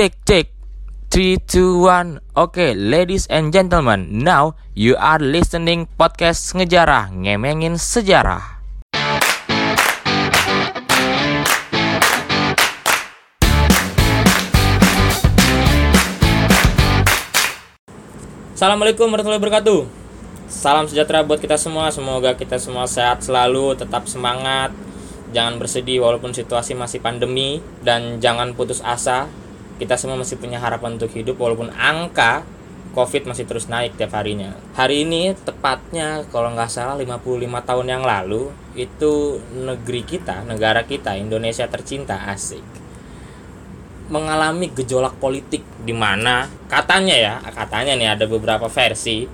Cek 0.00 0.16
cek. 0.24 0.46
3 1.12 1.44
2 1.44 1.84
1 1.84 2.24
Oke 2.32 2.72
ladies 2.72 3.28
and 3.28 3.52
gentlemen 3.52 4.08
Now 4.24 4.56
you 4.72 4.96
are 4.96 5.20
listening 5.20 5.92
podcast 6.00 6.56
ngejarah 6.56 7.12
Ngemengin 7.12 7.76
sejarah. 7.76 8.64
Assalamualaikum 18.56 19.04
warahmatullahi 19.12 19.36
wabarakatuh. 19.36 19.80
Salam 20.48 20.88
sejahtera 20.88 21.20
buat 21.28 21.44
kita 21.44 21.60
semua. 21.60 21.92
Semoga 21.92 22.32
kita 22.40 22.56
semua 22.56 22.88
sehat 22.88 23.20
selalu 23.20 23.76
Tetap 23.76 24.08
semangat. 24.08 24.72
Jangan 25.36 25.60
bersedih 25.60 26.00
walaupun 26.00 26.32
situasi 26.32 26.72
masih 26.72 27.04
pandemi. 27.04 27.60
Dan 27.84 28.16
jangan 28.24 28.56
putus 28.56 28.80
asa 28.80 29.28
Kita 29.80 29.96
semua 29.96 30.20
masih 30.20 30.36
punya 30.36 30.60
harapan 30.60 31.00
untuk 31.00 31.08
hidup 31.16 31.40
Walaupun 31.40 31.72
angka 31.72 32.44
COVID 32.90 33.30
masih 33.30 33.46
terus 33.46 33.70
naik 33.70 33.94
tiap 33.94 34.18
harinya. 34.18 34.50
Hari 34.74 35.06
ini 35.06 35.30
tepatnya 35.46 36.26
kalau 36.28 36.50
nggak 36.50 36.66
salah 36.66 36.98
55 36.98 37.38
tahun 37.62 37.86
yang 37.86 38.02
lalu 38.02 38.50
Itu 38.74 39.38
negeri 39.54 40.02
kita, 40.02 40.42
negara 40.42 40.82
kita, 40.82 41.14
Indonesia 41.14 41.70
tercinta 41.70 42.28
asik. 42.28 42.62
Mengalami 44.10 44.74
gejolak 44.74 45.22
politik 45.22 45.62
di 45.86 45.94
mana 45.94 46.50
katanya 46.66 47.14
ya 47.14 47.34
katanya 47.54 47.94
nih 47.94 48.18
ada 48.18 48.26
beberapa 48.26 48.66
versi 48.66 49.30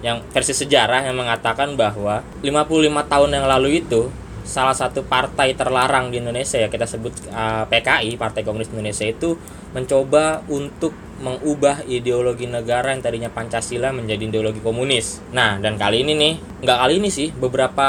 yang 0.00 0.22
versi 0.32 0.54
sejarah 0.54 1.04
yang 1.10 1.18
mengatakan 1.18 1.74
bahwa 1.74 2.24
55 2.40 3.10
tahun 3.10 3.30
yang 3.36 3.46
lalu 3.50 3.84
itu 3.84 4.06
salah 4.50 4.74
satu 4.74 5.06
partai 5.06 5.54
terlarang 5.54 6.10
di 6.10 6.18
Indonesia 6.18 6.58
ya 6.58 6.66
kita 6.66 6.82
sebut 6.82 7.14
uh, 7.30 7.70
PKI 7.70 8.18
Partai 8.18 8.42
Komunis 8.42 8.66
Indonesia 8.74 9.06
itu 9.06 9.38
mencoba 9.70 10.42
untuk 10.50 10.90
mengubah 11.22 11.86
ideologi 11.86 12.50
negara 12.50 12.90
yang 12.90 12.98
tadinya 12.98 13.30
Pancasila 13.30 13.94
menjadi 13.94 14.26
ideologi 14.26 14.58
komunis. 14.58 15.22
Nah 15.30 15.62
dan 15.62 15.78
kali 15.78 16.02
ini 16.02 16.18
nih 16.18 16.34
nggak 16.66 16.78
kali 16.82 16.94
ini 16.98 17.08
sih 17.14 17.30
beberapa 17.30 17.88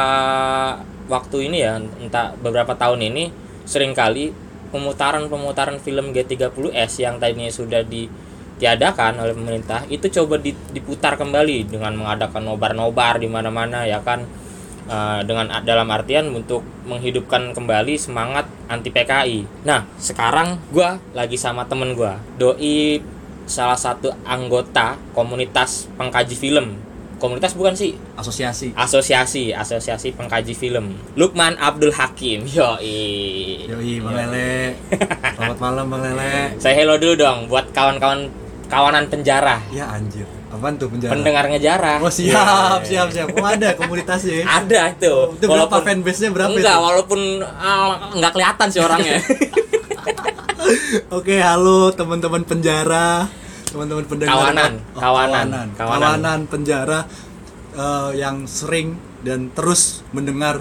waktu 1.10 1.50
ini 1.50 1.58
ya 1.66 1.82
entah 1.82 2.38
beberapa 2.38 2.78
tahun 2.78 3.10
ini 3.10 3.34
sering 3.66 3.98
kali 3.98 4.30
pemutaran-pemutaran 4.70 5.82
film 5.82 6.14
G30S 6.14 7.02
yang 7.02 7.18
tadinya 7.18 7.50
sudah 7.50 7.82
ditiadakan 7.84 9.20
oleh 9.20 9.34
pemerintah 9.34 9.84
itu 9.90 10.08
coba 10.14 10.38
diputar 10.46 11.18
kembali 11.18 11.68
dengan 11.68 11.98
mengadakan 11.98 12.46
nobar-nobar 12.46 13.18
di 13.18 13.28
mana-mana 13.28 13.84
ya 13.84 14.00
kan 14.06 14.24
uh, 14.88 15.22
dengan 15.26 15.52
dalam 15.62 15.88
artian 15.92 16.32
untuk 16.32 16.66
menghidupkan 16.88 17.54
kembali 17.54 18.00
semangat 18.00 18.48
anti 18.72 18.90
PKI. 18.90 19.66
Nah, 19.68 19.86
sekarang 20.02 20.58
gua 20.72 20.98
lagi 21.12 21.36
sama 21.38 21.68
temen 21.68 21.94
gua, 21.94 22.18
doi 22.40 23.02
salah 23.46 23.78
satu 23.78 24.14
anggota 24.24 24.96
komunitas 25.12 25.92
pengkaji 26.00 26.36
film. 26.38 26.80
Komunitas 27.22 27.54
bukan 27.54 27.78
sih? 27.78 27.94
Asosiasi. 28.18 28.74
Asosiasi 28.74 29.54
asosiasi 29.54 30.10
pengkaji 30.18 30.58
film. 30.58 30.98
Lukman 31.14 31.54
Abdul 31.62 31.94
Hakim. 31.94 32.50
Yo 32.50 32.82
yoi 32.82 34.02
bang 34.02 34.16
Lele. 34.26 34.74
Selamat 35.38 35.60
malam 35.62 35.86
bang 35.86 36.02
Lele. 36.02 36.34
Saya 36.58 36.74
hello 36.82 36.98
dulu 36.98 37.22
dong 37.22 37.46
buat 37.46 37.70
kawan-kawan 37.78 38.26
kawanan 38.74 39.06
penjara. 39.06 39.62
Ya 39.70 39.86
anjir 39.94 40.41
Apaan 40.52 40.76
tuh 40.76 40.92
penjara? 40.92 41.12
Pendengar 41.16 41.44
ngejarah. 41.48 41.98
Oh 42.04 42.12
siap, 42.12 42.84
yeah. 42.84 43.08
siap, 43.08 43.08
siap. 43.16 43.28
Oh 43.32 43.48
ada 43.48 43.72
komunitasnya. 43.80 44.44
ada 44.44 44.92
itu. 44.92 45.08
Oh, 45.08 45.32
itu 45.32 45.46
walaupun, 45.48 45.80
berapa 45.80 45.88
fanbase-nya 45.88 46.30
berapa 46.36 46.52
enggak, 46.52 46.78
itu? 46.78 46.86
walaupun 46.86 47.20
uh, 47.40 47.88
nggak 48.20 48.32
kelihatan 48.36 48.68
sih 48.68 48.82
orangnya. 48.84 49.18
Oke, 51.18 51.40
halo 51.40 51.96
teman-teman 51.96 52.44
penjara 52.44 53.32
teman-teman 53.72 54.04
pendengar 54.04 54.36
kawanan, 54.36 54.72
oh, 54.92 55.00
kawanan, 55.00 55.48
kawanan, 55.48 55.68
kawanan, 55.80 56.40
penjara 56.52 57.00
uh, 57.80 58.12
yang 58.12 58.44
sering 58.44 59.00
dan 59.24 59.48
terus 59.56 60.04
mendengar 60.12 60.60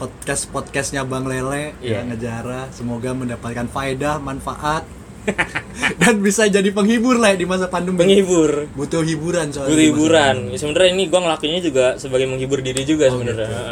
podcast 0.00 0.48
podcastnya 0.48 1.04
Bang 1.04 1.28
Lele 1.28 1.76
yeah. 1.84 2.00
yang 2.00 2.12
ngejara 2.12 2.72
semoga 2.72 3.12
mendapatkan 3.12 3.68
faedah 3.68 4.16
manfaat 4.20 4.88
dan 6.02 6.14
bisa 6.22 6.46
jadi 6.46 6.68
penghibur 6.70 7.18
lah 7.18 7.34
di 7.34 7.44
masa 7.44 7.66
pandemi. 7.66 7.98
Penghibur. 8.00 8.70
Butuh 8.74 9.02
hiburan 9.02 9.50
soalnya 9.50 9.74
butuh 9.74 9.86
hiburan. 9.86 10.36
ya, 10.52 10.56
sebenarnya 10.58 10.90
ini 10.94 11.04
gue 11.10 11.20
ngelakuinnya 11.20 11.62
juga 11.62 11.84
sebagai 11.98 12.26
menghibur 12.30 12.58
diri 12.62 12.82
juga 12.86 13.10
oh, 13.10 13.18
sebenarnya. 13.18 13.48
gitu. 13.48 13.64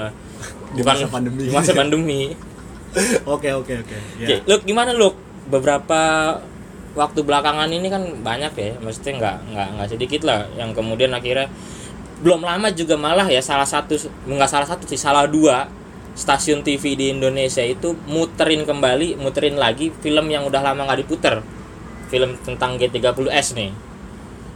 di 0.76 0.82
masa 0.82 1.06
pandemi. 1.06 1.40
di 1.46 1.52
masa 1.54 1.72
pandemi. 1.72 2.22
Oke 3.26 3.50
oke 3.50 3.74
oke. 3.82 3.96
Ya. 4.22 4.38
Look 4.46 4.62
gimana 4.70 4.94
look 4.94 5.18
beberapa 5.50 6.30
waktu 6.94 7.26
belakangan 7.26 7.66
ini 7.66 7.90
kan 7.90 8.22
banyak 8.22 8.54
ya 8.54 8.70
mesti 8.78 9.18
nggak 9.18 9.50
nggak 9.50 9.68
nggak 9.74 9.88
sedikit 9.90 10.22
lah 10.22 10.46
yang 10.54 10.70
kemudian 10.70 11.10
akhirnya 11.10 11.50
belum 12.22 12.46
lama 12.46 12.70
juga 12.70 12.94
malah 12.94 13.26
ya 13.26 13.42
salah 13.42 13.66
satu 13.66 13.98
nggak 14.30 14.46
salah 14.46 14.68
satu 14.70 14.86
sih 14.86 14.94
salah 14.94 15.26
dua 15.26 15.66
stasiun 16.14 16.62
TV 16.62 16.94
di 16.94 17.10
Indonesia 17.10 17.60
itu 17.60 17.98
muterin 18.06 18.62
kembali 18.62 19.18
muterin 19.18 19.58
lagi 19.58 19.90
film 19.90 20.30
yang 20.30 20.46
udah 20.46 20.62
lama 20.62 20.86
nggak 20.86 21.04
diputer. 21.04 21.42
Film 22.08 22.38
tentang 22.46 22.78
G30S 22.78 23.58
nih. 23.58 23.70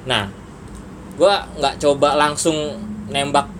Nah 0.07 0.31
gue 1.19 1.35
nggak 1.59 1.83
coba 1.83 2.15
langsung 2.15 2.79
nembak 3.11 3.51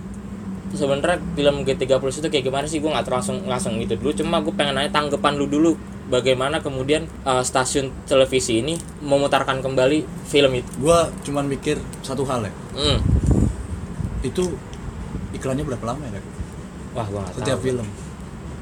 sebenarnya 0.71 1.19
film 1.35 1.67
G30 1.67 2.01
itu 2.23 2.27
kayak 2.31 2.45
gimana 2.47 2.65
sih? 2.65 2.79
Gue 2.79 2.89
nggak 2.89 3.11
langsung 3.11 3.43
langsung 3.43 3.75
gitu 3.83 3.99
dulu. 3.99 4.15
Cuma 4.15 4.39
gue 4.39 4.53
pengen 4.55 4.79
nanya 4.79 4.89
tanggapan 4.89 5.35
lu 5.35 5.45
dulu. 5.45 5.75
Bagaimana 6.09 6.57
kemudian 6.57 7.05
uh, 7.21 7.45
stasiun 7.45 7.93
televisi 8.09 8.65
ini 8.65 8.73
memutarkan 9.05 9.61
kembali 9.61 10.25
film 10.25 10.57
itu? 10.57 10.69
Gue 10.81 10.99
cuman 11.21 11.45
mikir 11.45 11.77
satu 12.01 12.25
hal 12.25 12.49
ya. 12.49 12.53
Mm. 12.79 12.99
itu 14.19 14.51
iklannya 15.31 15.63
berapa 15.63 15.95
lama 15.95 16.03
ya 16.11 16.19
wah 16.93 17.07
nggak 17.07 17.35
setiap 17.37 17.59
tahu. 17.59 17.67
film. 17.69 17.87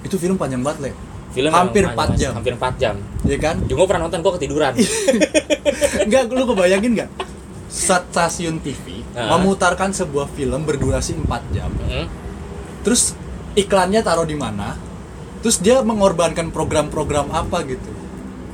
Itu 0.03 0.15
film 0.19 0.35
panjang 0.35 0.61
banget 0.63 0.89
le. 0.89 0.91
Film 1.35 1.51
hampir 1.53 1.83
4 1.85 2.17
jam. 2.17 2.31
hampir 2.33 2.53
4 2.55 2.81
jam. 2.81 2.95
Ya 3.27 3.37
kan? 3.37 3.55
Juga 3.67 3.85
pernah 3.85 4.07
nonton 4.07 4.25
gue 4.25 4.33
ketiduran. 4.41 4.73
Enggak 6.07 6.31
lu 6.33 6.43
kebayangin 6.49 6.91
nggak? 6.97 7.09
Stasiun 7.67 8.63
TV 8.63 9.03
uh. 9.13 9.37
memutarkan 9.37 9.91
sebuah 9.91 10.31
film 10.33 10.65
berdurasi 10.65 11.19
4 11.19 11.55
jam. 11.55 11.69
Mm. 11.87 12.07
terus 12.81 13.19
iklannya 13.59 13.99
taruh 13.99 14.23
di 14.23 14.39
mana? 14.39 14.79
Terus 15.43 15.59
dia 15.59 15.83
mengorbankan 15.83 16.49
program-program 16.55 17.29
apa 17.35 17.67
gitu? 17.67 17.91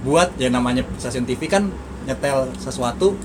Buat 0.03 0.35
ya 0.41 0.49
namanya 0.49 0.83
stasiun 0.97 1.23
TV 1.29 1.45
kan 1.47 1.69
nyetel 2.09 2.51
sesuatu 2.57 3.15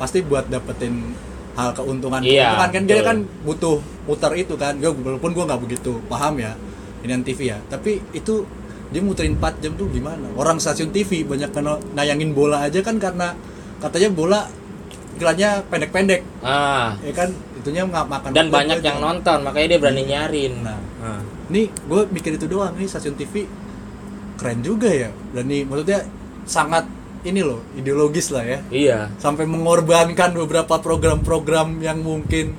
pasti 0.00 0.24
buat 0.24 0.48
dapetin 0.50 1.14
hal 1.54 1.70
keuntungan. 1.76 2.24
Iya, 2.24 2.58
kan 2.58 2.70
kan 2.74 2.82
dia 2.88 3.04
kan 3.04 3.22
butuh 3.46 3.78
muter 4.04 4.32
itu 4.36 4.54
kan. 4.56 4.76
Gue 4.78 4.92
walaupun 4.92 5.30
gue 5.32 5.44
nggak 5.44 5.60
begitu 5.60 6.00
paham 6.08 6.40
ya 6.40 6.52
ini 7.04 7.20
TV 7.20 7.52
ya. 7.52 7.58
Tapi 7.68 8.00
itu 8.16 8.48
dia 8.88 9.02
muterin 9.04 9.36
4 9.36 9.60
jam 9.60 9.72
tuh 9.76 9.90
gimana? 9.92 10.30
Orang 10.38 10.62
stasiun 10.62 10.94
TV 10.94 11.26
banyak 11.26 11.52
kena 11.52 11.76
nayangin 11.92 12.32
bola 12.32 12.64
aja 12.64 12.80
kan 12.80 12.96
karena 12.96 13.36
katanya 13.82 14.08
bola 14.14 14.40
iklannya 15.18 15.50
pendek-pendek. 15.68 16.22
Ah. 16.40 16.96
Ya 17.04 17.12
kan? 17.12 17.30
Itunya 17.60 17.84
nggak 17.84 18.06
makan 18.08 18.30
dan 18.32 18.48
banyak 18.52 18.80
yang 18.84 18.98
aja. 19.00 19.04
nonton 19.04 19.38
makanya 19.44 19.66
dia 19.76 19.78
berani 19.80 20.02
nyarin. 20.04 20.52
Nah 20.64 20.80
ah. 21.00 21.20
nih 21.52 21.68
gue 21.68 22.02
mikir 22.12 22.36
itu 22.36 22.46
doang 22.48 22.72
nih 22.76 22.88
stasiun 22.88 23.16
TV 23.16 23.44
keren 24.40 24.60
juga 24.64 24.88
ya. 24.88 25.10
Dan 25.32 25.48
nih 25.48 25.64
maksudnya 25.68 26.04
sangat 26.44 26.84
ini 27.24 27.40
loh 27.40 27.64
ideologis 27.76 28.28
lah 28.32 28.44
ya. 28.44 28.58
Iya. 28.68 28.98
Sampai 29.16 29.48
mengorbankan 29.48 30.36
beberapa 30.36 30.76
program-program 30.80 31.80
yang 31.80 32.04
mungkin 32.04 32.52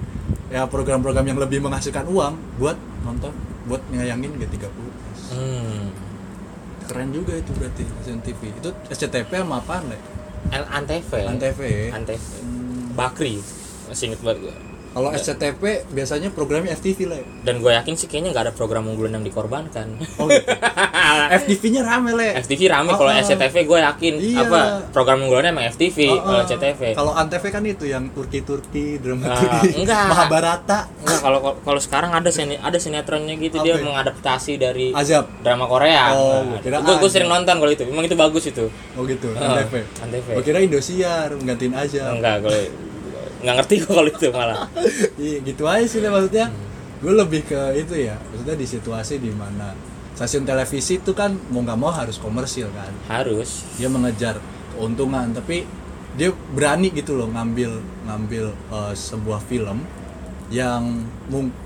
ya 0.49 0.65
program-program 0.69 1.25
yang 1.25 1.39
lebih 1.41 1.61
menghasilkan 1.61 2.05
uang 2.09 2.33
buat 2.61 2.77
nonton 3.05 3.33
buat 3.65 3.81
nyayangin 3.89 4.37
G30 4.37 4.69
hmm. 5.33 5.85
keren 6.89 7.09
juga 7.09 7.33
itu 7.37 7.51
berarti 7.57 7.81
stasiun 7.81 8.21
TV 8.21 8.41
itu 8.53 8.69
SCTV 8.93 9.31
sama 9.41 9.61
apa 9.61 9.81
nih 9.85 10.01
Antv 10.53 11.09
Antv. 11.25 11.61
Antv. 11.89 12.21
Hmm. 12.21 12.93
Bakri. 12.93 13.41
Masih 13.89 14.13
inget 14.13 14.21
banget 14.21 14.45
gue 14.45 14.64
kalau 14.95 15.11
SCTV 15.11 15.91
biasanya 15.91 16.31
programnya 16.31 16.71
FTV 16.71 16.99
lah. 17.11 17.19
Dan 17.43 17.59
gue 17.59 17.67
yakin 17.67 17.99
sih 17.99 18.07
kayaknya 18.07 18.31
nggak 18.31 18.43
ada 18.47 18.53
program 18.55 18.87
unggulan 18.87 19.19
yang 19.19 19.27
dikorbankan. 19.27 19.99
Oh 20.15 20.23
gitu. 20.31 20.47
FTV-nya 21.43 21.83
rame 21.83 22.15
le. 22.15 22.39
FTV 22.39 22.71
rame 22.71 22.95
oh, 22.95 23.03
kalau 23.03 23.11
oh. 23.11 23.19
SCTV 23.19 23.55
gue 23.67 23.79
yakin 23.83 24.13
iya. 24.23 24.47
apa 24.47 24.87
program 24.95 25.27
unggulannya 25.27 25.51
emang 25.51 25.67
FTV 25.75 25.97
oh, 26.07 26.15
oh. 26.15 26.19
kalau 26.23 26.39
SCTV. 26.47 26.81
Kalau 26.95 27.11
Antv 27.11 27.43
kan 27.43 27.63
itu 27.67 27.91
yang 27.91 28.07
Turki-Turki 28.15 29.03
drama 29.03 29.35
uh, 29.35 29.35
Turki. 29.35 29.83
Enggak. 29.83 30.07
Mahabharata. 30.15 30.79
Enggak 31.03 31.19
kalau 31.19 31.39
kalau 31.59 31.79
sekarang 31.83 32.11
ada 32.15 32.31
seni, 32.31 32.55
ada 32.55 32.79
sinetronnya 32.79 33.35
gitu 33.35 33.59
okay. 33.59 33.75
dia 33.75 33.83
mengadaptasi 33.83 34.53
dari 34.55 34.95
Azab 34.95 35.27
drama 35.43 35.67
Korea. 35.67 36.15
Oh, 36.15 36.55
nah, 36.55 36.79
gue 36.79 36.95
gue 37.03 37.09
sering 37.11 37.27
nonton 37.27 37.59
kalau 37.59 37.71
itu. 37.75 37.83
Memang 37.83 38.07
itu 38.07 38.15
bagus 38.15 38.47
itu. 38.47 38.71
Oh 38.95 39.03
gitu. 39.03 39.27
Uh, 39.35 39.59
Antv. 39.59 39.75
Antv. 40.07 40.27
Gue 40.39 40.43
kira 40.47 40.63
Indosiar 40.63 41.35
menggantiin 41.35 41.75
Azab. 41.75 42.15
Enggak 42.15 42.47
kalau 42.47 42.84
nggak 43.43 43.55
ngerti 43.61 43.73
kok 43.83 43.91
kalau 43.91 44.09
itu 44.09 44.27
malah. 44.31 44.59
Iya 45.25 45.37
gitu 45.43 45.63
aja 45.65 45.85
sih 45.87 45.99
maksudnya. 46.03 46.47
Gue 47.03 47.13
lebih 47.13 47.41
ke 47.43 47.59
itu 47.75 47.93
ya 48.07 48.15
maksudnya 48.31 48.55
di 48.55 48.67
situasi 48.67 49.19
di 49.19 49.31
mana 49.35 49.75
stasiun 50.15 50.47
televisi 50.47 51.03
itu 51.03 51.11
kan 51.11 51.35
mau 51.51 51.59
nggak 51.61 51.79
mau 51.79 51.91
harus 51.91 52.15
komersil 52.19 52.71
kan. 52.71 52.91
Harus. 53.11 53.67
Dia 53.75 53.91
mengejar 53.91 54.39
keuntungan 54.75 55.31
tapi 55.35 55.67
dia 56.15 56.31
berani 56.31 56.95
gitu 56.95 57.19
loh 57.19 57.27
ngambil 57.27 57.71
ngambil 58.07 58.45
eh, 58.51 58.93
sebuah 58.95 59.43
film 59.43 59.83
yang 60.47 61.03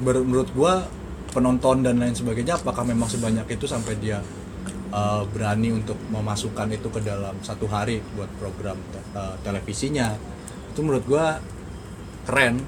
menurut 0.02 0.50
gua 0.56 0.88
penonton 1.30 1.86
dan 1.86 2.02
lain 2.02 2.16
sebagainya 2.18 2.58
apakah 2.58 2.82
memang 2.82 3.06
sebanyak 3.06 3.46
itu 3.46 3.70
sampai 3.70 3.94
dia 4.02 4.18
eh, 4.90 5.24
berani 5.30 5.70
untuk 5.78 5.98
memasukkan 6.10 6.66
itu 6.74 6.90
ke 6.90 7.02
dalam 7.06 7.38
satu 7.46 7.70
hari 7.70 8.02
buat 8.18 8.30
program 8.42 8.78
te- 8.90 9.06
eh, 9.14 9.36
televisinya? 9.46 10.18
Itu 10.74 10.82
menurut 10.82 11.06
gua 11.06 11.38
keren. 12.28 12.60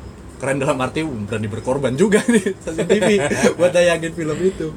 Keren 0.41 0.57
dalam 0.57 0.77
arti 0.81 1.05
berani 1.05 1.45
berkorban 1.45 1.93
juga 1.93 2.17
nih 2.33 2.57
stasiun 2.57 2.87
TV 2.89 3.21
buat 3.55 3.69
dayangin 3.69 4.09
film 4.13 4.37
itu. 4.41 4.73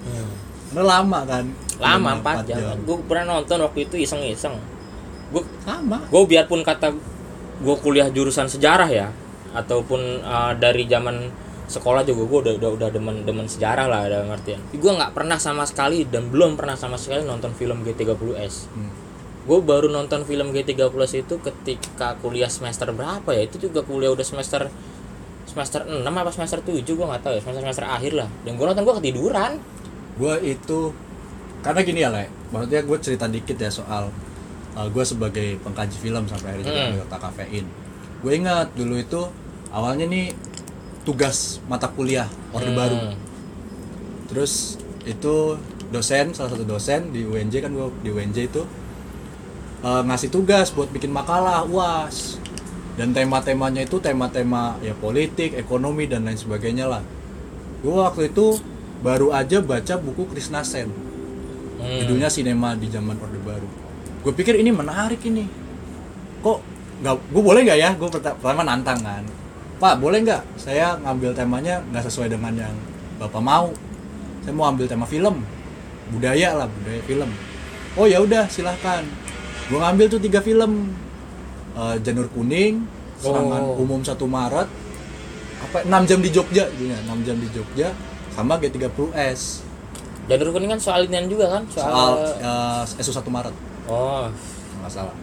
Karena 0.70 0.82
lama 1.00 1.20
kan? 1.24 1.44
Lama 1.80 2.10
Lama, 2.20 2.38
4 2.44 2.48
jam, 2.50 2.78
gue 2.86 2.96
pernah 3.08 3.38
nonton 3.38 3.58
waktu 3.64 3.88
itu 3.88 3.96
iseng-iseng. 3.98 4.54
Gue 5.32 5.42
sama 5.64 6.04
gue 6.06 6.22
biarpun 6.28 6.62
kata 6.62 6.94
gue 7.64 7.76
kuliah 7.80 8.12
jurusan 8.12 8.46
sejarah 8.46 8.90
ya 8.90 9.08
ataupun 9.54 10.22
uh, 10.22 10.52
dari 10.58 10.86
zaman 10.90 11.30
sekolah 11.64 12.04
juga 12.04 12.22
gue 12.28 12.38
udah 12.44 12.54
udah 12.60 12.70
udah 12.76 12.88
demen 12.92 13.24
demen 13.24 13.48
sejarah 13.48 13.88
lah 13.88 14.04
dalam 14.04 14.28
artian. 14.30 14.60
Gue 14.74 14.92
nggak 14.92 15.16
pernah 15.16 15.40
sama 15.40 15.64
sekali 15.64 16.04
dan 16.04 16.28
belum 16.28 16.60
pernah 16.60 16.76
sama 16.76 17.00
sekali 17.00 17.24
nonton 17.24 17.56
film 17.56 17.80
G30S 17.82 18.68
Hmm. 18.74 19.03
Gue 19.44 19.58
baru 19.60 19.92
nonton 19.92 20.24
film 20.24 20.50
G30S 20.50 21.20
itu 21.20 21.34
ketika 21.36 22.16
kuliah 22.18 22.48
semester 22.48 22.88
berapa 22.90 23.28
ya? 23.30 23.44
Itu 23.44 23.60
juga 23.60 23.84
kuliah 23.84 24.08
udah 24.10 24.24
semester 24.24 24.72
semester 25.44 25.84
6 25.84 26.00
apa 26.00 26.30
semester 26.32 26.58
7 26.64 26.80
gue 26.80 27.04
nggak 27.04 27.22
tahu 27.22 27.32
ya. 27.36 27.40
Semester 27.44 27.62
semester 27.62 27.84
akhir 27.84 28.12
lah. 28.16 28.28
Dan 28.42 28.56
gue 28.56 28.64
nonton 28.64 28.82
gue 28.82 28.94
ketiduran. 29.04 29.52
Gue 30.16 30.34
itu 30.42 30.90
karena 31.60 31.80
gini 31.80 32.00
ya 32.00 32.08
le. 32.08 32.26
Maksudnya 32.50 32.80
gue 32.82 32.98
cerita 32.98 33.26
dikit 33.28 33.56
ya 33.56 33.68
soal 33.68 34.08
gue 34.74 35.04
sebagai 35.06 35.60
pengkaji 35.62 35.96
film 36.00 36.26
sampai 36.26 36.50
akhirnya 36.50 36.66
jadi 36.66 36.80
Hmm. 36.80 36.92
anggota 36.98 37.16
kafein. 37.20 37.66
Gue 38.24 38.32
ingat 38.34 38.74
dulu 38.74 38.96
itu 38.96 39.20
awalnya 39.70 40.08
nih 40.08 40.34
tugas 41.04 41.60
mata 41.68 41.86
kuliah 41.86 42.26
orde 42.50 42.72
Hmm. 42.72 42.80
baru. 42.80 42.98
Terus 44.26 44.80
itu 45.04 45.60
dosen 45.92 46.32
salah 46.32 46.50
satu 46.50 46.64
dosen 46.64 47.12
di 47.12 47.22
UNJ 47.22 47.60
kan 47.60 47.70
gue 47.70 47.86
di 48.02 48.10
UNJ 48.10 48.50
itu 48.50 48.62
eh, 49.84 50.02
ngasih 50.08 50.32
tugas 50.32 50.72
buat 50.72 50.88
bikin 50.88 51.12
makalah 51.12 51.68
uas. 51.68 52.40
Dan 52.94 53.10
tema-temanya 53.10 53.82
itu 53.82 53.98
tema-tema 53.98 54.78
ya 54.78 54.94
politik 54.94 55.58
ekonomi 55.58 56.06
dan 56.06 56.24
lain 56.24 56.38
sebagainya 56.38 56.86
lah. 56.86 57.02
Gue 57.82 58.00
waktu 58.00 58.30
itu 58.30 58.56
baru 59.02 59.34
aja 59.34 59.58
baca 59.60 59.94
buku 59.98 60.30
Krishna 60.30 60.64
Sen. 60.64 60.88
Hmm. 61.74 62.00
judulnya 62.00 62.30
sinema 62.32 62.72
di 62.78 62.88
zaman 62.88 63.18
orde 63.18 63.36
baru. 63.44 63.68
Gue 64.24 64.32
pikir 64.32 64.56
ini 64.56 64.72
menarik 64.72 65.20
ini. 65.26 65.44
Kok 66.40 66.58
nggak 67.02 67.14
gue 67.34 67.42
boleh 67.42 67.60
nggak 67.66 67.78
ya? 67.82 67.90
Gue 67.98 68.08
pertama 68.08 68.62
nantang 68.64 69.02
kan. 69.02 69.26
Pak 69.82 70.00
boleh 70.00 70.22
nggak? 70.24 70.42
Saya 70.56 70.96
ngambil 71.02 71.36
temanya 71.36 71.82
nggak 71.92 72.08
sesuai 72.08 72.32
dengan 72.32 72.54
yang 72.56 72.74
bapak 73.20 73.42
mau. 73.42 73.68
Saya 74.46 74.54
mau 74.54 74.70
ambil 74.70 74.86
tema 74.88 75.04
film. 75.04 75.44
Budaya 76.14 76.56
lah 76.56 76.70
budaya 76.70 77.02
film. 77.04 77.30
Oh 77.98 78.06
ya 78.08 78.22
udah 78.22 78.48
silahkan 78.48 79.04
gue 79.64 79.78
ngambil 79.80 80.06
tuh 80.08 80.20
tiga 80.20 80.40
film. 80.44 80.92
Eh, 81.74 81.96
janur 82.06 82.30
kuning 82.30 82.86
serangan 83.18 83.62
Oh. 83.62 83.82
umum 83.82 83.98
1 83.98 84.26
Maret. 84.28 84.68
Apa 85.64 85.78
6 85.82 86.04
jam 86.06 86.20
di 86.22 86.30
Jogja 86.30 86.68
judulnya 86.76 86.98
6 87.08 87.24
jam 87.24 87.36
di 87.40 87.48
Jogja 87.50 87.88
sama 88.30 88.60
G30S 88.60 89.64
Janur 90.28 90.52
kuning 90.52 90.70
kan 90.70 90.80
soal 90.80 91.08
inian 91.08 91.24
juga 91.26 91.56
kan? 91.56 91.62
Soal, 91.72 91.88
soal 91.88 92.84
eh, 92.94 93.02
SU 93.02 93.10
1 93.10 93.26
Maret. 93.32 93.54
Oh. 93.88 94.28
Nggak 94.80 94.92
salah 94.92 95.14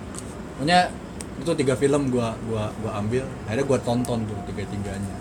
pokoknya 0.62 0.94
itu 1.42 1.52
tiga 1.58 1.74
film 1.74 2.14
gua 2.14 2.38
gua 2.46 2.70
gua 2.86 3.02
ambil. 3.02 3.26
Akhirnya 3.50 3.66
gua 3.66 3.80
tonton 3.82 4.20
tuh 4.30 4.38
tiga 4.46 4.62
tiganya 4.70 5.16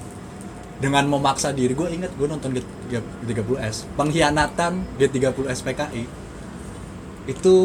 dengan 0.81 1.05
memaksa 1.09 1.53
diri 1.53 1.73
gua 1.73 1.89
inget 1.89 2.13
gua 2.21 2.29
nonton 2.29 2.57
G 2.57 2.61
30S 3.25 3.89
pengkhianatan 3.97 4.85
G30S 5.01 5.61
PKI 5.65 6.05
itu 7.25 7.57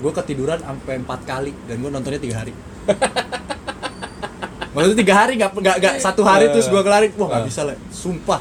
gua 0.00 0.12
ketiduran 0.16 0.58
sampai 0.60 0.98
empat 1.00 1.20
kali 1.28 1.52
dan 1.68 1.76
gua 1.84 1.90
nontonnya 1.92 2.20
tiga 2.20 2.42
hari. 2.42 2.52
Maksudnya 4.74 4.98
tiga 5.02 5.14
hari 5.14 5.32
nggak 5.36 5.50
nggak 5.52 5.76
nggak 5.82 5.94
satu 6.00 6.22
hari 6.24 6.48
terus 6.50 6.66
gua 6.72 6.82
kelarin. 6.82 7.12
Wah 7.20 7.28
nggak 7.28 7.44
bisa 7.46 7.60
lah 7.68 7.76
sumpah. 7.92 8.40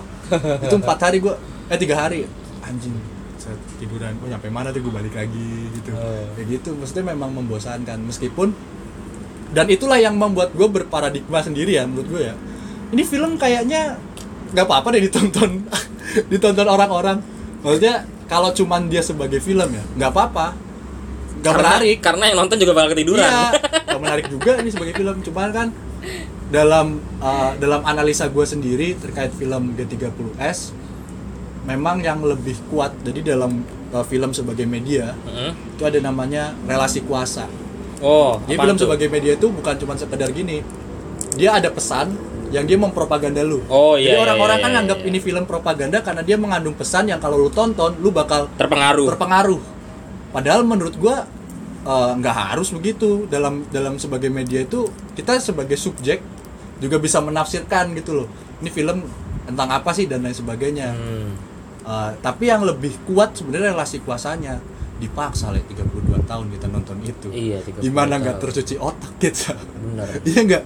Itu 0.66 0.76
empat 0.80 1.00
hari 1.04 1.18
gua 1.20 1.36
eh 1.68 1.80
tiga 1.80 1.96
hari. 2.00 2.26
Anjing. 2.64 2.96
Saya 3.40 3.56
tiduran 3.78 4.16
gua 4.18 4.28
nyampe 4.32 4.48
mana 4.48 4.72
tuh 4.72 4.82
gua 4.88 5.04
balik 5.04 5.14
lagi 5.14 5.70
gitu. 5.76 5.92
Oh. 5.94 6.26
kayak 6.40 6.48
gitu. 6.60 6.70
Maksudnya 6.80 7.12
memang 7.14 7.36
membosankan. 7.36 8.00
Meskipun 8.08 8.56
dan 9.50 9.66
itulah 9.66 9.98
yang 9.98 10.14
membuat 10.14 10.54
gue 10.54 10.70
berparadigma 10.70 11.42
sendiri 11.42 11.82
ya 11.82 11.90
menurut 11.90 12.06
gue 12.06 12.22
ya. 12.30 12.36
Ini 12.94 13.02
film 13.02 13.34
kayaknya 13.34 13.98
nggak 14.54 14.66
apa-apa 14.66 14.94
deh 14.94 15.10
ditonton. 15.10 15.66
Ditonton 16.32 16.66
orang-orang. 16.66 17.22
Maksudnya 17.62 18.06
kalau 18.30 18.54
cuman 18.54 18.90
dia 18.90 19.02
sebagai 19.02 19.42
film 19.42 19.70
ya 19.74 19.84
nggak 19.98 20.12
apa-apa 20.14 20.54
karena, 21.42 21.80
menarik 21.80 21.98
karena 22.04 22.24
yang 22.32 22.38
nonton 22.44 22.58
juga 22.60 22.72
bakal 22.76 22.90
ketiduran 22.94 23.32
Iya, 23.32 23.46
nggak 23.88 24.02
menarik 24.02 24.26
juga 24.28 24.52
ini 24.60 24.70
sebagai 24.70 24.94
film. 24.96 25.16
Cuman 25.24 25.50
kan 25.52 25.68
dalam 26.50 26.98
uh, 27.22 27.54
dalam 27.62 27.82
analisa 27.86 28.26
gue 28.28 28.46
sendiri 28.46 28.98
terkait 28.98 29.30
film 29.38 29.78
G30S 29.78 30.74
memang 31.70 32.02
yang 32.02 32.26
lebih 32.26 32.58
kuat 32.74 32.90
jadi 33.06 33.38
dalam 33.38 33.62
uh, 33.94 34.02
film 34.02 34.34
sebagai 34.34 34.66
media 34.66 35.14
Mm-mm. 35.30 35.78
itu 35.78 35.84
ada 35.86 36.00
namanya 36.02 36.58
relasi 36.66 37.06
kuasa. 37.06 37.46
oh 38.02 38.42
Jadi 38.50 38.58
film 38.58 38.76
tuh? 38.80 38.90
sebagai 38.90 39.08
media 39.12 39.38
itu 39.38 39.48
bukan 39.54 39.76
cuma 39.78 39.94
sekedar 39.94 40.34
gini. 40.34 40.66
Dia 41.38 41.62
ada 41.62 41.70
pesan 41.70 42.18
yang 42.50 42.66
dia 42.66 42.78
mempropaganda 42.82 43.46
lu. 43.46 43.62
Oh, 43.70 43.94
iya, 43.94 44.10
Jadi 44.10 44.18
iya, 44.18 44.24
orang-orang 44.26 44.58
iya, 44.58 44.64
kan 44.66 44.70
iya, 44.70 44.76
nganggap 44.82 45.00
iya. 45.00 45.08
ini 45.14 45.20
film 45.22 45.44
propaganda 45.46 45.98
karena 46.02 46.22
dia 46.26 46.38
mengandung 46.42 46.74
pesan 46.74 47.06
yang 47.06 47.22
kalau 47.22 47.38
lu 47.38 47.54
tonton 47.54 47.94
lu 48.02 48.10
bakal 48.10 48.50
terpengaruh 48.58 49.08
terpengaruh. 49.14 49.60
Padahal 50.30 50.62
menurut 50.66 50.96
gua 50.98 51.26
eh, 51.86 52.12
nggak 52.20 52.36
harus 52.54 52.70
begitu 52.76 53.26
dalam 53.28 53.66
dalam 53.74 53.98
sebagai 53.98 54.30
media 54.30 54.62
itu 54.64 54.90
kita 55.18 55.38
sebagai 55.42 55.76
subjek 55.76 56.22
juga 56.80 56.98
bisa 57.02 57.20
menafsirkan 57.20 57.92
gitu 57.98 58.24
loh. 58.24 58.28
Ini 58.64 58.70
film 58.72 59.04
tentang 59.48 59.70
apa 59.74 59.90
sih 59.92 60.06
dan 60.06 60.24
lain 60.24 60.36
sebagainya. 60.36 60.94
Hmm. 60.94 61.32
Eh, 61.90 62.12
tapi 62.22 62.52
yang 62.52 62.62
lebih 62.62 62.94
kuat 63.10 63.34
sebenarnya 63.34 63.74
relasi 63.74 64.04
kuasanya 64.06 64.62
dipaksa 65.00 65.50
lah 65.56 65.64
32 65.64 66.28
tahun 66.28 66.46
kita 66.52 66.68
nonton 66.68 67.00
itu. 67.02 67.32
Iya, 67.32 67.64
32 67.64 67.88
Gimana 67.88 68.20
nggak 68.20 68.38
tercuci 68.44 68.76
otak 68.76 69.16
kita? 69.18 69.56
benar 69.56 70.12
Iya 70.30 70.42
nggak? 70.44 70.64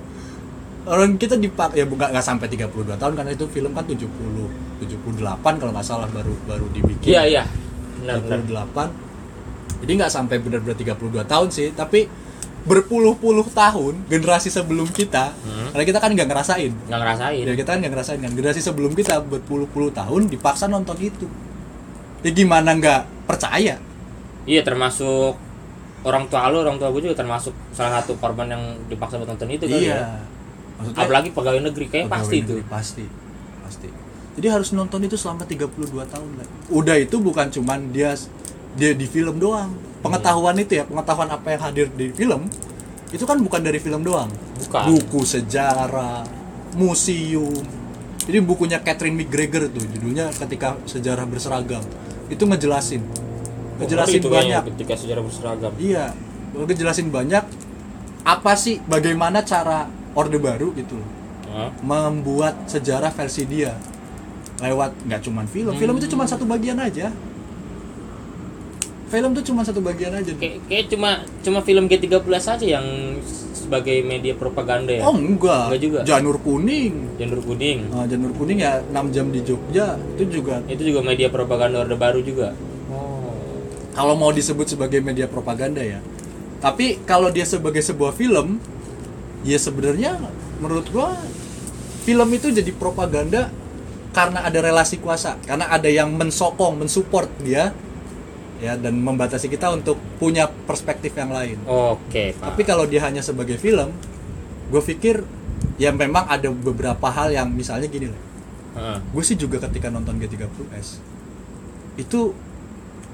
Orang 0.83 1.15
kita 1.15 1.39
dipak 1.39 1.79
ya 1.79 1.87
bukan 1.87 2.11
nggak 2.11 2.25
sampai 2.25 2.49
32 2.51 2.99
tahun 2.99 3.13
karena 3.15 3.31
itu 3.31 3.45
film 3.47 3.71
kan 3.71 3.85
70 3.87 4.03
78 4.83 5.61
kalau 5.61 5.71
nggak 5.71 5.87
salah 5.87 6.09
baru 6.11 6.33
baru 6.43 6.67
dibikin. 6.75 7.07
iya 7.15 7.23
iya 7.23 7.43
benar 8.03 8.19
benar 8.19 8.67
28 8.67 9.12
jadi 9.83 9.91
nggak 9.99 10.11
sampai 10.11 10.39
benar-benar 10.39 10.79
32 10.79 10.95
tahun 11.23 11.47
sih 11.51 11.75
tapi 11.75 12.07
berpuluh-puluh 12.63 13.51
tahun 13.51 14.07
generasi 14.07 14.47
sebelum 14.47 14.87
kita 14.87 15.35
Hmm. 15.35 15.75
karena 15.75 15.83
kita 15.83 15.99
kan 15.99 16.09
nggak 16.15 16.27
ngerasain. 16.31 16.71
Nggak 16.87 16.99
ngerasain. 17.03 17.43
Ya 17.43 17.53
kita 17.53 17.69
kan 17.75 17.79
nggak 17.83 17.91
ngerasain 17.91 18.19
kan. 18.23 18.31
Generasi 18.31 18.61
sebelum 18.63 18.91
kita 18.95 19.19
berpuluh-puluh 19.19 19.91
tahun 19.91 20.31
dipaksa 20.31 20.71
nonton 20.71 20.95
itu. 20.97 21.27
Ya 22.23 22.31
gimana 22.31 22.71
nggak 22.71 23.27
percaya? 23.27 23.75
Iya 24.47 24.61
termasuk 24.63 25.35
orang 26.03 26.31
tua 26.31 26.47
lu 26.47 26.63
orang 26.63 26.79
tua 26.79 26.87
gue 26.87 27.03
juga 27.03 27.19
termasuk 27.19 27.51
salah 27.71 27.99
satu 27.99 28.15
korban 28.15 28.47
yang 28.47 28.63
dipaksa 28.87 29.19
buat 29.19 29.27
nonton 29.27 29.51
itu 29.51 29.67
kali 29.67 29.91
ya. 29.91 29.99
Iya 29.99 30.01
maksudnya 30.79 31.03
apalagi 31.03 31.29
pegawai 31.35 31.61
negeri 31.67 31.85
kayak 31.91 32.05
pegawai 32.07 32.15
pasti 32.23 32.35
itu. 32.39 32.53
negeri, 32.55 32.63
pasti. 32.71 33.05
Pasti. 33.59 33.87
Jadi 34.33 34.47
harus 34.47 34.69
nonton 34.71 35.03
itu 35.03 35.19
selama 35.19 35.43
32 35.43 35.67
tahun 36.07 36.29
lah 36.39 36.47
udah 36.71 36.95
itu 36.95 37.19
bukan 37.19 37.51
cuman 37.51 37.91
dia 37.91 38.15
dia 38.77 38.91
di 38.93 39.05
film 39.05 39.37
doang. 39.37 39.73
Pengetahuan 40.03 40.59
itu 40.59 40.81
ya 40.81 40.83
pengetahuan 40.83 41.29
apa 41.31 41.47
yang 41.55 41.61
hadir 41.63 41.87
di 41.95 42.11
film 42.11 42.51
itu 43.13 43.23
kan 43.29 43.37
bukan 43.37 43.61
dari 43.61 43.77
film 43.77 44.01
doang. 44.01 44.27
Bukan. 44.65 44.83
Buku 44.89 45.21
sejarah 45.21 46.25
museum. 46.73 47.61
Jadi 48.23 48.39
bukunya 48.41 48.81
Catherine 48.81 49.13
McGregor 49.13 49.69
tuh 49.69 49.85
judulnya 49.85 50.33
ketika 50.33 50.75
sejarah 50.89 51.29
berseragam. 51.29 51.85
Itu 52.27 52.49
ngejelasin. 52.49 53.05
Ngejelasin 53.77 54.17
itu 54.17 54.27
kayaknya 54.33 54.65
banyak. 54.65 54.73
Ketika 54.73 54.93
sejarah 54.97 55.21
berseragam. 55.21 55.73
Iya. 55.77 56.17
Ngejelasin 56.57 57.07
banyak 57.13 57.45
apa 58.23 58.55
sih 58.55 58.79
bagaimana 58.89 59.43
cara 59.45 59.85
orde 60.17 60.41
baru 60.41 60.73
gitu 60.73 60.97
loh. 60.97 61.09
Hah? 61.53 61.69
membuat 61.85 62.65
sejarah 62.65 63.13
versi 63.13 63.45
dia. 63.45 63.77
Lewat 64.57 65.05
nggak 65.05 65.21
cuman 65.21 65.45
film. 65.45 65.77
Film 65.77 65.95
itu 66.01 66.09
cuma 66.09 66.25
satu 66.25 66.49
bagian 66.49 66.81
aja 66.81 67.13
film 69.13 69.29
itu 69.37 69.53
cuma 69.53 69.61
satu 69.61 69.77
bagian 69.85 70.17
aja. 70.17 70.33
Kayak 70.33 70.65
kayak 70.65 70.85
cuma 70.89 71.09
cuma 71.45 71.59
film 71.61 71.85
G13 71.85 72.25
saja 72.41 72.65
yang 72.65 72.85
sebagai 73.53 74.01
media 74.01 74.33
propaganda 74.33 74.89
ya? 74.89 75.05
Oh 75.05 75.13
enggak. 75.13 75.69
Enggak 75.69 75.81
juga. 75.85 75.99
janur 76.01 76.41
kuning. 76.41 77.13
Janur 77.21 77.39
kuning? 77.45 77.77
Nah, 77.93 78.09
janur 78.09 78.33
kuning 78.33 78.57
ya 78.57 78.81
6 78.89 79.13
jam 79.13 79.29
di 79.29 79.39
Jogja 79.45 80.01
itu 80.17 80.41
juga 80.41 80.65
itu 80.65 80.81
juga 80.81 81.05
media 81.05 81.29
propaganda 81.29 81.85
orde 81.85 81.93
baru 81.93 82.25
juga? 82.25 82.57
Oh. 82.89 83.29
Kalau 83.93 84.17
mau 84.17 84.33
disebut 84.33 84.65
sebagai 84.65 84.97
media 85.05 85.29
propaganda 85.29 85.85
ya. 85.85 86.01
Tapi 86.57 87.05
kalau 87.05 87.29
dia 87.29 87.45
sebagai 87.45 87.85
sebuah 87.85 88.17
film 88.17 88.57
ya 89.45 89.61
sebenarnya 89.61 90.17
menurut 90.57 90.89
gua 90.89 91.13
film 92.01 92.27
itu 92.33 92.49
jadi 92.49 92.71
propaganda 92.73 93.53
karena 94.13 94.45
ada 94.45 94.59
relasi 94.61 94.97
kuasa 94.97 95.37
karena 95.45 95.69
ada 95.69 95.89
yang 95.89 96.13
mensokong 96.13 96.81
mensupport 96.81 97.29
dia 97.41 97.73
ya 98.63 98.79
dan 98.79 98.95
membatasi 98.95 99.51
kita 99.51 99.67
untuk 99.75 99.99
punya 100.15 100.47
perspektif 100.47 101.11
yang 101.19 101.35
lain. 101.35 101.59
Oke, 101.67 102.31
Pak. 102.39 102.55
tapi 102.55 102.61
kalau 102.63 102.87
dia 102.87 103.03
hanya 103.03 103.19
sebagai 103.19 103.59
film 103.59 103.91
gue 104.71 104.81
pikir 104.81 105.21
ya 105.75 105.91
memang 105.91 106.25
ada 106.31 106.47
beberapa 106.49 107.11
hal 107.11 107.35
yang 107.35 107.51
misalnya 107.51 107.91
gini 107.91 108.07
loh. 108.07 108.21
Heeh. 108.73 108.97
gue 109.05 109.23
sih 109.27 109.37
juga 109.37 109.61
ketika 109.69 109.93
nonton 109.93 110.17
G30S 110.17 110.97
itu 112.01 112.33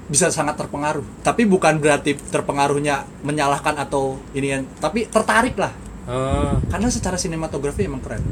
bisa 0.08 0.32
sangat 0.32 0.56
terpengaruh. 0.56 1.04
Tapi 1.20 1.44
bukan 1.44 1.78
berarti 1.78 2.16
terpengaruhnya 2.16 3.04
menyalahkan 3.22 3.76
atau 3.76 4.18
ini 4.32 4.48
yang 4.56 4.62
tapi 4.80 5.06
tertarik 5.06 5.54
lah. 5.60 5.70
Oh, 6.10 6.58
karena 6.72 6.90
secara 6.90 7.14
sinematografi 7.14 7.86
emang 7.86 8.02
keren. 8.02 8.24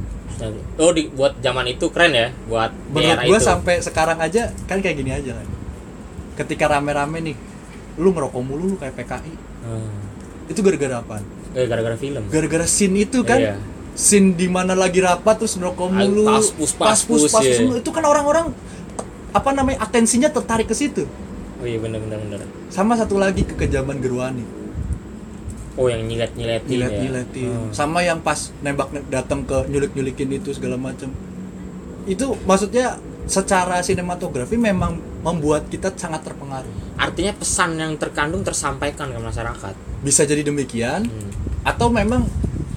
Oh 0.80 0.90
di, 0.90 1.06
buat 1.10 1.38
zaman 1.38 1.66
itu 1.70 1.90
keren 1.94 2.14
ya, 2.14 2.30
buat 2.46 2.70
menurut 2.90 3.26
gue 3.26 3.38
sampai 3.38 3.82
sekarang 3.82 4.18
aja 4.18 4.50
kan 4.66 4.78
kayak 4.78 4.96
gini 4.98 5.10
aja 5.14 5.34
kan 5.34 5.57
ketika 6.38 6.70
rame-rame 6.70 7.18
nih 7.24 7.36
lu 7.96 8.08
ngerokok 8.08 8.40
mulu 8.40 8.64
lu 8.64 8.76
kayak 8.76 8.94
PKI 8.94 9.34
Hmm. 9.58 9.90
itu 10.46 10.62
gara-gara 10.62 11.02
apa 11.02 11.18
Eh, 11.50 11.66
gara-gara 11.66 11.96
film. 11.96 12.22
gara-gara 12.24 12.64
scene 12.64 12.94
itu 13.00 13.20
kan 13.20 13.36
Iya. 13.36 13.54
scene 13.92 14.32
di 14.32 14.46
mana 14.46 14.72
lagi 14.72 15.02
rapat 15.02 15.34
terus 15.36 15.58
ngerokok 15.58 15.88
mulu 15.90 16.30
paspus, 16.30 16.70
paspus, 16.72 17.20
paspus 17.26 17.42
iya. 17.44 17.58
mulu. 17.60 17.76
itu 17.76 17.90
kan 17.90 18.04
orang-orang 18.04 18.54
apa 19.28 19.50
namanya 19.50 19.82
atensinya 19.82 20.30
tertarik 20.30 20.64
ke 20.64 20.72
situ 20.72 21.04
Oh 21.58 21.66
iya 21.66 21.76
bener 21.76 21.98
bener 21.98 22.22
bener. 22.22 22.40
sama 22.68 22.94
satu 22.94 23.18
lagi 23.18 23.42
kekejaman 23.42 23.98
Gerwani 23.98 24.46
Oh 25.74 25.86
yang 25.86 26.02
nyilet 26.02 26.34
nyiletin 26.34 26.66
nyilet 26.68 26.90
ya. 26.90 26.98
nyiletin 27.00 27.50
Hmm. 27.50 27.70
sama 27.70 27.98
yang 28.00 28.18
pas 28.18 28.50
nembak 28.60 28.90
datang 29.06 29.42
ke 29.42 29.66
nyulik 29.66 29.90
nyulikin 29.92 30.30
itu 30.32 30.50
segala 30.50 30.74
macam 30.74 31.10
itu 32.04 32.24
maksudnya 32.42 32.96
secara 33.26 33.78
sinematografi 33.80 34.54
memang 34.54 34.98
membuat 35.18 35.66
kita 35.66 35.90
sangat 35.92 36.22
terpengaruh 36.22 36.70
Artinya 36.94 37.32
pesan 37.32 37.74
yang 37.74 37.94
terkandung 37.94 38.42
tersampaikan 38.42 39.08
ke 39.08 39.18
masyarakat. 39.18 39.74
bisa 39.98 40.22
jadi 40.22 40.42
demikian 40.42 41.04
Hmm. 41.04 41.30
atau 41.62 41.90
memang 41.90 42.22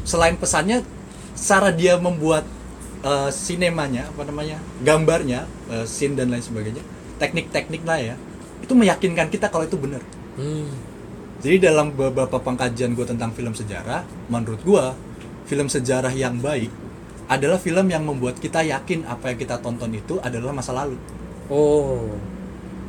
selain 0.01 0.33
pesannya 0.33 0.81
cara 1.33 1.69
dia 1.69 1.95
membuat 1.95 2.43
eh, 3.01 3.29
sinemanya 3.29 4.05
apa 4.07 4.25
namanya 4.25 4.57
gambarnya 4.79 5.45
eh, 5.67 5.85
scene 5.85 6.13
dan 6.13 6.29
lain 6.29 6.41
sebagainya 6.41 6.81
teknik-teknik 7.17 7.81
lah 7.81 7.97
ya 7.97 8.15
itu 8.59 8.73
meyakinkan 8.73 9.29
kita 9.29 9.47
kalau 9.47 9.63
itu 9.63 9.77
benar 9.77 10.01
Hmm. 10.31 10.69
jadi 11.39 11.69
dalam 11.69 11.91
beberapa 11.91 12.37
pengkajian 12.37 12.93
gue 12.93 13.03
tentang 13.03 13.29
film 13.31 13.51
sejarah 13.51 14.01
menurut 14.27 14.61
gue 14.61 14.85
film 15.45 15.65
sejarah 15.65 16.09
yang 16.09 16.37
baik 16.37 16.69
adalah 17.27 17.57
film 17.57 17.85
yang 17.85 18.01
membuat 18.01 18.37
kita 18.37 18.61
yakin 18.61 19.05
apa 19.05 19.29
yang 19.29 19.37
kita 19.37 19.55
tonton 19.57 19.91
itu 19.91 20.17
adalah 20.19 20.49
masa 20.51 20.73
lalu 20.73 20.97
Oh. 21.51 22.07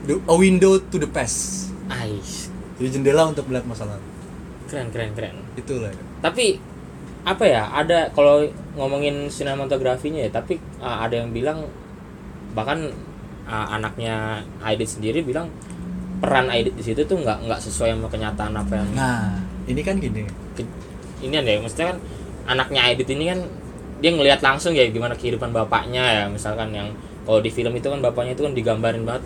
The- 0.03 0.23
a 0.25 0.35
window 0.35 0.79
to 0.79 0.97
the 0.99 1.07
past 1.07 1.71
Ais. 1.87 2.51
jadi 2.77 2.99
jendela 2.99 3.29
untuk 3.29 3.47
melihat 3.47 3.65
masa 3.65 3.87
lalu 3.87 4.03
Keren 4.67 4.89
keren 4.89 5.13
keren. 5.13 5.37
itulah 5.53 5.93
Tapi 6.19 6.57
apa 7.23 7.45
ya? 7.45 7.69
Ada 7.71 8.11
kalau 8.11 8.43
ngomongin 8.75 9.29
sinematografinya 9.29 10.25
ya, 10.25 10.31
tapi 10.33 10.57
uh, 10.81 11.05
ada 11.05 11.21
yang 11.21 11.31
bilang 11.31 11.69
bahkan 12.53 12.89
uh, 13.45 13.67
anaknya 13.71 14.41
Aidit 14.59 14.89
sendiri 14.91 15.21
bilang 15.21 15.53
peran 16.19 16.49
Aidit 16.49 16.73
di 16.73 16.83
situ 16.83 17.05
tuh 17.05 17.21
nggak 17.21 17.47
nggak 17.47 17.61
sesuai 17.61 17.95
sama 17.95 18.09
kenyataan 18.09 18.55
apa 18.55 18.73
yang 18.75 18.89
nah 18.93 19.39
ini 19.65 19.81
kan 19.81 19.99
gini 19.99 20.25
ke- 20.53 20.67
ini 21.21 21.37
deh 21.37 21.61
maksudnya 21.61 21.95
kan 21.95 21.99
anaknya 22.49 22.81
Aidit 22.89 23.09
ini 23.09 23.29
kan 23.29 23.41
dia 24.01 24.11
ngelihat 24.11 24.41
langsung 24.43 24.75
ya 24.75 24.89
gimana 24.89 25.15
kehidupan 25.15 25.53
bapaknya 25.53 26.03
ya 26.03 26.25
misalkan 26.27 26.75
yang 26.75 26.91
kalau 27.23 27.39
di 27.39 27.51
film 27.51 27.71
itu 27.73 27.87
kan 27.87 28.01
bapaknya 28.01 28.35
itu 28.35 28.43
kan 28.43 28.53
digambarin 28.53 29.05
banget 29.07 29.23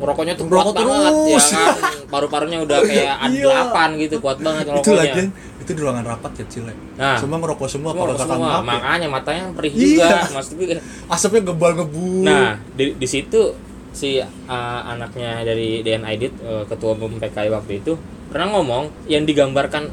ngerokoknya 0.00 0.34
tuh 0.34 0.44
kuat 0.44 0.64
Ngerokok 0.64 0.74
banget 0.80 1.12
ya 1.12 1.20
terus. 1.28 1.46
kan 1.52 1.74
paru-parunya 2.08 2.58
udah 2.60 2.78
kayak 2.80 3.14
ada 3.20 3.30
Iya. 3.30 3.44
delapan 3.44 3.88
gitu 3.96 4.16
kuat 4.18 4.38
banget 4.40 4.64
itu 4.72 4.92
lagi 4.92 5.22
itu 5.60 5.70
di 5.70 5.80
ruangan 5.80 6.04
rapat 6.08 6.32
kecil 6.40 6.62
ya 6.64 6.74
Nah. 6.96 7.16
semua 7.16 7.36
ngerokok 7.38 7.68
semua 7.68 7.92
kalau 7.92 8.12
semua 8.14 8.36
kakak 8.40 8.62
makanya 8.66 9.06
matanya 9.06 9.42
perih 9.52 9.72
Iya. 9.72 9.84
juga 9.84 10.08
maksud 10.34 10.52
gue 10.58 10.66
asapnya 11.06 11.42
gebal 11.46 11.70
ngebu 11.74 12.08
nah 12.22 12.56
di, 12.72 12.96
di 12.96 13.06
situ 13.06 13.40
si 13.90 14.16
uh, 14.16 14.26
anaknya 14.86 15.42
dari 15.42 15.82
DN 15.82 16.02
Aidit 16.02 16.32
uh, 16.40 16.62
ketua 16.64 16.94
umum 16.94 17.14
PKI 17.16 17.50
waktu 17.50 17.72
itu 17.78 17.98
pernah 18.26 18.46
ngomong 18.52 18.88
yang 19.04 19.22
digambarkan 19.22 19.90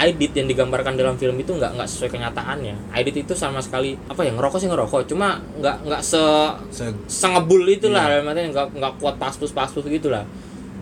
Aidit 0.00 0.32
yang 0.32 0.48
digambarkan 0.48 0.96
dalam 0.96 1.14
film 1.14 1.36
itu 1.36 1.52
nggak 1.52 1.76
nggak 1.76 1.84
sesuai 1.84 2.08
kenyataannya. 2.10 2.88
Aidit 2.90 3.20
itu 3.20 3.36
sama 3.36 3.60
sekali 3.60 4.00
apa 4.08 4.24
ya 4.24 4.32
ngerokok 4.32 4.56
sih 4.56 4.66
ngerokok. 4.66 5.04
Cuma 5.04 5.36
nggak 5.60 5.76
nggak 5.84 6.00
se 6.00 6.22
Se- 6.72 6.96
sengebul 7.04 7.68
itulah 7.68 8.08
Iya. 8.08 8.24
artian 8.24 8.48
nggak 8.48 8.66
nggak 8.74 8.92
kuat 8.96 9.16
paspus 9.16 9.52
paspus 9.52 9.84
gitulah. 9.84 10.24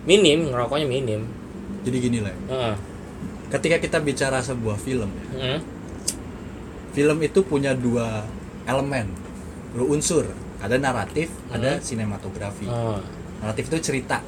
Minim 0.07 0.47
ngerokoknya 0.47 0.87
minim. 0.87 1.27
Jadi 1.83 1.97
gini 1.99 2.19
lah 2.19 2.31
Heeh. 2.47 2.75
ketika 3.49 3.75
kita 3.77 3.99
bicara 3.99 4.39
sebuah 4.39 4.75
film 4.75 5.11
ya, 5.11 5.25
Heeh. 5.35 5.59
film 6.91 7.17
itu 7.19 7.39
punya 7.41 7.75
dua 7.75 8.23
elemen. 8.63 9.11
Dua 9.69 9.85
unsur 9.89 10.25
ada 10.59 10.75
naratif 10.75 11.27
ada 11.49 11.79
sinematografi. 11.79 12.67
Oh. 12.67 12.99
naratif 13.39 13.67
itu 13.67 13.79
cerita 13.81 14.19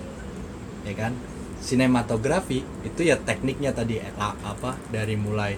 ya 0.81 0.95
kan 0.95 1.11
sinematografi 1.61 2.65
itu 2.81 3.01
ya 3.05 3.15
tekniknya 3.21 3.69
tadi 3.71 4.01
eh, 4.01 4.11
apa 4.17 4.75
dari 4.89 5.13
mulai 5.13 5.53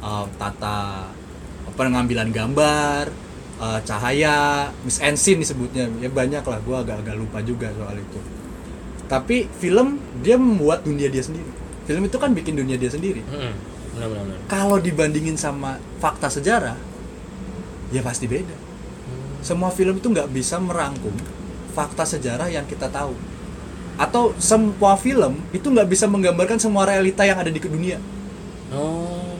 eh, 0.00 0.26
tata 0.38 1.10
pengambilan 1.74 2.30
gambar 2.30 3.10
eh, 3.58 3.80
cahaya 3.82 4.70
miss 4.86 5.02
and 5.02 5.18
scene 5.18 5.42
disebutnya 5.42 5.90
ya 5.98 6.08
banyak 6.08 6.46
lah 6.46 6.58
gua 6.62 6.86
agak-agak 6.86 7.16
lupa 7.18 7.42
juga 7.42 7.68
soal 7.74 7.98
itu. 7.98 8.20
Tapi 9.10 9.50
film 9.58 9.98
dia 10.22 10.38
membuat 10.38 10.86
dunia 10.86 11.10
dia 11.10 11.24
sendiri. 11.24 11.50
Film 11.88 12.04
itu 12.06 12.16
kan 12.20 12.30
bikin 12.32 12.54
dunia 12.54 12.78
dia 12.78 12.88
sendiri. 12.88 13.20
Benar. 13.26 13.66
kalau 14.46 14.78
dibandingin 14.78 15.34
sama 15.34 15.74
fakta 15.98 16.30
sejarah 16.30 16.78
ya 17.90 17.98
pasti 17.98 18.30
beda. 18.30 18.54
Semua 19.42 19.74
film 19.74 19.98
itu 19.98 20.06
nggak 20.06 20.30
bisa 20.30 20.62
merangkum 20.62 21.10
fakta 21.74 22.06
sejarah 22.06 22.46
yang 22.46 22.62
kita 22.66 22.86
tahu 22.86 23.14
atau 23.98 24.30
semua 24.38 24.94
film 24.94 25.42
itu 25.50 25.66
nggak 25.66 25.88
bisa 25.90 26.06
menggambarkan 26.06 26.56
semua 26.62 26.86
realita 26.86 27.26
yang 27.26 27.38
ada 27.38 27.50
di 27.50 27.58
dunia. 27.58 27.98
Oh. 28.70 29.34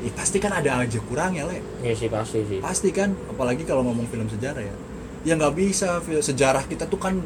Ya 0.00 0.10
pasti 0.16 0.40
kan 0.40 0.56
ada 0.56 0.80
aja 0.80 0.98
kurangnya 1.04 1.44
le. 1.44 1.60
Iya 1.84 1.92
sih 1.92 2.08
pasti 2.08 2.40
sih. 2.48 2.58
Pasti 2.64 2.88
kan? 2.88 3.12
Apalagi 3.28 3.68
kalau 3.68 3.84
ngomong 3.84 4.08
film 4.08 4.24
sejarah 4.32 4.64
ya. 4.64 4.74
Ya 5.28 5.36
nggak 5.36 5.52
bisa. 5.52 6.00
Sejarah 6.00 6.64
kita 6.64 6.88
tuh 6.88 6.96
kan 6.96 7.20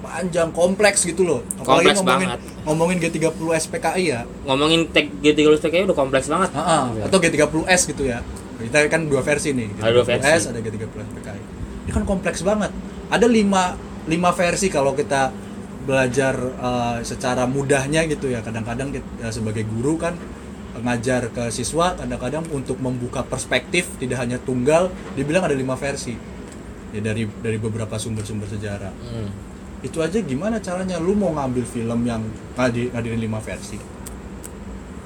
panjang 0.00 0.48
kompleks 0.56 1.04
gitu 1.04 1.28
loh. 1.28 1.40
Apalagi 1.60 1.92
Kompleks 1.92 1.98
ngomongin 2.00 2.28
banget. 2.32 2.40
ngomongin 2.64 2.96
G30 3.04 3.48
SPKI 3.68 4.04
ya. 4.08 4.20
Ngomongin 4.48 4.80
tag 4.88 5.12
G30 5.20 5.60
PKI 5.60 5.84
udah 5.92 5.98
kompleks 5.98 6.26
banget. 6.32 6.50
Ah, 6.56 6.88
ah. 6.88 7.04
atau 7.04 7.20
G30S 7.20 7.80
gitu 7.92 8.08
ya. 8.08 8.24
Kita 8.56 8.88
kan 8.88 9.04
dua 9.04 9.20
versi 9.20 9.52
nih 9.52 9.68
Ada 9.76 9.92
dua 9.92 10.04
versi. 10.08 10.24
G30S 10.24 10.42
ada 10.48 10.58
G30S 10.64 11.08
PKI 11.20 11.42
ini 11.86 11.94
kan 11.94 12.02
kompleks 12.02 12.42
banget. 12.42 12.74
Ada 13.06 13.30
lima 13.30 13.78
lima 14.10 14.34
versi 14.34 14.66
kalau 14.66 14.90
kita 14.98 15.30
belajar 15.86 16.34
eh, 16.36 16.98
secara 17.06 17.46
mudahnya 17.46 18.04
gitu 18.10 18.28
ya. 18.28 18.42
Kadang-kadang 18.42 18.90
kita, 18.90 19.06
eh, 19.22 19.32
sebagai 19.32 19.62
guru 19.64 19.96
kan 19.96 20.18
ngajar 20.76 21.32
ke 21.32 21.48
siswa 21.48 21.96
kadang-kadang 21.96 22.44
untuk 22.52 22.76
membuka 22.76 23.24
perspektif 23.24 23.88
tidak 23.96 24.20
hanya 24.20 24.36
tunggal 24.36 24.92
dibilang 25.16 25.46
ada 25.46 25.56
lima 25.56 25.72
versi. 25.78 26.12
Ya 26.92 27.00
dari 27.00 27.24
dari 27.40 27.56
beberapa 27.56 27.96
sumber-sumber 27.96 28.50
sejarah. 28.50 28.92
Hmm. 28.92 29.30
itu 29.84 30.02
aja 30.02 30.18
gimana 30.18 30.58
caranya? 30.58 30.98
Lu 30.98 31.14
mau 31.14 31.30
ngambil 31.30 31.62
film 31.62 32.00
yang 32.08 32.24
ngadi, 32.58 32.90
ngadirin 32.90 33.20
lima 33.22 33.38
versi? 33.38 33.78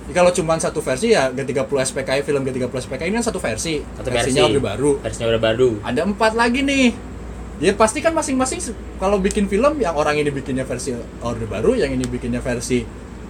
Ya, 0.09 0.13
kalau 0.15 0.33
cuma 0.33 0.57
satu 0.57 0.81
versi 0.81 1.13
ya 1.13 1.29
G30 1.29 1.69
SPKI 1.69 2.25
film 2.25 2.43
G30 2.47 2.89
SPKI 2.89 3.13
ini 3.13 3.17
kan 3.21 3.27
satu 3.29 3.43
versi. 3.43 3.83
Satu 3.83 4.09
versinya 4.09 4.47
versi. 4.47 4.57
Orde 4.57 4.63
Baru. 4.63 4.93
Versinya 5.03 5.27
udah 5.37 5.43
baru. 5.43 5.71
Ada 5.85 6.01
empat 6.07 6.33
lagi 6.33 6.65
nih 6.65 7.10
ya 7.61 7.73
pasti 7.73 8.01
kan 8.01 8.11
masing-masing 8.11 8.59
kalau 8.97 9.17
bikin 9.17 9.45
film 9.45 9.77
yang 9.77 9.93
orang 9.93 10.17
ini 10.17 10.29
bikinnya 10.29 10.65
versi 10.65 10.91
Orde 11.21 11.45
Baru 11.45 11.73
yang 11.73 11.89
ini 11.89 12.05
bikinnya 12.05 12.41
versi 12.41 12.81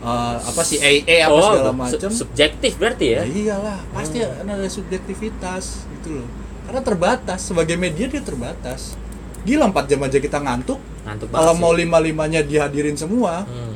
eh, 0.01 0.37
apa 0.41 0.63
sih 0.63 0.79
AA 0.79 1.27
apa 1.27 1.35
segala 1.37 1.67
su- 1.67 1.77
macam 1.77 2.11
subjektif 2.15 2.73
berarti 2.77 3.07
ya 3.11 3.21
ya 3.21 3.27
iyalah 3.27 3.79
pasti 3.91 4.19
Hmm. 4.21 4.47
ada 4.49 4.65
subjektivitas 4.65 5.65
gitu 5.93 6.17
loh 6.17 6.29
karena 6.63 6.81
terbatas 6.81 7.41
sebagai 7.43 7.75
media 7.75 8.07
dia 8.07 8.21
terbatas 8.21 8.95
gila 9.43 9.67
4 9.67 9.85
jam 9.87 10.01
aja 10.01 10.17
kita 10.17 10.39
ngantuk 10.39 10.79
ngantuk 11.03 11.27
kalau 11.29 11.53
mau 11.53 11.73
lima 11.73 11.99
limanya 11.99 12.41
dihadirin 12.41 12.95
semua 12.95 13.43
hmm. 13.43 13.75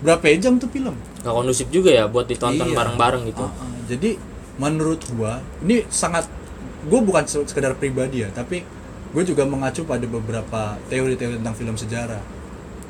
berapa 0.00 0.20
jam 0.36 0.58
tuh 0.58 0.68
film 0.68 0.92
Gak 1.24 1.32
kondusif 1.32 1.66
juga 1.70 1.88
ya 1.88 2.04
buat 2.04 2.26
ditonton 2.26 2.68
Iya. 2.68 2.76
bareng-bareng 2.76 3.22
gitu 3.26 3.40
Ah, 3.42 3.56
ah. 3.56 3.72
jadi 3.86 4.20
menurut 4.54 5.00
gua 5.10 5.40
ini 5.58 5.88
sangat 5.88 6.28
gua 6.84 7.00
bukan 7.00 7.24
se- 7.24 7.40
sekedar 7.44 7.72
pribadi 7.72 8.20
ya 8.20 8.28
tapi 8.28 8.60
gue 9.14 9.22
juga 9.22 9.46
mengacu 9.46 9.86
pada 9.86 10.04
beberapa 10.04 10.74
teori-teori 10.90 11.38
tentang 11.38 11.54
film 11.54 11.78
sejarah 11.78 12.20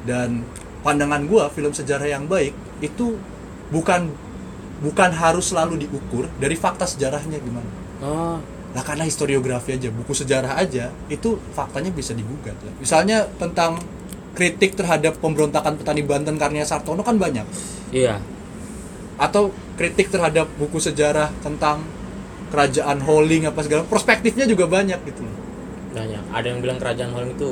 dan 0.09 0.41
pandangan 0.85 1.25
gua 1.25 1.49
film 1.49 1.73
sejarah 1.73 2.05
yang 2.05 2.29
baik 2.29 2.53
itu 2.85 3.17
bukan 3.73 4.13
bukan 4.85 5.11
harus 5.17 5.53
selalu 5.53 5.85
diukur 5.85 6.29
dari 6.37 6.57
fakta 6.57 6.85
sejarahnya 6.85 7.41
gimana 7.41 7.71
oh 8.05 8.39
Nah 8.75 8.83
karena 8.83 9.07
historiografi 9.07 9.79
aja, 9.79 9.87
buku 9.87 10.11
sejarah 10.11 10.59
aja, 10.59 10.91
itu 11.07 11.39
faktanya 11.55 11.95
bisa 11.95 12.11
digugat. 12.11 12.59
lah. 12.59 12.75
Misalnya 12.83 13.23
tentang 13.39 13.79
kritik 14.35 14.75
terhadap 14.75 15.15
pemberontakan 15.23 15.79
petani 15.79 16.03
Banten 16.03 16.35
Karnia 16.35 16.67
Sartono 16.67 17.07
kan 17.07 17.15
banyak. 17.15 17.47
iya 17.95 18.19
Atau 19.15 19.55
kritik 19.79 20.11
terhadap 20.11 20.51
buku 20.59 20.83
sejarah 20.83 21.31
tentang 21.39 21.87
kerajaan 22.51 22.99
Holing 23.07 23.47
apa 23.47 23.63
segala, 23.63 23.87
perspektifnya 23.87 24.43
juga 24.51 24.67
banyak 24.67 24.99
gitu. 25.07 25.23
loh. 25.23 25.44
Banyak 25.95 26.25
ada 26.35 26.47
yang 26.51 26.59
bilang 26.59 26.79
kerajaan 26.83 27.11
Holland 27.15 27.39
itu 27.39 27.51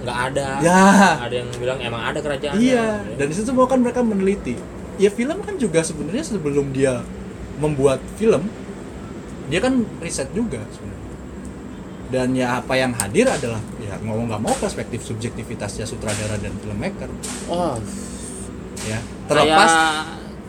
nggak 0.00 0.18
ada. 0.32 0.48
Ya, 0.64 0.84
ada 1.20 1.34
yang 1.44 1.48
bilang 1.60 1.78
emang 1.84 2.00
ada 2.00 2.18
kerajaan. 2.24 2.56
Iya. 2.56 3.04
Dan 3.20 3.26
itu 3.28 3.44
semua 3.44 3.68
kan 3.68 3.84
mereka 3.84 4.00
meneliti. 4.00 4.56
Ya 4.96 5.12
film 5.12 5.44
kan 5.44 5.60
juga 5.60 5.84
sebenarnya 5.84 6.24
sebelum 6.24 6.72
dia 6.72 7.04
membuat 7.60 8.00
film, 8.16 8.48
dia 9.52 9.60
kan 9.60 9.84
riset 10.00 10.32
juga 10.32 10.64
sebenarnya. 10.72 11.08
Dan 12.10 12.28
ya 12.34 12.58
apa 12.58 12.74
yang 12.74 12.96
hadir 12.96 13.28
adalah 13.28 13.60
ya 13.78 14.00
ngomong 14.00 14.32
nggak 14.32 14.42
mau 14.42 14.56
perspektif 14.56 15.04
subjektivitasnya 15.04 15.84
sutradara 15.84 16.40
dan 16.40 16.56
filmmaker. 16.64 17.12
Oh. 17.52 17.76
Ya 18.88 18.98
terlepas 19.28 19.68
terlepas 19.68 19.72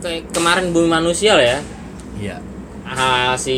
kayak 0.00 0.22
kemarin 0.32 0.72
bumi 0.72 0.88
manusia 0.88 1.36
lah 1.36 1.44
ya. 1.44 1.58
Iya 2.16 2.36
ah, 2.94 3.34
si 3.34 3.56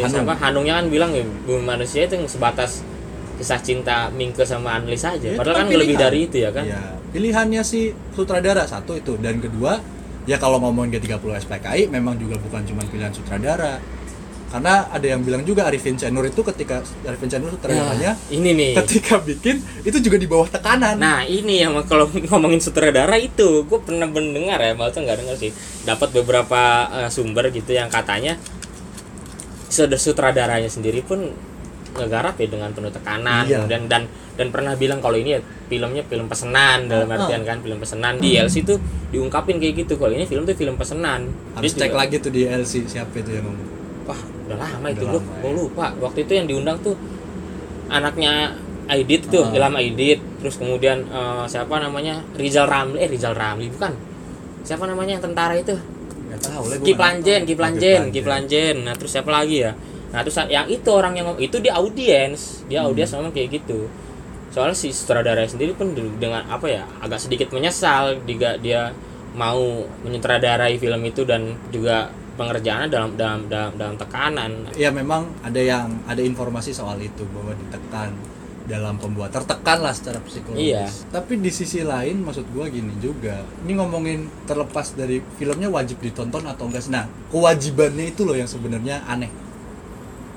Hanung. 0.00 0.24
siapa? 0.24 0.34
Hanungnya 0.38 0.74
kan 0.80 0.86
bilang 0.88 1.10
ya 1.12 1.22
bumi 1.22 1.62
manusia 1.62 2.04
itu 2.04 2.16
sebatas 2.26 2.82
kisah 3.36 3.58
cinta 3.58 4.08
Mingke 4.12 4.44
sama 4.44 4.76
Anlis 4.76 5.02
aja. 5.02 5.18
Ya, 5.18 5.34
padahal 5.34 5.64
kan 5.64 5.66
pilihan. 5.66 5.80
lebih 5.82 5.96
dari 5.98 6.18
itu 6.26 6.36
ya 6.38 6.50
kan? 6.54 6.64
Iya, 6.64 6.82
pilihannya 7.10 7.62
si 7.62 7.90
sutradara 8.12 8.64
satu 8.64 8.94
itu. 8.94 9.18
Dan 9.18 9.42
kedua 9.42 9.82
ya 10.24 10.38
kalau 10.38 10.62
ngomongin 10.62 10.96
G30 10.96 11.42
SPKI 11.42 11.90
memang 11.90 12.14
juga 12.16 12.38
bukan 12.38 12.62
cuma 12.62 12.82
pilihan 12.86 13.10
sutradara. 13.10 13.82
Karena 14.52 14.84
ada 14.92 15.00
yang 15.08 15.24
bilang 15.24 15.40
juga 15.48 15.64
Arifin 15.64 15.96
Chanur 15.96 16.28
itu 16.28 16.44
ketika 16.44 16.84
Arifin 17.08 17.24
Chanur 17.24 17.56
sutradaranya 17.56 18.12
Nah, 18.12 18.36
ini 18.36 18.52
nih. 18.52 18.72
ketika 18.84 19.16
bikin 19.16 19.64
itu 19.80 19.96
juga 19.96 20.20
di 20.20 20.28
bawah 20.28 20.44
tekanan. 20.44 21.00
Nah 21.00 21.24
ini 21.24 21.64
yang 21.64 21.72
kalau 21.88 22.04
ngomongin 22.28 22.60
sutradara 22.60 23.16
itu, 23.16 23.64
gue 23.64 23.78
pernah 23.80 24.04
mendengar 24.04 24.60
ya, 24.60 24.76
maksudnya 24.76 25.08
nggak 25.08 25.18
dengar 25.24 25.36
sih, 25.40 25.56
dapat 25.88 26.12
beberapa 26.12 26.60
eh, 26.92 27.08
sumber 27.08 27.48
gitu 27.48 27.72
yang 27.72 27.88
katanya 27.88 28.36
sutradaranya 29.72 30.68
sendiri 30.68 31.00
pun 31.00 31.32
ngegarap 31.92 32.36
ya 32.36 32.46
dengan 32.46 32.70
penuh 32.70 32.88
tekanan 32.88 33.44
Iya. 33.44 33.64
dan 33.66 33.84
dan 33.84 34.02
dan 34.32 34.48
pernah 34.48 34.72
bilang 34.72 34.96
kalau 34.98 35.12
ini 35.14 35.36
ya 35.36 35.40
filmnya 35.66 36.00
film 36.02 36.24
pesenan 36.24 36.88
dalam 36.88 37.04
Ah, 37.06 37.14
ah. 37.14 37.18
artian 37.20 37.42
kan 37.42 37.60
film 37.60 37.76
pesenan. 37.76 38.16
Di 38.16 38.36
LC 38.38 38.62
tuh 38.62 38.80
diungkapin 39.08 39.56
kayak 39.56 39.84
gitu 39.84 39.96
kalau 39.96 40.08
ini 40.10 40.24
film 40.24 40.42
tuh 40.42 40.52
film 40.52 40.72
pesenan. 40.74 41.28
Harus 41.54 41.72
Dia 41.72 41.80
cek 41.82 41.90
juga- 41.90 41.98
lagi 41.98 42.16
tuh 42.18 42.30
di 42.30 42.42
LC 42.44 42.72
siapa 42.86 43.12
itu 43.14 43.30
yang 43.30 43.44
ngomong. 43.44 43.68
Wah 44.02 44.20
udah 44.42 44.56
lama 44.58 44.86
itu 44.88 45.04
Udah 45.04 45.12
gue 45.12 45.20
lama, 45.20 45.36
gue 45.38 45.46
ya. 45.46 45.56
lupa. 45.58 45.86
Waktu 45.98 46.18
itu 46.22 46.32
yang 46.34 46.46
diundang 46.46 46.76
tuh 46.80 46.96
anaknya 47.88 48.56
Aidit 48.84 49.28
tuh. 49.28 49.46
Ilham 49.48 49.72
Aidit. 49.74 50.20
Terus 50.38 50.56
kemudian 50.56 51.04
eh, 51.06 51.44
siapa 51.46 51.76
namanya? 51.78 52.24
Rizal 52.34 52.66
Ramli. 52.66 52.98
Eh 52.98 53.08
Rizal 53.08 53.32
Ramli 53.32 53.68
bukan. 53.70 53.92
Siapa 54.62 54.84
namanya 54.84 55.16
yang 55.16 55.22
tentara 55.22 55.54
itu 55.54 55.76
tahu 56.40 56.64
lah 56.70 56.76
gua 56.78 56.86
Ki 56.86 56.92
nggak 56.92 57.00
Planjen 57.00 57.40
nonton. 57.40 57.46
Ki 57.48 57.52
Oh, 57.52 57.58
Planjen 57.58 58.00
Ki 58.08 58.20
Planjen 58.22 58.76
nah 58.84 58.94
terus 58.94 59.10
siapa 59.10 59.30
lagi 59.30 59.56
ya? 59.60 59.72
Nah 60.12 60.20
terus 60.20 60.36
yang 60.46 60.66
itu 60.68 60.88
orang 60.92 61.14
yang 61.16 61.28
itu 61.36 61.56
dia 61.58 61.72
audiens. 61.76 62.62
Dia 62.68 62.80
Hmm. 62.84 62.88
audiens 62.88 63.10
ngomong 63.12 63.32
kayak 63.32 63.48
gitu. 63.58 63.88
Soalnya 64.52 64.76
si 64.76 64.92
sutradara 64.92 65.44
sendiri 65.44 65.72
pun 65.72 65.96
de- 65.96 66.12
dengan 66.16 66.44
apa 66.46 66.68
ya 66.68 66.84
agak 67.00 67.16
sedikit 67.18 67.48
menyesal 67.50 68.20
jika 68.24 68.60
dia 68.60 68.92
mau 69.32 69.60
menyutradarai 70.04 70.76
film 70.76 71.00
itu 71.02 71.24
dan 71.24 71.56
juga 71.72 72.12
pengerjaannya 72.32 72.88
dalam 72.88 73.10
dalam 73.16 73.48
dalam, 73.48 73.72
dalam 73.76 73.96
tekanan. 73.96 74.68
Ya 74.76 74.92
memang 74.92 75.32
ada 75.40 75.56
yang 75.56 75.88
ada 76.04 76.20
informasi 76.20 76.72
soal 76.72 77.00
itu 77.00 77.24
bahwa 77.32 77.56
ditekan 77.56 78.12
dalam 78.64 78.94
pembuat 78.94 79.30
tertekan 79.30 79.78
lah 79.78 79.90
secara 79.90 80.18
psikologis. 80.18 80.62
Iya. 80.64 80.86
Tapi 81.10 81.36
di 81.36 81.50
sisi 81.50 81.82
lain 81.82 82.22
maksud 82.22 82.46
gua 82.48 82.66
gini 82.66 82.94
juga. 82.96 83.42
Ini 83.60 83.74
ngomongin 83.74 84.26
terlepas 84.42 84.92
dari 84.92 85.18
filmnya 85.36 85.66
wajib 85.66 85.98
ditonton 85.98 86.44
atau 86.44 86.66
enggak. 86.66 86.86
Nah, 86.86 87.04
kewajibannya 87.28 88.08
itu 88.08 88.22
loh 88.22 88.32
yang 88.32 88.46
sebenarnya 88.46 89.02
aneh. 89.04 89.30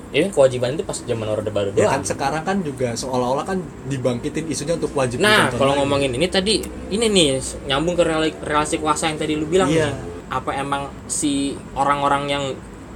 ini 0.06 0.30
kewajiban 0.30 0.72
itu 0.72 0.80
pas 0.80 0.96
zaman 0.96 1.28
orde 1.28 1.50
baru 1.50 1.74
Ya 1.74 1.90
doang 1.90 1.98
kan 1.98 2.02
sekarang 2.06 2.40
kan 2.40 2.56
juga 2.62 2.94
seolah-olah 2.94 3.44
kan 3.44 3.58
dibangkitin 3.84 4.48
isunya 4.48 4.72
untuk 4.72 4.94
wajib 4.94 5.18
Nah, 5.18 5.50
ditonton 5.50 5.58
kalau 5.58 5.72
lagi. 5.74 5.80
ngomongin 5.82 6.10
ini 6.14 6.26
tadi, 6.26 6.54
ini 6.88 7.04
nih 7.04 7.28
nyambung 7.66 7.92
ke 7.92 8.04
rela- 8.06 8.38
relasi 8.40 8.78
kuasa 8.78 9.10
yang 9.10 9.18
tadi 9.18 9.34
lu 9.34 9.44
bilang 9.44 9.68
Iya. 9.68 9.92
nih. 9.92 9.94
Apa 10.30 10.56
emang 10.56 10.88
si 11.04 11.52
orang-orang 11.74 12.22
yang 12.26 12.44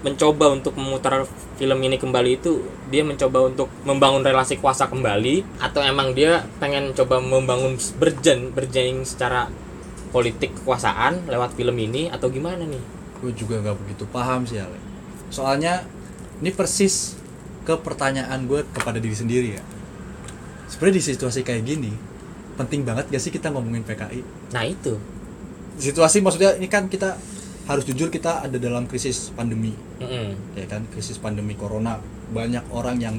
mencoba 0.00 0.48
untuk 0.56 0.72
memutar 0.80 1.28
film 1.60 1.78
ini 1.84 2.00
kembali 2.00 2.40
itu 2.40 2.64
dia 2.88 3.04
mencoba 3.04 3.52
untuk 3.52 3.68
membangun 3.84 4.24
relasi 4.24 4.56
kuasa 4.56 4.88
kembali 4.88 5.60
atau 5.60 5.84
emang 5.84 6.16
dia 6.16 6.48
pengen 6.56 6.96
coba 6.96 7.20
membangun 7.20 7.76
berjen 8.00 8.48
berjening 8.56 9.04
secara 9.04 9.52
politik 10.10 10.56
kekuasaan 10.56 11.28
lewat 11.28 11.52
film 11.54 11.76
ini 11.76 12.08
atau 12.10 12.32
gimana 12.32 12.64
nih? 12.64 12.82
gue 13.20 13.32
juga 13.36 13.60
nggak 13.60 13.76
begitu 13.84 14.04
paham 14.08 14.48
sih 14.48 14.56
Ale. 14.56 14.80
soalnya 15.28 15.84
ini 16.40 16.48
persis 16.48 17.20
ke 17.68 17.76
pertanyaan 17.76 18.48
gue 18.48 18.64
kepada 18.72 18.96
diri 18.96 19.12
sendiri 19.12 19.48
ya 19.60 19.62
sebenarnya 20.72 20.96
di 20.96 21.04
situasi 21.04 21.44
kayak 21.44 21.62
gini 21.68 21.92
penting 22.56 22.88
banget 22.88 23.12
gak 23.12 23.20
sih 23.20 23.28
kita 23.28 23.52
ngomongin 23.52 23.84
PKI 23.84 24.20
Nah, 24.56 24.64
itu. 24.64 24.96
situasi 25.76 26.20
maksudnya 26.20 26.56
ini 26.56 26.68
kan 26.68 26.88
kita 26.88 27.16
harus 27.68 27.84
jujur 27.84 28.08
kita 28.08 28.46
ada 28.46 28.56
dalam 28.56 28.88
krisis 28.88 29.32
pandemi. 29.34 29.76
Mm-mm. 30.00 30.56
ya 30.56 30.66
kan? 30.68 30.86
Krisis 30.88 31.20
pandemi 31.20 31.58
corona. 31.58 32.00
Banyak 32.30 32.72
orang 32.72 32.96
yang 33.00 33.16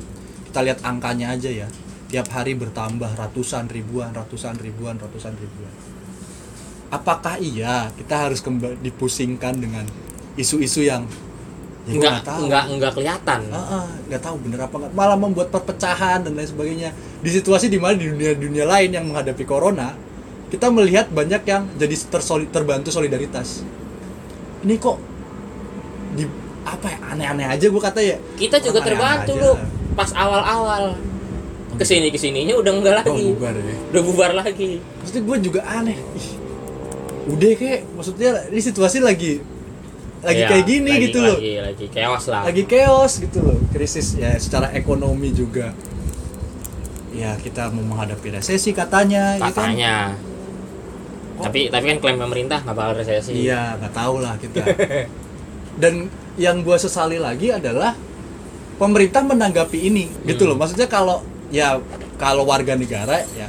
kita 0.48 0.66
lihat 0.66 0.80
angkanya 0.82 1.36
aja 1.36 1.50
ya. 1.50 1.68
Tiap 2.12 2.28
hari 2.34 2.60
bertambah 2.60 3.16
ratusan 3.16 3.72
ribuan 3.72 4.12
ratusan 4.12 4.60
ribuan 4.60 5.00
ratusan 5.00 5.32
ribuan. 5.40 5.74
Apakah 6.92 7.40
iya 7.40 7.88
kita 7.96 8.28
harus 8.28 8.44
kembali 8.44 8.84
dipusingkan 8.84 9.56
dengan 9.56 9.88
isu-isu 10.36 10.84
yang 10.84 11.08
ya 11.88 11.98
nggak 11.98 12.28
tahu. 12.28 12.52
enggak 12.52 12.66
enggak 12.68 12.92
kelihatan. 13.00 13.40
Nggak 14.12 14.22
tahu 14.22 14.36
bener 14.44 14.60
apa 14.68 14.76
nggak. 14.76 14.92
Malah 14.92 15.16
membuat 15.16 15.48
perpecahan 15.56 16.28
dan 16.28 16.36
lain 16.36 16.52
sebagainya. 16.52 16.90
Di 17.24 17.32
situasi 17.32 17.72
di 17.72 17.80
mana 17.80 17.96
di 17.96 18.12
dunia 18.12 18.36
dunia 18.36 18.68
lain 18.68 18.92
yang 18.92 19.08
menghadapi 19.08 19.48
corona 19.48 19.96
kita 20.52 20.68
melihat 20.68 21.08
banyak 21.08 21.48
yang 21.48 21.64
jadi 21.80 21.96
terbantu 22.52 22.92
solidaritas 22.92 23.64
ini 24.62 24.76
kok 24.76 24.98
di 26.12 26.24
apa 26.62 26.88
ya 26.88 26.98
aneh-aneh 27.10 27.48
aja 27.48 27.66
gue 27.66 27.82
kata 27.82 28.00
ya 28.00 28.18
Kita 28.36 28.58
juga 28.58 28.78
Orang 28.78 28.88
terbantu 28.88 29.32
lu 29.36 29.52
pas 29.92 30.10
awal-awal. 30.12 30.94
Ke 31.72 31.84
sini 31.84 32.08
ke 32.08 32.18
sininya 32.18 32.54
udah 32.54 32.72
enggak 32.72 32.94
Oh, 33.02 33.16
lagi. 33.16 33.26
bubar 33.32 33.54
ya. 33.54 33.76
Udah 33.90 34.02
bubar 34.04 34.32
lagi. 34.34 34.72
maksudnya 34.96 35.22
gue 35.24 35.38
juga 35.42 35.62
aneh 35.64 35.98
Ih, 36.14 36.30
udah 37.28 37.50
kayak 37.54 37.80
maksudnya 37.92 38.30
ini 38.48 38.62
situasi 38.62 38.98
lagi 39.00 39.42
lagi 40.22 40.38
Iya, 40.38 40.48
kayak 40.48 40.66
gini 40.66 40.92
lagi- 40.92 41.04
gitu 41.04 41.18
loh 41.20 41.36
Lagi 41.36 41.54
lagi 41.60 41.86
chaos 41.90 42.26
lah. 42.28 42.42
lagi 42.46 42.64
chaos 42.66 43.14
gitu 43.18 43.40
loh 43.42 43.58
krisis 43.70 44.08
ya 44.16 44.38
secara 44.38 44.70
ekonomi 44.72 45.32
juga 45.32 45.74
ya 47.12 47.34
kita 47.36 47.68
mau 47.70 47.84
menghadapi 47.88 48.30
resesi 48.32 48.72
katanya 48.72 49.36
ya 49.36 49.50
kan? 49.50 49.74
Katanya. 51.42 51.48
Tapi 51.48 51.60
tapi 51.68 51.86
kan 51.88 51.98
klaim 52.00 52.20
pemerintah 52.20 52.58
nggak 52.60 52.76
bakal 52.76 52.94
resesi. 52.96 53.32
iya 53.40 53.76
nggak 53.76 53.92
tahu 53.92 54.16
lah 54.18 54.34
kita 54.36 54.62
dan 55.76 55.94
yang 56.36 56.62
gua 56.62 56.78
sesali 56.78 57.18
lagi 57.18 57.50
adalah 57.50 57.98
pemerintah 58.78 59.22
menanggapi 59.22 59.80
ini 59.84 60.06
gitu 60.24 60.44
Hmm. 60.44 60.50
loh 60.50 60.58
maksudnya 60.58 60.86
kalau 60.86 61.20
ya 61.50 61.78
kalau 62.16 62.44
warga 62.44 62.74
negara 62.74 63.22
ya 63.32 63.48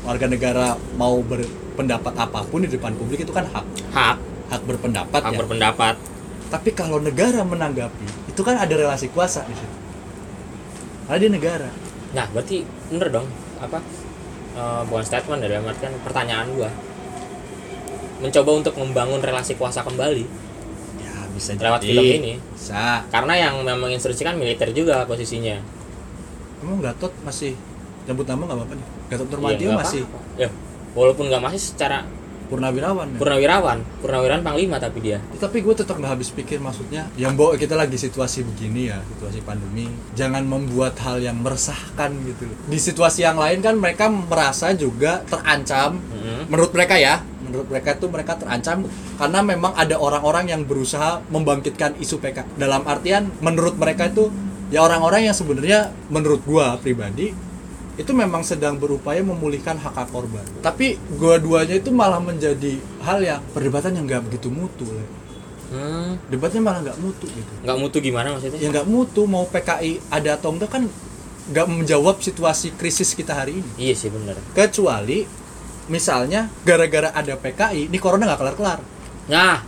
warga 0.00 0.26
negara 0.26 0.66
mau 0.94 1.20
berpendapat 1.20 2.12
apa 2.14 2.40
pun 2.42 2.60
di 2.60 2.68
depan 2.68 2.92
publik 2.92 3.20
itu 3.20 3.30
kan 3.30 3.46
hak 3.46 3.64
Hak, 3.90 4.16
hak 4.50 4.62
berpendapat 4.62 5.20
hak 5.20 5.32
ya 5.32 5.38
berpendapat. 5.38 5.94
tapi 6.46 6.70
kalau 6.70 6.98
negara 6.98 7.40
menanggapi 7.42 8.28
itu 8.28 8.40
kan 8.40 8.56
ada 8.56 8.70
relasi 8.70 9.08
kuasa 9.08 9.42
di 9.42 9.54
situ 9.54 9.76
karena 11.04 11.18
dia 11.18 11.30
negara 11.30 11.70
Nah, 12.12 12.30
berarti 12.30 12.62
bener 12.88 13.10
dong 13.10 13.26
apa? 13.58 13.82
eh, 14.54 14.82
bukan 14.86 15.02
statement 15.02 15.42
ya, 15.42 15.50
dalam 15.50 15.66
artian 15.66 15.90
pertanyaan 15.98 16.46
gua. 16.54 16.70
Mencoba 18.24 18.50
untuk 18.56 18.74
membangun 18.74 19.20
relasi 19.20 19.52
kuasa 19.54 19.84
kembali 19.84 20.24
ya 20.96 21.12
bisa 21.30 21.52
lewat 21.54 21.80
jadi. 21.80 21.88
film 21.92 22.04
ini. 22.18 22.34
bisa 22.50 23.04
Karena 23.06 23.34
yang 23.38 23.60
memang 23.60 23.92
instruksikan 23.92 24.34
militer 24.34 24.72
juga 24.72 25.04
posisinya. 25.04 25.60
emang 26.58 26.80
Gatot 26.80 27.12
masih 27.20 27.52
nyebut 28.04 28.24
nama 28.24 28.42
nggak 28.42 28.56
apa-apa 28.58 28.74
nih 28.74 28.86
Gatot 29.06 29.26
Iya, 29.26 29.32
Nurmantio 29.34 29.68
nggak 29.68 29.80
masih. 29.82 30.02
Ya, 30.34 30.48
walaupun 30.92 31.24
nggak 31.28 31.42
masih 31.42 31.60
secara 31.62 31.98
purnawirawan 32.44 33.08
ya? 33.08 33.16
purnawirawan, 33.16 33.78
purnawirawan 34.00 34.42
panglima 34.42 34.76
tapi 34.76 35.00
dia. 35.00 35.16
tapi 35.34 35.60
gue 35.60 35.74
tetap 35.74 35.96
nggak 35.96 36.12
habis 36.12 36.28
pikir 36.28 36.60
maksudnya 36.60 37.08
yang 37.16 37.32
bawa 37.34 37.56
kita 37.56 37.72
lagi 37.72 37.96
situasi 37.96 38.44
begini 38.44 38.92
ya 38.92 39.00
situasi 39.10 39.40
pandemi 39.40 39.88
jangan 40.12 40.44
membuat 40.44 40.92
hal 41.00 41.18
yang 41.18 41.40
meresahkan 41.40 42.12
gitu 42.22 42.44
loh. 42.44 42.56
di 42.64 42.76
situasi 42.76 43.24
yang 43.24 43.40
lain 43.40 43.64
kan 43.64 43.74
mereka 43.74 44.12
merasa 44.12 44.72
juga 44.72 45.24
terancam 45.24 45.96
Mm-mm. 45.96 46.52
menurut 46.52 46.68
mereka 46.70 47.00
ya 47.00 47.24
mereka 47.62 47.94
itu 47.94 48.06
mereka 48.10 48.34
terancam 48.34 48.82
karena 49.14 49.40
memang 49.40 49.72
ada 49.78 49.94
orang-orang 49.96 50.50
yang 50.50 50.66
berusaha 50.66 51.22
membangkitkan 51.30 51.94
isu 52.02 52.18
PK 52.18 52.58
dalam 52.58 52.82
artian 52.84 53.30
menurut 53.38 53.78
mereka 53.78 54.10
itu 54.10 54.34
ya 54.74 54.82
orang-orang 54.82 55.30
yang 55.30 55.36
sebenarnya 55.36 55.94
menurut 56.10 56.42
gua 56.42 56.74
pribadi 56.82 57.30
itu 57.94 58.10
memang 58.10 58.42
sedang 58.42 58.74
berupaya 58.74 59.22
memulihkan 59.22 59.78
hak 59.78 59.94
hak 59.94 60.08
korban 60.10 60.42
tapi 60.58 60.98
gua 61.14 61.38
duanya 61.38 61.78
itu 61.78 61.94
malah 61.94 62.18
menjadi 62.18 62.82
hal 63.06 63.22
yang 63.22 63.40
perdebatan 63.54 63.94
yang 63.94 64.04
nggak 64.10 64.26
begitu 64.26 64.50
mutu 64.50 64.82
Le. 64.88 65.06
Hmm, 65.70 66.18
debatnya 66.26 66.60
malah 66.62 66.80
nggak 66.82 66.98
mutu 66.98 67.26
gitu 67.30 67.52
nggak 67.62 67.78
mutu 67.78 67.96
gimana 67.98 68.34
maksudnya? 68.34 68.58
ya 68.58 68.68
nggak 68.70 68.86
mutu 68.86 69.22
mau 69.30 69.46
PKI 69.46 70.02
ada 70.10 70.34
atau 70.34 70.50
enggak 70.54 70.70
kan 70.70 70.82
nggak 71.44 71.66
menjawab 71.68 72.24
situasi 72.24 72.72
krisis 72.72 73.12
kita 73.12 73.36
hari 73.36 73.60
ini 73.60 73.70
Iya 73.76 73.94
sih 73.94 74.08
bener. 74.08 74.32
kecuali 74.56 75.28
misalnya 75.86 76.48
gara-gara 76.62 77.10
ada 77.10 77.34
PKI 77.34 77.86
ini 77.86 77.98
corona 77.98 78.24
nggak 78.24 78.40
kelar-kelar 78.40 78.80
Nah, 79.24 79.64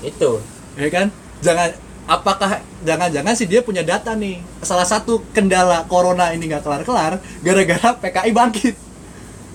itu. 0.00 0.42
ya 0.74 0.88
kan 0.88 1.06
jangan 1.38 1.70
apakah 2.04 2.50
jangan-jangan 2.80 3.32
sih 3.32 3.46
dia 3.46 3.60
punya 3.60 3.80
data 3.80 4.12
nih 4.12 4.34
salah 4.60 4.82
satu 4.82 5.22
kendala 5.30 5.84
corona 5.84 6.30
ini 6.30 6.46
nggak 6.46 6.60
kelar-kelar 6.60 7.12
gara-gara 7.40 7.88
PKI 7.96 8.30
bangkit 8.30 8.74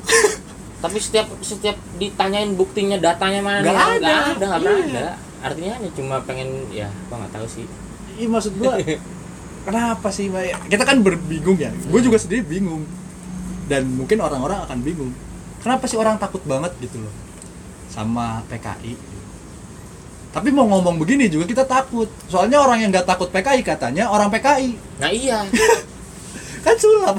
Tapi 0.77 0.97
setiap 0.97 1.25
setiap 1.41 1.73
ditanyain 1.97 2.53
buktinya 2.53 2.95
datanya 2.95 3.41
mana 3.41 3.59
Nggak 3.59 3.73
nih? 3.73 3.81
ada. 3.81 3.97
Nggak 3.97 4.21
ada, 4.29 4.45
nggak 4.47 4.61
Iya. 4.61 4.85
ada. 4.85 5.07
Artinya 5.37 5.71
hanya 5.73 5.89
cuma 5.91 6.15
pengen 6.21 6.49
ya, 6.69 6.87
gua 7.07 7.17
nggak 7.17 7.33
tahu 7.33 7.47
sih. 7.47 7.65
iya 8.13 8.27
maksud 8.27 8.53
gua 8.55 8.77
kenapa 9.65 10.07
sih 10.09 10.25
Mbak? 10.27 10.69
kita 10.69 10.83
kan 10.83 10.97
berbingung 11.01 11.53
ya 11.55 11.69
gue 11.69 11.99
juga 11.99 12.15
sendiri 12.15 12.39
bingung 12.41 12.87
dan 13.67 13.83
mungkin 13.89 14.17
orang-orang 14.17 14.63
akan 14.63 14.79
bingung 14.79 15.11
kenapa 15.67 15.83
sih 15.83 15.99
orang 15.99 16.15
takut 16.15 16.39
banget 16.47 16.71
gitu 16.79 17.03
loh 17.03 17.11
sama 17.91 18.39
PKI 18.47 19.17
tapi 20.37 20.53
mau 20.53 20.69
ngomong 20.69 21.01
begini 21.01 21.33
juga 21.33 21.49
kita 21.49 21.65
takut. 21.65 22.05
Soalnya 22.29 22.61
orang 22.61 22.77
yang 22.83 22.93
nggak 22.93 23.09
takut 23.09 23.25
PKI 23.33 23.65
katanya 23.65 24.05
orang 24.05 24.29
PKI 24.29 24.69
Nah 25.01 25.09
iya. 25.09 25.41
kan 26.65 26.75
sulap. 26.77 27.17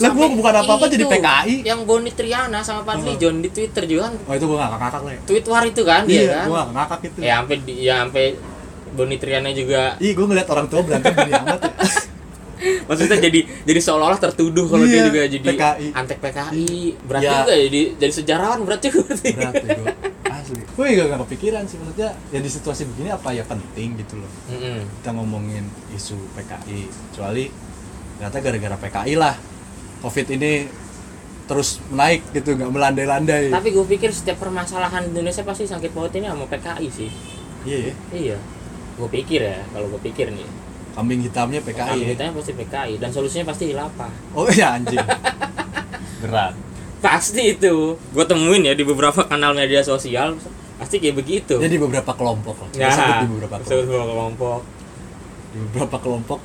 Lah 0.00 0.10
gue 0.16 0.26
bukan 0.32 0.54
apa-apa 0.64 0.88
jadi 0.88 1.04
PKI 1.04 1.54
Yang 1.68 1.80
Boni 1.84 2.08
Triana 2.16 2.64
sama 2.64 2.80
Fadli 2.88 3.12
Oh. 3.12 3.16
John 3.20 3.44
di 3.44 3.52
Twitter 3.52 3.84
juga 3.84 4.08
kan. 4.08 4.14
Oh 4.24 4.32
itu 4.32 4.44
gue 4.48 4.56
gak 4.56 4.70
ngakak 4.72 5.02
lah 5.04 5.12
ya. 5.12 5.20
Tweet 5.28 5.44
war 5.52 5.64
itu 5.68 5.82
kan 5.84 6.02
dia 6.08 6.16
iya 6.16 6.32
kan. 6.32 6.46
gue 6.48 6.56
gak 6.56 6.70
ngakak 6.72 7.00
itu. 7.04 7.18
Ya 7.20 7.32
sampai 7.36 7.56
ya 7.68 7.94
sampai 8.06 8.24
Boni 8.96 9.16
Triana 9.20 9.50
juga. 9.52 9.82
Ih 10.00 10.12
gue 10.16 10.24
ngeliat 10.24 10.48
orang 10.48 10.66
tua 10.72 10.80
berantem 10.80 11.12
gini 11.12 11.32
amat 11.36 11.60
ya 11.60 11.72
maksudnya 12.88 13.18
jadi 13.18 13.40
jadi 13.62 13.80
seolah-olah 13.80 14.20
tertuduh 14.20 14.66
kalau 14.66 14.84
dia 14.84 14.96
Iya, 14.96 15.04
juga 15.06 15.20
jadi 15.26 15.46
PKI. 15.46 15.86
antek 15.92 16.18
PKI 16.18 16.68
berat 17.02 17.22
Ya. 17.22 17.32
juga 17.38 17.54
jadi 17.54 17.80
jadi 17.96 18.12
sejarawan 18.12 18.60
berat 18.62 18.80
juga 18.80 18.98
berarti. 19.02 19.28
berat 19.32 19.54
ya 19.56 19.70
gue 19.74 19.92
asli 20.36 20.60
gue 20.60 20.86
juga 20.90 21.04
gak 21.06 21.20
kepikiran 21.24 21.62
sih 21.64 21.76
maksudnya 21.76 22.10
ya 22.26 22.38
di 22.38 22.50
situasi 22.50 22.82
begini 22.86 23.08
apa 23.10 23.28
ya 23.30 23.44
penting 23.44 23.88
gitu 23.96 24.14
loh 24.16 24.30
Mm-mm. 24.48 24.78
kita 24.96 25.10
ngomongin 25.12 25.64
isu 25.90 26.16
PKI 26.32 26.80
kecuali 27.08 27.44
ternyata 28.14 28.36
gara-gara 28.38 28.76
PKI 28.78 29.14
lah 29.14 29.34
covid 30.00 30.26
ini 30.30 30.52
terus 31.44 31.82
naik 31.90 32.30
gitu 32.30 32.54
nggak 32.54 32.70
melandai-landai 32.70 33.50
Tapi 33.50 33.68
gue 33.68 33.82
pikir 33.84 34.10
setiap 34.10 34.38
permasalahan 34.38 35.02
di 35.02 35.10
Indonesia 35.12 35.42
pasti 35.42 35.66
sakit 35.66 35.90
pautnya 35.90 36.30
sama 36.30 36.46
PKI 36.46 36.88
sih. 36.88 37.10
iya 37.60 37.78
ya 37.82 37.94
Iya. 38.14 38.38
Gue 38.94 39.08
pikir 39.10 39.40
ya, 39.42 39.58
kalau 39.66 39.88
gue 39.88 40.00
pikir 40.00 40.28
nih. 40.28 40.46
Kambing 41.00 41.20
hitamnya 41.22 41.60
PKI 41.60 41.80
Kambing 41.80 42.04
ya. 42.04 42.12
hitamnya 42.12 42.32
pasti 42.36 42.52
PKI 42.52 42.92
dan 42.96 43.08
solusinya 43.08 43.44
pasti 43.48 43.64
hilafah. 43.66 44.12
oh 44.30 44.44
iya 44.46 44.76
anjing 44.76 45.00
berat 46.22 46.52
Pasti 47.00 47.56
itu. 47.56 47.96
Gue 48.12 48.24
temuin 48.24 48.60
ya 48.60 48.76
di 48.76 48.84
beberapa 48.84 49.24
kanal 49.24 49.56
media 49.56 49.80
sosial 49.80 50.36
pasti 50.76 50.96
kayak 50.96 51.16
begitu. 51.16 51.56
jadi 51.56 51.76
beberapa 51.76 52.12
kelompok 52.12 52.60
lah 52.60 52.68
ya, 52.74 52.92
di 53.20 53.28
beberapa 53.30 53.56
kelompok 53.56 53.80
beberapa 53.88 54.04
kelompok. 54.06 54.60
di 55.46 55.58
beberapa 55.60 55.96
kelompok 55.98 56.40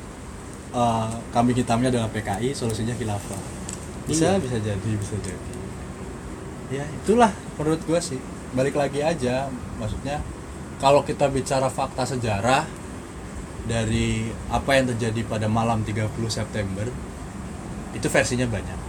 eh, 0.72 1.12
kambing 1.30 1.58
hitamnya 1.58 1.88
adalah 1.89 2.08
PKI 2.08 2.52
solusinya 2.52 2.91
khilafah 2.94 3.39
bisa 4.06 4.32
Iya. 4.32 4.39
bisa 4.39 4.58
jadi 4.58 4.89
bisa 4.96 5.15
jadi 5.18 5.52
ya 6.72 6.84
itulah 6.84 7.32
menurut 7.56 7.84
gua 7.84 8.00
sih 8.00 8.20
balik 8.52 8.76
lagi 8.76 9.00
aja 9.00 9.48
maksudnya 9.76 10.24
kalau 10.78 11.00
kita 11.02 11.28
bicara 11.28 11.68
fakta 11.68 12.04
sejarah 12.06 12.63
dari 13.65 14.30
apa 14.54 14.78
yang 14.78 14.93
terjadi 14.93 15.25
pada 15.25 15.49
malam 15.49 15.82
30 15.82 16.10
September 16.30 16.86
itu 17.97 18.08
versinya 18.08 18.45
banyak. 18.45 18.80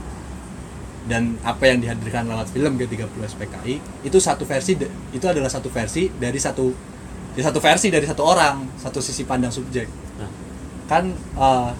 Dan 1.07 1.39
apa 1.47 1.71
yang 1.71 1.79
dihadirkan 1.79 2.27
lewat 2.27 2.51
film 2.51 2.75
G30 2.77 3.15
SPKI 3.15 3.75
itu 4.03 4.19
satu 4.19 4.43
versi 4.43 4.75
itu 5.15 5.27
adalah 5.27 5.47
satu 5.47 5.71
versi 5.71 6.11
dari 6.11 6.37
satu 6.37 6.67
di 7.37 7.45
satu 7.45 7.61
versi 7.63 7.93
dari 7.93 8.03
satu 8.09 8.23
orang 8.27 8.81
satu 8.81 8.99
sisi 8.99 9.23
pandang 9.23 9.55
subjek. 9.55 9.87
Nah, 10.19 10.31
kan 10.91 11.15
eh, 11.15 11.71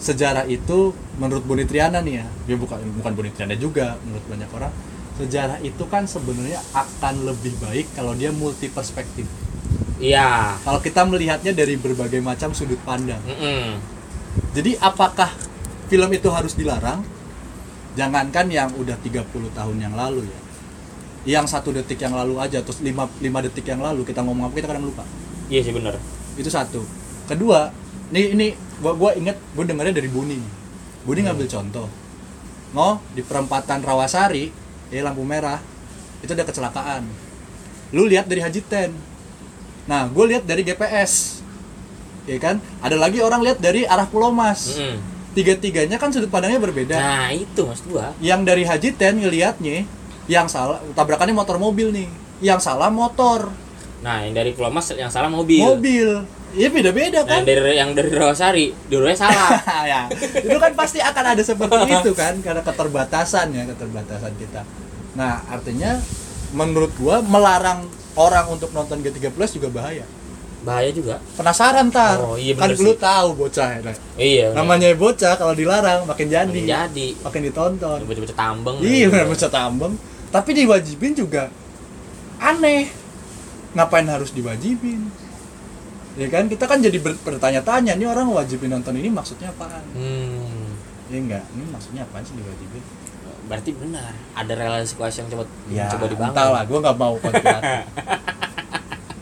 sejarah 0.00 0.48
itu 0.48 0.96
menurut 1.20 1.44
Boni 1.44 1.68
Triana 1.68 2.00
nih 2.00 2.24
ya 2.24 2.26
dia 2.48 2.56
bukan 2.56 2.80
bukan 2.96 3.12
Boni 3.12 3.30
Triana 3.36 3.52
juga 3.52 4.00
menurut 4.08 4.24
banyak 4.32 4.50
orang 4.56 4.72
sejarah 5.20 5.60
itu 5.60 5.84
kan 5.92 6.08
sebenarnya 6.08 6.56
akan 6.72 7.28
lebih 7.28 7.52
baik 7.60 7.92
kalau 7.92 8.16
dia 8.16 8.32
multi 8.32 8.72
perspektif 8.72 9.28
iya. 10.00 10.56
kalau 10.64 10.80
kita 10.80 11.04
melihatnya 11.04 11.52
dari 11.52 11.76
berbagai 11.76 12.18
macam 12.24 12.56
sudut 12.56 12.80
pandang. 12.82 13.20
Mm-mm. 13.28 13.78
jadi 14.56 14.80
apakah 14.80 15.28
film 15.90 16.10
itu 16.14 16.30
harus 16.30 16.54
dilarang? 16.54 17.02
Jangankan 17.98 18.46
yang 18.46 18.70
udah 18.78 18.94
30 19.02 19.26
tahun 19.50 19.76
yang 19.82 19.94
lalu 19.98 20.22
ya. 20.22 20.40
Yang 21.36 21.52
satu 21.52 21.74
detik 21.74 21.98
yang 21.98 22.14
lalu 22.14 22.38
aja 22.38 22.62
terus 22.62 22.78
lima, 22.80 23.10
lima 23.18 23.42
detik 23.42 23.66
yang 23.66 23.82
lalu 23.82 24.06
kita 24.06 24.22
ngomong 24.22 24.48
apa 24.48 24.54
kita 24.54 24.70
kadang 24.70 24.86
lupa. 24.86 25.02
Iya 25.50 25.66
sih 25.66 25.74
bener. 25.74 25.98
itu 26.38 26.46
satu. 26.46 26.80
Kedua 27.26 27.68
ini 28.14 28.32
ini 28.32 28.46
gua 28.78 28.94
gua 28.94 29.10
inget 29.18 29.36
gua 29.52 29.66
dengarnya 29.66 29.98
dari 29.98 30.08
Buni. 30.08 30.38
Buni 31.04 31.26
ngambil 31.26 31.50
contoh. 31.50 31.90
No 32.70 33.02
di 33.12 33.20
perempatan 33.26 33.82
Rawasari 33.82 34.54
ya 34.94 35.02
lampu 35.02 35.26
merah 35.26 35.58
itu 36.22 36.30
ada 36.30 36.46
kecelakaan. 36.46 37.02
Lu 37.90 38.06
lihat 38.06 38.30
dari 38.30 38.40
Haji 38.40 38.62
Ten 38.70 38.94
nah 39.84 40.08
gue 40.08 40.24
lihat 40.36 40.44
dari 40.44 40.60
GPS 40.60 41.40
ya 42.28 42.38
kan? 42.38 42.56
Ada 42.78 42.94
lagi 42.94 43.18
orang 43.18 43.40
lihat 43.42 43.58
dari 43.58 43.82
arah 43.84 44.06
Pulau 44.06 44.30
Mas. 44.30 44.76
Mm-mm. 44.76 44.98
tiga-tiganya 45.30 45.94
kan 45.94 46.10
sudut 46.10 46.26
pandangnya 46.26 46.58
berbeda. 46.58 46.98
Nah 46.98 47.30
itu 47.30 47.62
mas 47.62 47.78
gua. 47.86 48.10
yang 48.18 48.42
dari 48.42 48.66
Haji 48.66 48.98
Ten 48.98 49.14
ngelihatnya 49.22 49.86
yang 50.26 50.50
salah 50.50 50.82
tabrakannya 50.98 51.30
motor 51.30 51.54
mobil 51.54 51.94
nih. 51.94 52.10
Yang 52.42 52.66
salah 52.66 52.90
motor. 52.90 53.46
Nah 54.02 54.26
yang 54.26 54.34
dari 54.34 54.50
Pulau 54.58 54.74
Mas 54.74 54.90
yang 54.90 55.06
salah 55.06 55.30
mobil. 55.30 55.62
mobil. 55.62 56.26
Iya 56.50 56.66
beda-beda 56.66 57.22
Nah, 57.22 57.30
kan? 57.30 57.46
yang 57.46 57.46
dari 57.46 57.74
yang 57.78 57.90
dari 57.94 58.10
Rawasari, 58.10 58.66
dulunya 58.90 59.14
salah. 59.14 59.54
ya 59.90 60.10
itu 60.34 60.58
kan 60.58 60.74
pasti 60.74 60.98
akan 60.98 61.24
ada 61.38 61.42
seperti 61.46 61.78
itu 62.02 62.10
kan? 62.10 62.34
Karena 62.42 62.62
keterbatasan 62.66 63.54
ya 63.54 63.62
keterbatasan 63.70 64.34
kita. 64.34 64.66
Nah 65.14 65.46
artinya 65.46 65.94
menurut 66.50 66.90
gua 66.98 67.22
melarang 67.22 67.86
orang 68.12 68.46
untuk 68.48 68.70
nonton 68.70 68.98
G3 68.98 69.28
Plus 69.28 69.50
juga 69.52 69.68
bahaya 69.68 70.06
Bahaya 70.60 70.90
juga. 70.90 71.16
penasaran 71.34 71.88
tar 71.88 72.20
Oh, 72.20 72.34
iya 72.34 72.52
kan 72.52 72.68
bener 72.68 72.82
lu 72.82 72.92
tahu 72.92 73.28
bocah 73.34 73.68
ya. 73.72 73.92
Iya. 74.14 74.46
bener. 74.46 74.56
namanya 74.56 74.88
bocah 74.92 75.32
kalau 75.34 75.52
dilarang 75.52 76.04
makin 76.04 76.28
jadi 76.28 76.44
Makin 76.46 76.66
jadi. 76.66 77.06
makin 77.18 77.40
ditonton 77.42 77.98
Baca-baca 78.02 78.34
tambeng. 78.34 78.76
iya 78.80 79.04
gitu. 79.04 79.10
benar 79.10 79.26
bocah 79.26 79.50
tambeng 79.50 79.92
tapi 80.28 80.50
diwajibin 80.54 81.12
juga 81.12 81.48
aneh 82.38 82.92
ngapain 83.70 84.04
harus 84.04 84.30
diwajibin 84.30 85.08
ya 86.14 86.26
kan 86.26 86.44
kita 86.44 86.64
kan 86.64 86.78
jadi 86.78 86.98
ber- 86.98 87.18
bertanya-tanya 87.18 87.94
nih 87.94 88.04
orang 88.04 88.28
wajibin 88.28 88.68
nonton 88.68 88.94
ini 88.94 89.08
maksudnya 89.08 89.48
apaan 89.48 89.80
Hmm. 89.92 90.74
ya 91.06 91.16
enggak 91.16 91.44
ini 91.50 91.64
maksudnya 91.66 92.02
apaan 92.02 92.20
sih 92.20 92.34
diwajibin 92.34 92.82
Berarti 93.50 93.70
benar. 93.74 94.14
Ada 94.32 94.52
relasi 94.54 94.94
kuasa 94.94 95.16
yang 95.18 95.28
coba 95.28 95.44
ya 95.68 95.90
coba 95.90 96.06
dibangun. 96.06 96.30
entah 96.30 96.46
lah 96.48 96.62
gue 96.62 96.78
nggak 96.78 96.96
mau 96.96 97.14
konspirasi 97.16 97.72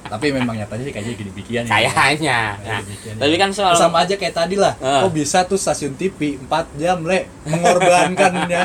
tapi 0.08 0.32
memang 0.32 0.54
nyatanya 0.54 0.82
sih 0.82 0.92
kayaknya 0.92 1.12
gini 1.14 1.30
bikian 1.32 1.62
ya 1.64 1.72
Kayaknya. 1.90 2.38
Nah, 2.58 2.80
ya. 2.80 3.12
tapi 3.14 3.34
kan 3.36 3.50
soal 3.50 3.72
sama 3.74 4.04
aja 4.04 4.14
kayak 4.14 4.32
tadi 4.34 4.56
lah 4.56 4.72
Ah. 4.78 5.04
kok 5.04 5.12
bisa 5.12 5.44
tuh 5.44 5.56
stasiun 5.56 5.92
TV 5.94 6.40
4 6.40 6.48
jam 6.76 7.00
le 7.02 7.28
mengorbankannya 7.44 8.62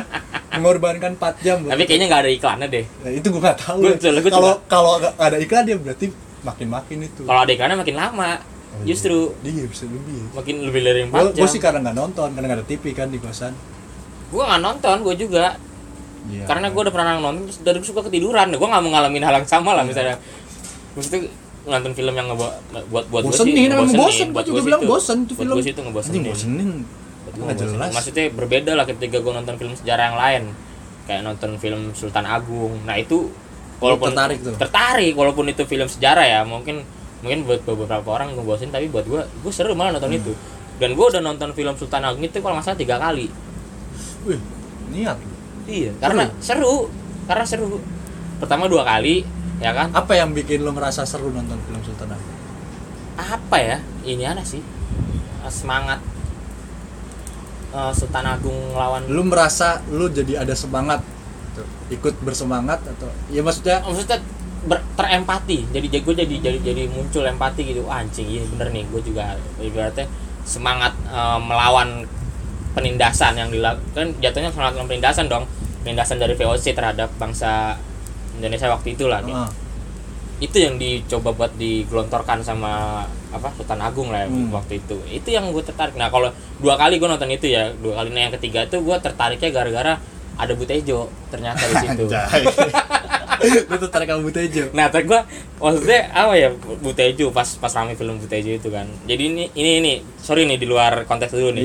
mengorbankan 0.53 1.11
4 1.15 1.43
jam 1.43 1.57
tapi 1.63 1.83
kayaknya 1.83 2.07
nggak 2.07 2.21
ada 2.21 2.31
iklannya 2.31 2.67
deh. 2.69 2.85
Nah, 2.97 3.11
itu 3.13 3.27
gue 3.27 3.41
nggak 3.41 3.59
tahu 3.59 3.79
kalau 4.25 4.51
kalau 4.65 4.91
nggak 4.99 5.15
ada 5.19 5.37
iklan 5.37 5.63
dia 5.63 5.75
berarti 5.75 6.05
makin 6.41 6.67
makin 6.69 6.97
itu 7.03 7.21
Kalau 7.23 7.39
ada 7.39 7.51
iklannya 7.51 7.77
makin 7.77 7.95
lama. 7.97 8.31
Oh, 8.39 8.79
iya. 8.79 8.85
Justru 8.89 9.17
dia 9.43 9.65
bisa 9.65 9.83
lebih 9.83 10.31
makin 10.31 10.55
lebih 10.63 10.81
dari 10.81 11.01
4 11.05 11.11
gue 11.29 11.37
jam. 11.37 11.45
sih 11.45 11.59
karena 11.59 11.79
nggak 11.81 11.97
nonton 11.97 12.27
karena 12.31 12.45
nggak 12.45 12.59
ada 12.59 12.67
TV 12.69 12.83
kan 12.91 13.07
di 13.07 13.19
kosan 13.19 13.51
Gua 14.33 14.43
nggak 14.49 14.61
nonton, 14.65 14.95
gua 15.05 15.13
juga. 15.13 15.45
Iya. 16.25 16.43
Karena 16.49 16.67
gua 16.73 16.81
udah 16.89 16.93
pernah 16.93 17.13
nonton 17.15 17.45
terus 17.45 17.57
dari 17.61 17.77
suka 17.85 18.01
ketiduran. 18.09 18.49
Gua 18.57 18.67
nggak 18.67 18.81
mau 18.81 18.91
ngalamin 18.97 19.21
hal 19.21 19.33
yang 19.37 19.47
sama 19.47 19.77
lah 19.77 19.85
Iya. 19.85 19.89
misalnya. 19.93 20.15
Maksudnya 20.93 21.21
nonton 21.63 21.91
film 21.93 22.13
yang 22.13 22.27
ngebuat 22.27 22.53
buat 22.91 23.05
buat 23.07 23.23
sih, 23.31 23.55
emang 23.55 23.87
ngebosenin. 23.87 23.95
bosen 23.95 24.27
gue 24.27 24.35
Buat 24.35 24.45
juga 24.45 24.61
bilang 24.67 24.81
bosen 24.83 25.17
tuh 25.23 25.33
buat 25.33 25.43
film 25.47 25.55
gua 25.55 25.63
situ 25.63 25.79
ngebosenin. 25.79 26.11
Anjing, 26.19 26.25
bosenin 26.27 26.69
Buat 27.23 27.33
nggak 27.33 27.47
ngebosenin. 27.47 27.71
jelas 27.71 27.91
Maksudnya 27.95 28.25
berbeda 28.35 28.71
lah 28.75 28.85
ketika 28.85 29.17
gua 29.23 29.33
nonton 29.37 29.55
film 29.55 29.73
sejarah 29.73 30.03
yang 30.11 30.17
lain. 30.19 30.43
kayak 31.03 31.19
nonton 31.19 31.59
film 31.59 31.91
Sultan 31.91 32.23
Agung 32.23 32.79
nah 32.87 32.95
itu 32.95 33.27
walaupun 33.79 34.15
tertarik 34.15 34.39
tuh? 34.39 34.55
tertarik 34.55 35.11
walaupun 35.11 35.51
itu 35.51 35.67
film 35.67 35.83
sejarah 35.83 36.23
ya 36.23 36.39
mungkin 36.47 36.79
mungkin 37.19 37.43
buat 37.43 37.59
beberapa 37.67 38.07
orang 38.07 38.39
ngebosin 38.39 38.71
tapi 38.71 38.87
buat 38.87 39.03
gua 39.03 39.27
gua 39.43 39.51
seru 39.51 39.75
malah 39.75 39.99
nonton 39.99 40.15
itu 40.15 40.31
dan 40.79 40.95
gua 40.95 41.11
udah 41.11 41.19
nonton 41.19 41.51
film 41.51 41.75
Sultan 41.75 42.07
Agung 42.07 42.23
itu 42.23 42.39
kalau 42.39 42.55
nggak 42.55 42.63
salah 42.63 42.79
tiga 42.79 42.95
kali 43.03 43.27
Wih, 44.23 44.39
niat. 44.91 45.17
iya 45.67 45.91
karena 45.99 46.27
seru. 46.43 46.91
karena 47.23 47.45
seru. 47.47 47.79
Pertama 48.39 48.67
dua 48.67 48.83
kali 48.83 49.23
ya 49.63 49.71
kan? 49.71 49.91
Apa 49.95 50.19
yang 50.19 50.35
bikin 50.35 50.63
lo 50.63 50.75
ngerasa 50.75 51.07
seru 51.07 51.31
nonton 51.31 51.55
film 51.63 51.79
Sultan 51.83 52.11
Agung? 52.11 52.35
apa 53.13 53.57
ya? 53.61 53.77
Ini 54.03 54.23
ada 54.35 54.43
sih. 54.43 54.59
Eh, 55.43 55.51
semangat. 55.53 56.01
Eh, 57.73 57.91
Sultan 57.95 58.25
Agung 58.27 58.75
lawan 58.75 59.07
Lu 59.07 59.23
merasa 59.23 59.81
lu 59.89 60.11
jadi 60.11 60.43
ada 60.43 60.53
semangat? 60.53 60.99
Tuh, 61.53 61.67
ikut 61.93 62.17
bersemangat 62.25 62.81
atau 62.81 63.07
ya 63.29 63.45
maksudnya 63.45 63.79
maksudnya 63.85 64.19
ber- 64.65 64.83
terempati. 64.97 65.69
Jadi 65.69 65.87
gue 65.89 66.15
jadi 66.17 66.35
jadi 66.41 66.57
jadi 66.59 66.83
muncul 66.89 67.23
empati 67.23 67.61
gitu. 67.71 67.85
Wah, 67.85 68.01
anjing 68.03 68.27
iya 68.27 68.43
bener 68.49 68.67
nih. 68.73 68.83
Gue 68.89 69.01
juga 69.05 69.37
ibaratnya 69.61 70.09
semangat 70.43 70.91
eh, 71.07 71.39
melawan 71.39 72.03
penindasan 72.73 73.33
yang 73.35 73.49
dilakukan 73.49 74.17
jatuhnya 74.17 74.49
melawan 74.51 74.85
penindasan 74.85 75.25
dong. 75.25 75.45
Penindasan 75.81 76.15
dari 76.15 76.33
VOC 76.33 76.71
terhadap 76.71 77.11
bangsa 77.15 77.75
Indonesia 78.33 78.65
waktu 78.67 78.95
itulah 78.95 79.19
nih 79.19 79.35
ah, 79.35 79.51
itu 80.39 80.57
yang 80.57 80.75
dicoba 80.75 81.29
buat 81.31 81.53
digelontorkan 81.53 82.39
sama 82.39 83.03
apa 83.29 83.47
Sultan 83.53 83.79
Agung 83.79 84.09
lah 84.09 84.23
ya 84.23 84.27
Hmm. 84.27 84.49
waktu 84.49 84.79
itu. 84.79 84.97
Itu 85.07 85.29
yang 85.29 85.49
gue 85.49 85.61
tertarik. 85.61 85.93
Nah 85.93 86.07
kalau 86.07 86.31
dua 86.57 86.75
kali 86.75 86.97
gue 86.97 87.05
nonton 87.05 87.27
itu 87.27 87.47
ya 87.47 87.69
dua 87.73 87.99
kali 87.99 88.09
nah 88.09 88.21
yang 88.21 88.33
ketiga 88.33 88.63
itu 88.63 88.79
gue 88.79 88.97
tertariknya 88.97 89.49
gara-gara 89.51 89.93
ada 90.33 90.53
Butejo 90.53 91.11
ternyata 91.29 91.61
di 91.61 91.75
situ. 91.77 92.05
Lu 93.69 93.75
tertarik 93.77 94.07
sama 94.07 94.21
Butejo. 94.23 94.63
nah 94.71 94.87
terus 94.87 95.05
gue 95.05 95.19
maksudnya 95.57 96.01
apa 96.11 96.33
ya 96.33 96.49
Butejo 96.79 97.27
pas 97.29 97.49
pas 97.53 97.71
rame 97.71 97.93
film 97.93 98.15
Butejo 98.17 98.51
itu 98.51 98.69
kan. 98.69 98.87
Jadi 99.03 99.23
ini 99.25 99.43
ini 99.53 99.71
ini 99.79 99.93
sorry 100.15 100.43
nih 100.43 100.55
di 100.55 100.65
luar 100.65 101.03
konteks 101.03 101.33
dulu 101.33 101.51
nih 101.53 101.63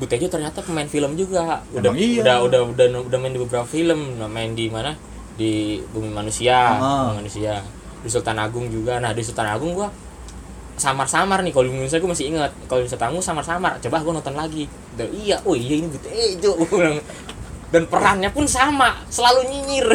Iya. 0.00 0.08
Butejo 0.08 0.26
ternyata 0.32 0.64
pemain 0.64 0.88
film 0.88 1.12
juga. 1.12 1.60
Udah 1.76 1.92
Emang 1.92 2.00
iya. 2.00 2.24
udah 2.24 2.36
udah 2.48 2.60
udah 2.72 2.86
udah 3.04 3.18
main 3.20 3.36
di 3.36 3.40
beberapa 3.44 3.68
film. 3.68 4.16
Nah, 4.16 4.32
main 4.32 4.56
di 4.56 4.72
mana? 4.72 4.96
Di 5.36 5.76
Bumi 5.92 6.08
Manusia 6.08 6.80
Ah. 6.80 7.12
Bumi 7.12 7.28
Manusia. 7.28 7.60
Di 8.00 8.08
Sultan 8.08 8.40
Agung 8.40 8.72
juga. 8.72 8.96
Nah 8.96 9.12
di 9.12 9.20
Sultan 9.20 9.52
Agung 9.52 9.76
gua 9.76 9.92
samar-samar 10.80 11.44
nih. 11.44 11.52
Kalau 11.52 11.68
di 11.68 11.76
Indonesia 11.76 12.00
gue 12.00 12.08
masih 12.08 12.26
ingat. 12.32 12.48
Kalau 12.64 12.80
di 12.80 12.88
Sultan 12.88 13.12
Agung 13.12 13.20
samar-samar. 13.20 13.76
Coba 13.84 14.00
gua 14.00 14.16
nonton 14.16 14.32
lagi. 14.32 14.64
Dan 14.96 15.12
iya. 15.12 15.36
Oh 15.44 15.52
iya 15.52 15.84
ini 15.84 15.92
bilang. 15.92 16.96
dan 17.68 17.84
perannya 17.84 18.32
pun 18.32 18.48
sama. 18.48 19.04
Selalu 19.12 19.52
nyinyir. 19.52 19.88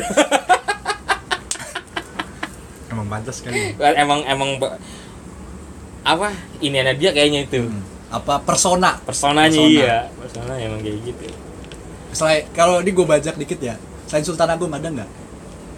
Emang 2.94 3.10
pantas 3.10 3.42
kali. 3.42 3.74
emang 3.82 4.22
emang 4.30 4.62
apa? 6.06 6.30
Ini 6.62 6.94
dia 6.94 7.10
kayaknya 7.10 7.50
itu. 7.50 7.66
Hmm. 7.66 7.95
Apa 8.08 8.38
persona? 8.40 9.00
personanya 9.00 9.52
Persona. 9.52 9.72
iya 9.72 9.98
persona 10.14 10.54
emang 10.56 10.80
kayak 10.80 11.00
gitu 11.04 11.26
Selain 12.12 12.48
kalau 12.50 12.80
ini 12.80 12.90
gue 12.90 13.04
bajak 13.04 13.36
dikit 13.36 13.60
ya. 13.60 13.76
Selain 14.06 14.24
Sultan 14.24 14.48
Agung 14.48 14.70
ada 14.70 14.88
nggak? 14.88 15.10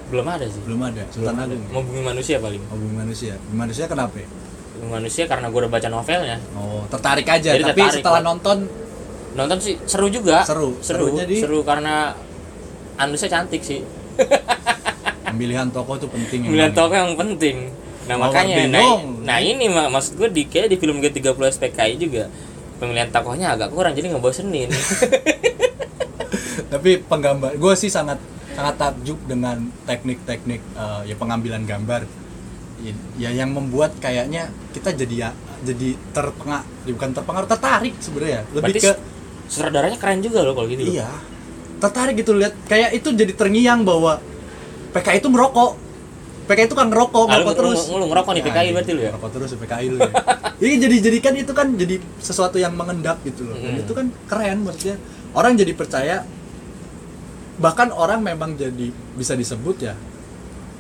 belum 0.08 0.24
ada 0.26 0.46
sih 0.46 0.62
Belum 0.62 0.80
ada. 0.82 1.04
Sultan 1.08 1.34
belum 1.34 1.44
Agung. 1.48 1.62
mau 1.70 1.82
bumi 1.82 2.02
manusia 2.02 2.38
paling 2.38 2.62
Oh, 2.66 2.76
Bumi 2.76 2.94
manusia. 2.96 3.34
Bumi 3.42 3.58
manusia 3.60 3.86
kenapa? 3.86 4.16
ya? 4.16 4.28
Bumi 4.74 4.90
manusia 4.94 5.24
karena 5.26 5.48
gue 5.48 5.60
udah 5.60 5.72
baca 5.72 5.88
novelnya 5.88 6.38
Oh, 6.54 6.86
tertarik 6.86 7.26
aja. 7.26 7.50
Jadi 7.52 7.64
Tapi 7.66 7.74
tertarik, 7.78 7.96
setelah 7.98 8.20
Pak. 8.20 8.28
nonton 8.28 8.58
nonton 9.34 9.58
sih 9.58 9.76
seru 9.84 10.08
juga 10.08 10.42
Seru. 10.42 10.78
seru 10.80 11.12
di- 11.20 11.38
seru 11.38 11.60
karena 11.62 12.14
Andusnya 12.96 13.30
cantik 13.32 13.62
sih 13.62 13.82
pemilihan 15.24 15.70
tokoh 15.70 15.96
itu 15.96 16.08
penting. 16.08 16.40
pemilihan 16.46 16.70
emang. 16.70 16.78
tokoh 16.78 16.96
yang 16.96 17.14
penting 17.14 17.56
nah 18.08 18.16
Mawar 18.16 18.32
makanya 18.32 18.56
nah, 18.72 19.04
nah 19.24 19.38
ini 19.44 19.68
mak 19.68 19.92
maksud 19.92 20.16
gue 20.16 20.30
di 20.32 20.44
kayak 20.48 20.72
di 20.72 20.80
film 20.80 21.04
G30 21.04 21.36
SPKI 21.60 22.00
juga 22.00 22.32
pemilihan 22.80 23.12
tokohnya 23.12 23.54
agak 23.54 23.76
kurang 23.76 23.92
jadi 23.92 24.16
ngebosenin 24.16 24.72
Tapi 26.68 27.00
penggambar, 27.00 27.56
gue 27.56 27.74
sih 27.80 27.88
sangat 27.88 28.20
sangat 28.58 28.76
takjub 28.82 29.20
dengan 29.30 29.70
teknik-teknik 29.86 30.62
eh, 30.76 31.02
ya 31.14 31.16
pengambilan 31.16 31.64
gambar. 31.64 32.04
Ya, 32.78 32.94
ya 33.18 33.30
yang 33.34 33.58
membuat 33.58 33.98
kayaknya 33.98 34.54
kita 34.70 34.94
jadi 34.94 35.16
ya 35.18 35.30
jadi 35.66 35.98
terpengaruh, 36.14 36.94
bukan 36.94 37.10
terpengaruh, 37.16 37.50
tertarik 37.50 37.96
sebenarnya. 37.98 38.46
Lebih 38.54 38.74
Berarti 38.78 38.80
ke 38.84 38.92
sutradaranya 39.50 39.98
keren 39.98 40.22
juga 40.22 40.46
loh 40.46 40.54
kalau 40.54 40.68
gitu 40.70 40.86
iya. 40.86 41.10
Tertarik 41.82 42.22
gitu 42.22 42.38
lihat 42.38 42.54
kayak 42.70 42.94
itu 42.94 43.10
jadi 43.16 43.34
terngiang 43.34 43.82
bahwa 43.82 44.22
PKI 44.94 45.24
itu 45.24 45.30
merokok. 45.30 45.87
PKI 46.48 46.66
itu 46.66 46.74
kan 46.74 46.88
ngerokok, 46.88 47.28
Ah, 47.28 47.38
lu- 47.38 47.44
ngerokok 47.44 47.52
lu- 47.52 47.60
terus. 47.60 47.80
lu 47.92 48.06
ngerokok 48.08 48.32
nih 48.32 48.44
PKI 48.44 48.64
iya, 48.64 48.72
berarti 48.72 48.92
lu 48.92 49.02
ya? 49.02 49.12
Ngerokok 49.12 49.32
terus 49.32 49.50
PKI 49.54 49.86
lu 49.88 49.98
ya. 50.00 50.12
Ini 50.58 50.76
jadi 50.80 50.96
jadikan 51.04 51.34
itu 51.36 51.52
kan 51.52 51.68
jadi 51.74 51.96
sesuatu 52.18 52.56
yang 52.56 52.72
mengendap 52.72 53.20
gitu 53.22 53.44
loh. 53.44 53.56
Dan 53.56 53.76
Mm. 53.76 53.84
itu 53.84 53.92
kan 53.92 54.06
keren 54.26 54.58
maksudnya. 54.64 54.96
Orang 55.32 55.54
jadi 55.54 55.72
percaya 55.72 56.24
bahkan 57.58 57.90
orang 57.90 58.22
memang 58.22 58.54
jadi 58.54 58.88
bisa 59.12 59.34
disebut 59.34 59.82
ya 59.82 59.98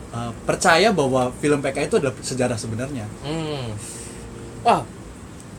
uh, 0.10 0.30
percaya 0.44 0.90
bahwa 0.92 1.34
film 1.36 1.58
PKI 1.58 1.86
itu 1.86 1.98
adalah 1.98 2.16
sejarah 2.16 2.56
sebenarnya. 2.56 3.06
Hmm. 3.22 3.74
Wah, 4.62 4.82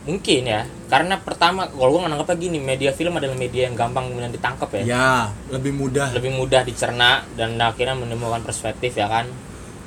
mungkin 0.03 0.41
ya. 0.43 0.61
Karena 0.87 1.17
pertama, 1.17 1.67
kalau 1.67 1.93
gue 1.93 2.01
nganggapnya 2.01 2.37
gini, 2.39 2.57
media 2.57 2.89
film 2.89 3.13
adalah 3.13 3.35
media 3.35 3.67
yang 3.67 3.75
gampang 3.75 4.09
kemudian 4.09 4.31
ditangkap 4.31 4.69
ya. 4.73 4.83
Ya, 4.85 5.09
lebih 5.49 5.71
mudah. 5.71 6.09
Lebih 6.11 6.33
mudah 6.33 6.61
dicerna 6.61 7.23
dan 7.35 7.55
akhirnya 7.57 7.93
menemukan 7.93 8.41
perspektif 8.41 8.95
ya 8.95 9.05
kan. 9.05 9.27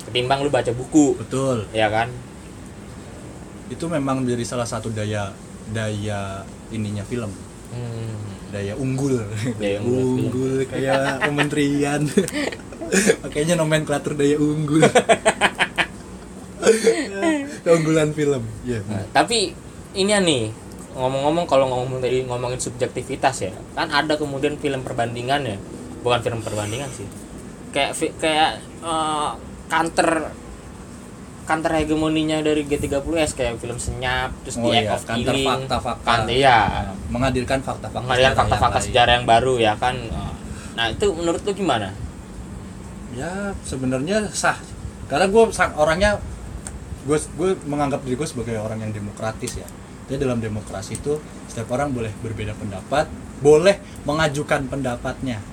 Ketimbang 0.09 0.43
lu 0.43 0.49
baca 0.51 0.71
buku, 0.75 1.15
Betul. 1.19 1.67
ya 1.71 1.87
kan. 1.87 2.11
Itu 3.71 3.87
memang 3.87 4.21
menjadi 4.23 4.43
salah 4.43 4.67
satu 4.67 4.91
daya 4.91 5.31
daya 5.71 6.43
ininya 6.69 7.03
film. 7.07 7.31
Hmm. 7.73 8.15
Daya 8.51 8.77
unggul. 8.77 9.23
Daya 9.57 9.79
unggul 9.81 10.29
unggul 10.29 10.53
kayak 10.67 11.17
kementerian. 11.27 12.01
Makanya 13.25 13.55
nomenklatur 13.57 14.13
daya 14.13 14.37
unggul. 14.37 14.83
Keunggulan 17.63 18.11
film. 18.11 18.43
Iya. 18.67 18.83
Nah, 18.85 19.07
tapi 19.15 19.55
ini 19.95 20.11
ya 20.11 20.19
nih 20.19 20.43
ngomong-ngomong 20.93 21.45
kalau 21.49 21.65
ngomong 21.69 21.97
tadi 22.01 22.21
ngomongin 22.25 22.61
subjektivitas 22.61 23.49
ya 23.49 23.53
kan 23.73 23.89
ada 23.89 24.13
kemudian 24.13 24.61
film 24.61 24.85
perbandingan 24.85 25.41
ya 25.41 25.57
bukan 26.05 26.21
film 26.21 26.39
perbandingan 26.45 26.89
sih 26.93 27.07
kayak 27.73 27.97
kayak 28.21 28.61
eh, 28.85 29.29
counter 29.71 30.31
counter 31.43 31.71
hegemoninya 31.75 32.39
dari 32.39 32.63
G30S 32.63 33.35
kayak 33.35 33.59
film 33.59 33.75
senyap 33.75 34.31
terus 34.47 34.55
Oh 34.55 34.71
The 34.71 34.79
Act 34.79 34.83
iya, 34.87 34.95
of 34.95 35.03
kantor 35.03 35.35
Killing. 35.35 35.47
fakta-fakta. 35.47 36.07
kan 36.07 36.21
iya. 36.31 36.57
Menghadirkan 37.11 37.59
fakta-fakta. 37.59 37.99
menghadirkan 38.07 38.31
sejarah 38.31 38.39
fakta-fakta 38.39 38.63
yang 38.63 38.79
lain. 38.79 38.87
sejarah 38.87 39.11
yang 39.19 39.25
baru 39.27 39.53
ya 39.59 39.73
kan. 39.75 39.95
Nah. 40.73 40.87
Itu 40.89 41.05
menurut 41.13 41.41
lu 41.43 41.51
gimana? 41.51 41.91
Ya 43.13 43.51
sebenarnya 43.67 44.31
sah. 44.31 44.57
Karena 45.11 45.27
gue 45.27 45.43
orangnya 45.75 46.11
gue 47.03 47.17
gue 47.19 47.49
menganggap 47.67 47.99
diri 48.07 48.15
gue 48.15 48.27
sebagai 48.27 48.55
orang 48.63 48.79
yang 48.79 48.95
demokratis 48.95 49.59
ya. 49.59 49.67
Jadi 50.07 50.23
dalam 50.23 50.39
demokrasi 50.39 50.95
itu 50.95 51.19
setiap 51.51 51.75
orang 51.75 51.91
boleh 51.91 52.11
berbeda 52.23 52.55
pendapat 52.55 53.11
boleh 53.43 53.83
mengajukan 54.07 54.71
pendapatnya. 54.71 55.43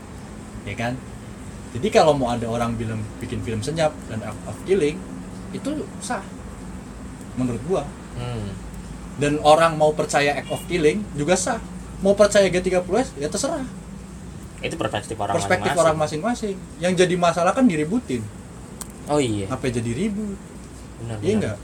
Ya 0.63 0.75
kan 0.79 0.95
jadi 1.77 1.89
kalau 1.91 2.13
mau 2.17 2.35
ada 2.35 2.47
orang 2.51 2.75
bilang 2.75 3.01
bikin 3.23 3.41
film 3.47 3.61
senyap 3.63 3.95
dan 4.11 4.23
act 4.25 4.41
of 4.47 4.57
killing 4.67 4.99
itu 5.55 5.71
sah 6.03 6.23
menurut 7.39 7.63
gua 7.67 7.83
hmm. 8.19 8.51
dan 9.23 9.39
orang 9.43 9.79
mau 9.79 9.95
percaya 9.95 10.35
act 10.35 10.51
of 10.51 10.63
killing 10.67 11.03
juga 11.15 11.39
sah 11.39 11.61
mau 12.01 12.17
percaya 12.17 12.49
G30S 12.49 13.19
ya 13.21 13.29
terserah 13.29 13.67
itu 14.61 14.77
perspektif 14.77 15.17
orang 15.17 15.35
perspektif 15.37 15.73
masing-masing. 15.73 15.85
orang 15.87 15.97
masing-masing 15.97 16.57
yang 16.83 16.93
jadi 16.93 17.15
masalah 17.17 17.53
kan 17.57 17.65
diributin 17.65 18.21
oh 19.09 19.19
iya 19.19 19.49
ngapain 19.49 19.73
jadi 19.73 19.91
ribut 19.95 20.37
benar 21.01 21.17
Iya 21.25 21.33
enggak? 21.41 21.57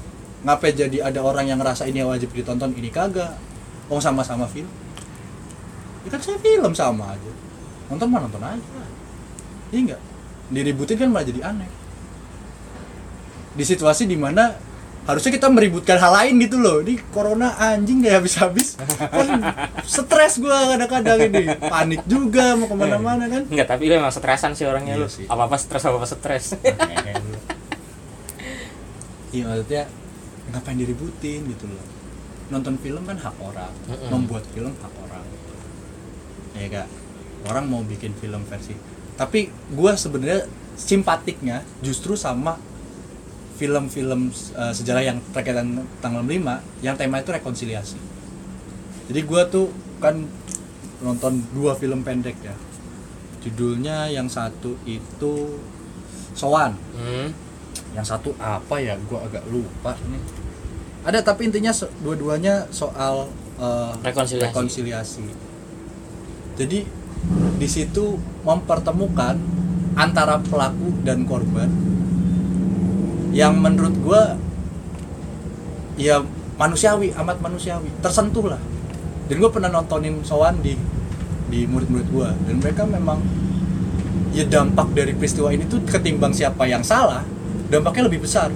Ngapain 0.46 0.74
jadi 0.74 0.98
ada 1.04 1.20
orang 1.20 1.44
yang 1.48 1.58
ngerasa 1.60 1.84
ini 1.88 2.00
wajib 2.02 2.32
ditonton, 2.32 2.72
ini 2.72 2.88
kagak? 2.88 3.36
Oh 3.92 4.00
sama-sama 4.00 4.48
film. 4.48 4.68
Ya 6.06 6.08
kan 6.10 6.20
saya 6.22 6.38
film 6.40 6.72
sama 6.72 7.14
aja. 7.14 7.32
Nonton 7.92 8.08
mah 8.10 8.20
nonton 8.24 8.42
aja. 8.42 8.82
Iya 9.70 9.80
enggak? 9.82 10.00
Diributin 10.46 10.96
kan 10.96 11.08
malah 11.10 11.26
jadi 11.26 11.40
aneh. 11.42 11.70
Di 13.56 13.64
situasi 13.64 14.04
di 14.04 14.14
mana 14.14 14.52
harusnya 15.06 15.30
kita 15.30 15.46
meributkan 15.48 15.96
hal 15.96 16.12
lain 16.12 16.38
gitu 16.42 16.58
loh. 16.58 16.82
Ini 16.82 16.98
corona 17.10 17.56
anjing 17.56 18.02
gak 18.02 18.22
habis-habis. 18.22 18.78
Kan 18.78 19.42
stres 19.82 20.38
gua 20.38 20.76
kadang-kadang 20.76 21.18
ini. 21.30 21.44
Panik 21.58 22.02
juga 22.04 22.54
mau 22.54 22.66
ke 22.66 22.76
mana-mana 22.76 23.24
kan. 23.26 23.42
Enggak, 23.46 23.66
tapi 23.66 23.88
lu 23.88 23.96
emang 23.96 24.12
stresan 24.12 24.52
sih 24.52 24.66
orangnya 24.66 24.94
Iya 24.94 25.02
lu. 25.02 25.08
sih. 25.08 25.24
Apa-apa 25.26 25.56
stres, 25.56 25.82
apa-apa 25.82 26.06
stres. 26.06 26.44
Iya 29.32 29.42
maksudnya 29.44 29.84
ngapain 30.48 30.78
diributin 30.78 31.44
gitu 31.44 31.66
loh 31.66 31.82
nonton 32.48 32.78
film 32.78 33.02
kan 33.02 33.18
hak 33.18 33.36
orang 33.42 33.74
Mm-mm. 33.84 34.08
membuat 34.08 34.46
film 34.54 34.70
hak 34.72 34.94
orang 35.02 35.26
ya 36.54 36.66
kak 36.70 36.88
orang 37.44 37.64
mau 37.66 37.82
bikin 37.82 38.14
film 38.16 38.46
versi 38.46 38.72
tapi 39.16 39.48
gue 39.48 39.92
sebenarnya 39.92 40.44
simpatiknya 40.76 41.64
justru 41.80 42.12
sama 42.14 42.60
film-film 43.56 44.28
eh, 44.30 44.72
sejarah 44.72 45.02
yang 45.02 45.18
terkait 45.32 45.56
dengan 45.56 45.88
tanggal 45.98 46.20
5 46.20 46.36
yang 46.80 46.94
tema 46.94 47.18
itu 47.18 47.32
rekonsiliasi 47.32 47.96
jadi 49.08 49.20
gue 49.22 49.42
tuh 49.48 49.66
kan 49.96 50.20
nonton 50.98 51.40
dua 51.50 51.72
film 51.72 52.00
pendek 52.00 52.36
ya 52.40 52.52
judulnya 53.40 54.08
yang 54.08 54.26
satu 54.26 54.76
itu 54.84 55.56
Sowan 56.36 56.76
Hmm. 56.92 57.32
yang 57.92 58.04
satu 58.04 58.36
apa 58.36 58.76
ya 58.76 58.96
gue 58.98 59.16
agak 59.16 59.44
lupa 59.48 59.96
nih 60.04 60.20
ada 61.06 61.22
tapi 61.22 61.48
intinya 61.48 61.72
dua-duanya 62.02 62.68
soal 62.68 63.30
eh, 63.56 63.92
Rekonsiliasi. 64.04 64.44
rekonsiliasi. 64.44 65.26
jadi 66.56 66.84
di 67.56 67.68
situ 67.68 68.20
mempertemukan 68.44 69.36
antara 69.96 70.38
pelaku 70.44 70.92
dan 71.02 71.24
korban. 71.24 71.70
Yang 73.32 73.54
menurut 73.56 73.94
gue 74.00 74.22
ya 75.96 76.20
manusiawi 76.60 77.12
amat 77.16 77.40
manusiawi. 77.40 77.88
Tersentuh 78.00 78.52
lah 78.52 78.60
dan 79.26 79.36
gue 79.42 79.50
pernah 79.50 79.70
nontonin 79.70 80.22
Sowan 80.22 80.62
di 80.62 80.78
di 81.46 81.62
murid-murid 81.66 82.08
gue 82.10 82.28
dan 82.50 82.56
mereka 82.58 82.82
memang 82.86 83.22
ya 84.34 84.42
dampak 84.46 84.90
dari 84.92 85.14
peristiwa 85.14 85.50
ini 85.54 85.66
tuh 85.66 85.82
ketimbang 85.86 86.34
siapa 86.34 86.66
yang 86.66 86.82
salah 86.82 87.22
dampaknya 87.70 88.06
lebih 88.06 88.22
besar. 88.22 88.50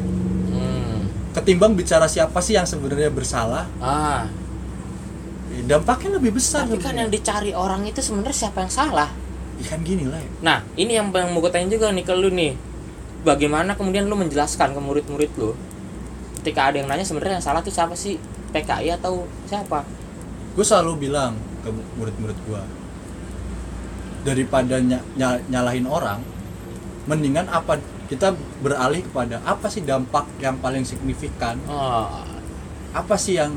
Hmm. 0.50 1.06
ketimbang 1.34 1.78
bicara 1.78 2.10
siapa 2.10 2.38
sih 2.42 2.58
yang 2.58 2.66
sebenarnya 2.66 3.10
bersalah 3.10 3.66
Ah, 3.78 4.26
dampaknya 5.66 6.22
lebih 6.22 6.38
besar 6.38 6.64
tapi 6.64 6.78
kan 6.78 6.94
yang 6.94 7.10
dicari 7.10 7.50
orang 7.50 7.82
itu 7.84 7.98
sebenarnya 7.98 8.46
siapa 8.46 8.62
yang 8.62 8.72
salah? 8.72 9.10
ya 9.60 9.76
kan 9.76 9.84
gini 9.84 10.08
lah 10.08 10.16
ya. 10.16 10.30
Nah, 10.40 10.58
ini 10.72 10.96
yang 10.96 11.12
yang 11.12 11.36
mau 11.36 11.44
gue 11.44 11.52
tanya 11.52 11.68
juga 11.68 11.92
nih 11.92 12.00
ke 12.00 12.14
lu 12.16 12.32
nih. 12.32 12.56
Bagaimana 13.28 13.76
kemudian 13.76 14.08
lu 14.08 14.16
menjelaskan 14.16 14.72
ke 14.72 14.80
murid-murid 14.80 15.28
lu 15.36 15.52
ketika 16.40 16.72
ada 16.72 16.80
yang 16.80 16.88
nanya 16.88 17.04
sebenarnya 17.04 17.36
yang 17.36 17.44
salah 17.44 17.60
tuh 17.60 17.68
siapa 17.68 17.92
sih? 17.92 18.16
PKI 18.50 18.96
atau 18.96 19.28
siapa? 19.46 19.84
gue 20.50 20.64
selalu 20.66 21.06
bilang 21.06 21.38
ke 21.62 21.70
murid-murid 21.70 22.34
gue 22.42 22.62
daripada 24.26 24.76
ny- 24.82 25.04
ny- 25.14 25.42
nyalahin 25.48 25.86
orang 25.86 26.20
mendingan 27.08 27.48
apa 27.48 27.80
kita 28.10 28.34
beralih 28.60 29.00
kepada 29.06 29.40
apa 29.46 29.70
sih 29.70 29.80
dampak 29.80 30.26
yang 30.42 30.58
paling 30.58 30.82
signifikan 30.82 31.56
Oh, 31.70 32.10
apa 32.90 33.14
sih 33.14 33.38
yang 33.38 33.54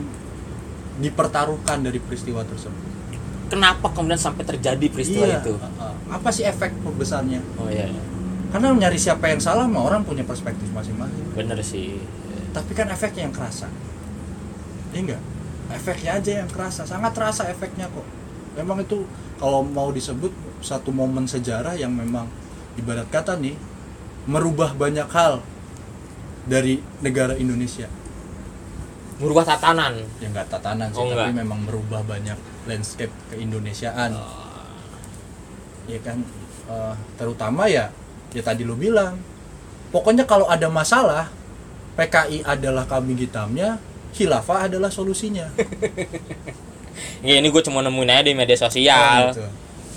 dipertaruhkan 0.99 1.82
dari 1.82 1.97
peristiwa 1.97 2.45
tersebut. 2.45 2.84
Kenapa 3.49 3.89
kemudian 3.93 4.17
sampai 4.17 4.45
terjadi 4.45 4.86
peristiwa 4.89 5.25
Iya, 5.29 5.38
itu? 5.45 5.53
uh-uh. 5.58 5.93
apa 6.10 6.29
sih 6.34 6.41
efek 6.45 6.73
besarnya 6.97 7.41
Oh 7.58 7.69
iya, 7.69 7.89
karena 8.49 8.73
nyari 8.73 8.97
siapa 8.97 9.29
yang 9.29 9.38
salah 9.41 9.65
mah 9.69 9.82
orang 9.86 10.01
punya 10.06 10.25
perspektif 10.25 10.69
masing-masing. 10.73 11.25
Bener 11.34 11.58
sih. 11.62 11.97
tapi 12.53 12.77
kan 12.77 12.86
efeknya 12.89 13.25
yang 13.25 13.34
kerasa. 13.34 13.65
Iya 14.93 14.99
enggak 15.01 15.21
efeknya 15.73 16.12
aja 16.21 16.32
yang 16.45 16.49
kerasa. 16.49 16.86
Sangat 16.86 17.17
terasa 17.17 17.49
efeknya 17.49 17.89
kok. 17.89 18.06
Memang 18.53 18.86
itu 18.86 19.10
kalau 19.41 19.65
mau 19.65 19.89
disebut 19.89 20.29
satu 20.62 20.93
momen 20.93 21.25
sejarah 21.25 21.73
yang 21.73 21.89
memang 21.89 22.29
ibarat 22.77 23.10
kata 23.10 23.34
nih 23.41 23.58
merubah 24.29 24.71
banyak 24.77 25.10
hal 25.10 25.41
dari 26.45 26.79
negara 27.01 27.34
Indonesia 27.36 27.89
Merubah 29.24 29.46
tatanan. 29.48 29.94
ya 30.18 30.28
enggak 30.28 30.48
tatanan 30.48 30.88
sih 30.88 31.00
Oh, 31.00 31.08
tapi 31.08 31.16
enggak. 31.26 31.40
memang 31.40 31.60
merubah 31.64 32.04
banyak 32.04 32.36
landscape 32.66 33.12
keindonesiaan 33.30 34.12
ya 35.86 36.00
kan 36.00 36.20
Eh, 36.64 36.96
terutama 37.16 37.68
ya 37.68 37.92
ya 38.32 38.40
tadi 38.42 38.64
lu 38.64 38.72
bilang 38.74 39.20
pokoknya 39.90 40.24
kalau 40.24 40.48
ada 40.48 40.68
masalah 40.68 41.28
PKI 41.94 42.40
adalah 42.42 42.84
kambing 42.84 43.20
hitamnya 43.20 43.76
khilafah 44.12 44.68
adalah 44.68 44.88
solusinya 44.88 45.52
Ya 47.20 47.36
ini 47.36 47.50
gue 47.50 47.60
cuma 47.60 47.80
nemuin 47.80 48.10
aja 48.10 48.24
di 48.24 48.32
media 48.32 48.56
sosial. 48.56 49.28
Oh, 49.28 49.34
gitu. 49.34 49.44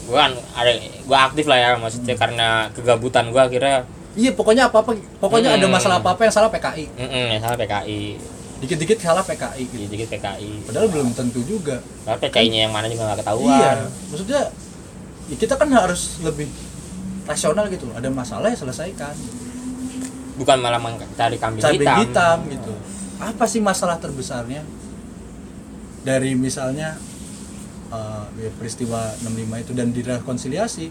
Gue 0.07 0.17
kan 0.17 0.33
ada, 0.55 0.71
gue 0.79 1.19
aktif 1.21 1.45
lah 1.45 1.55
ya 1.57 1.69
maksudnya 1.77 2.15
karena 2.15 2.49
kegabutan 2.73 3.29
gue 3.29 3.39
akhirnya, 3.39 3.83
iya 4.15 4.31
pokoknya 4.31 4.67
apa 4.67 4.81
apa 4.81 4.91
pokoknya 5.19 5.55
ada 5.55 5.67
Hmm. 5.67 5.75
masalah 5.75 5.97
apa 5.99 6.15
apa 6.15 6.23
yang 6.23 6.33
salah 6.33 6.49
PKI 6.49 6.87
mm 6.89 7.27
yang 7.31 7.43
salah 7.43 7.55
PKI, 7.57 8.03
dikit-dikit 8.57 8.99
salah 8.99 9.21
PKI 9.21 9.62
gitu. 9.69 9.85
dikit 9.87 10.09
PKI. 10.09 10.64
padahal 10.64 10.88
belum 10.88 11.12
tentu 11.12 11.45
juga 11.45 11.85
Padahal 12.03 12.21
PKI-nya 12.25 12.59
yang 12.64 12.73
mana 12.73 12.88
juga 12.88 13.03
nggak 13.07 13.21
ketahuan. 13.21 13.53
iya 13.53 13.73
maksudnya 14.09 14.42
ya 15.27 15.37
kita 15.37 15.55
kan 15.55 15.69
harus 15.69 16.03
lebih 16.21 16.49
rasional 17.25 17.69
gitu 17.69 17.85
loh 17.87 17.95
ada 17.95 18.09
masalah 18.09 18.49
ya 18.49 18.57
selesaikan 18.57 19.12
Bukan 20.37 20.61
malah 20.61 20.77
mencari 20.77 21.37
kambing 21.37 21.61
cabai 21.61 21.81
hitam. 21.81 21.97
hitam. 22.01 22.38
gitu 22.49 22.73
apa 23.16 23.45
sih 23.45 23.61
masalah 23.61 23.97
terbesarnya 23.97 24.61
dari 26.01 26.33
misalnya 26.33 26.97
eh, 27.88 28.25
ya, 28.38 28.51
peristiwa 28.55 29.16
65 29.21 29.64
itu 29.64 29.73
dan 29.73 29.88
direkonsiliasi 29.90 30.87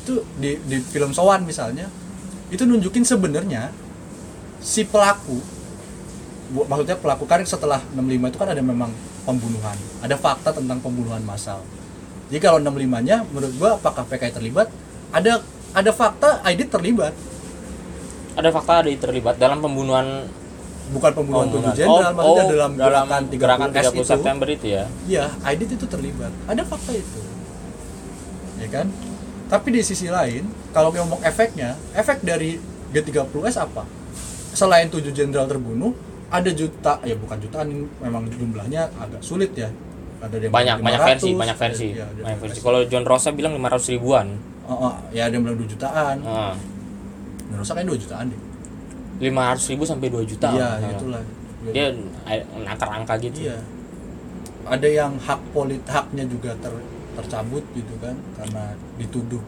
itu 0.00 0.14
di, 0.36 0.56
di 0.62 0.76
film 0.80 1.12
Sowan 1.12 1.44
misalnya 1.44 1.88
itu 2.48 2.64
nunjukin 2.64 3.04
sebenarnya 3.04 3.72
si 4.60 4.84
pelaku 4.84 5.40
maksudnya 6.50 6.98
pelaku 6.98 7.24
kan 7.24 7.42
setelah 7.46 7.78
65 7.94 8.30
itu 8.30 8.38
kan 8.38 8.48
ada 8.50 8.62
memang 8.62 8.90
pembunuhan 9.22 9.76
ada 10.02 10.16
fakta 10.18 10.50
tentang 10.54 10.82
pembunuhan 10.82 11.22
massal 11.22 11.62
jadi 12.30 12.38
kalau 12.42 12.58
65 12.62 13.06
nya 13.06 13.22
menurut 13.30 13.54
gua 13.58 13.70
apakah 13.78 14.06
PKI 14.06 14.34
terlibat 14.34 14.68
ada 15.10 15.42
ada 15.70 15.90
fakta 15.94 16.42
Aidit 16.46 16.70
terlibat 16.70 17.14
Ada 18.38 18.54
fakta 18.54 18.86
ada 18.86 18.90
terlibat 18.94 19.36
dalam 19.36 19.58
pembunuhan 19.58 20.30
bukan 20.90 21.10
pembunuhan 21.14 21.46
pembunuhan. 21.50 21.74
tujuh 21.74 21.86
jenderal 21.86 22.12
maksudnya 22.14 22.44
oh, 22.44 22.50
dalam 22.50 22.72
gerakan 22.74 23.22
30, 23.30 23.42
gerakan 23.42 23.68
30 23.70 23.78
S 23.78 23.86
itu 23.90 24.02
September 24.06 24.46
itu 24.50 24.66
ya. 24.66 24.84
Iya, 25.06 25.24
Aidit 25.46 25.70
itu 25.78 25.86
terlibat. 25.86 26.32
Ada 26.50 26.62
fakta 26.66 26.92
itu. 26.94 27.20
Ya 28.58 28.68
kan? 28.70 28.86
Tapi 29.50 29.68
di 29.74 29.82
sisi 29.82 30.06
lain, 30.06 30.46
kalau 30.70 30.94
ngomong 30.94 31.22
efeknya, 31.26 31.74
efek 31.94 32.22
dari 32.22 32.62
G30S 32.94 33.56
apa? 33.58 33.82
Selain 34.54 34.86
tujuh 34.86 35.10
jenderal 35.10 35.46
terbunuh, 35.50 35.94
ada 36.30 36.50
juta, 36.50 36.92
ya 37.02 37.14
bukan 37.18 37.36
jutaan, 37.42 37.66
memang 37.98 38.22
jumlahnya 38.30 38.86
agak 38.96 39.18
sulit 39.20 39.50
ya. 39.52 39.66
Ada 40.20 40.36
yang 40.36 40.52
Banyak 40.52 40.76
bilang 40.78 40.86
banyak 40.86 41.00
500, 41.00 41.10
versi, 41.10 41.30
banyak 41.32 41.56
versi. 41.58 41.88
ya, 41.90 42.04
ada 42.04 42.12
banyak 42.12 42.28
yang 42.28 42.40
versi. 42.40 42.58
Kalau 42.60 42.80
John 42.86 43.04
Rosa 43.04 43.28
bilang 43.32 43.52
500 43.56 43.94
ribuan. 43.96 44.26
Oh, 44.64 44.76
oh, 44.86 44.94
ya 45.10 45.26
ada 45.26 45.34
yang 45.34 45.42
bilang 45.42 45.58
2 45.58 45.66
jutaan. 45.66 46.16
Nah, 46.22 46.54
Menurut 47.50 47.66
saya 47.66 47.82
kayaknya 47.82 47.98
2 47.98 48.04
jutaan 48.06 48.24
deh. 48.30 48.40
500 49.20 49.70
ribu 49.74 49.82
sampai 49.82 50.06
2 50.08 50.22
juta. 50.22 50.48
Iya, 50.54 50.68
Nah, 50.78 50.90
itulah. 50.94 51.22
Dia 51.74 51.86
nakar 52.62 52.88
angka 52.94 53.14
gitu. 53.18 53.50
Iya. 53.50 53.58
Ada 54.64 54.88
yang 54.88 55.12
hak 55.18 55.40
polit 55.50 55.82
haknya 55.84 56.24
juga 56.24 56.54
ter, 56.56 56.72
tercabut 57.16 57.64
gitu 57.74 57.94
kan 57.98 58.14
karena 58.38 58.76
dituduh. 58.96 59.42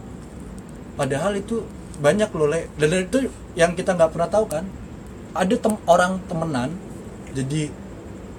Padahal 0.92 1.36
itu 1.36 1.62
banyak 2.00 2.28
loh 2.32 2.48
Le. 2.48 2.68
dan 2.76 3.06
itu 3.06 3.28
yang 3.54 3.72
kita 3.72 3.94
nggak 3.94 4.12
pernah 4.12 4.28
tahu 4.28 4.44
kan. 4.48 4.64
Ada 5.32 5.54
tem 5.56 5.74
orang 5.88 6.20
temenan 6.28 6.70
jadi 7.32 7.72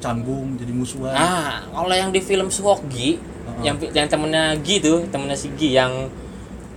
canggung, 0.04 0.60
jadi 0.60 0.72
musuhan. 0.76 1.16
Ah, 1.16 1.64
kalau 1.72 1.96
yang 1.96 2.12
di 2.12 2.20
film 2.20 2.52
Suwogi, 2.52 3.18
Heeh. 3.18 3.62
yang 3.64 3.76
yang 3.96 4.08
temennya 4.12 4.60
Gi 4.60 4.84
tuh, 4.84 5.08
temennya 5.08 5.38
si 5.40 5.48
Gi 5.56 5.74
yang 5.74 6.12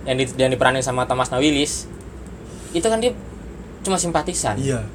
yang, 0.07 0.15
di, 0.15 0.25
yang 0.39 0.47
diperanin 0.47 0.79
sama 0.79 1.03
Thomas 1.03 1.27
Nawilis, 1.27 1.91
itu 2.71 2.87
kan 2.87 3.03
dia 3.03 3.11
cuma 3.83 3.99
simpatisan. 3.99 4.55
Iya. 4.55 4.87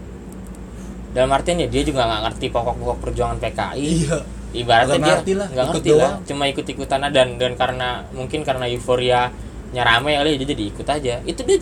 Dalam 1.12 1.28
artian 1.28 1.60
ya 1.60 1.68
dia 1.68 1.84
juga 1.84 2.08
nggak 2.08 2.22
ngerti 2.32 2.46
pokok-pokok 2.48 2.96
perjuangan 3.04 3.36
PKI. 3.36 3.84
Iya. 4.08 4.18
Ibaratnya 4.52 4.96
Nggak 4.96 5.00
dia 5.00 5.14
ngerti 5.16 5.32
lah, 5.32 5.48
ngerti 5.48 5.90
lah, 5.96 6.12
cuma 6.28 6.44
ikut-ikutan 6.48 7.08
dan 7.08 7.40
dan 7.40 7.52
karena 7.56 8.04
mungkin 8.12 8.44
karena 8.44 8.68
euforia 8.68 9.32
rame 9.72 10.12
kali 10.12 10.36
dia 10.40 10.48
jadi 10.52 10.64
ikut 10.68 10.86
aja. 10.88 11.14
Itu 11.24 11.44
dia 11.44 11.60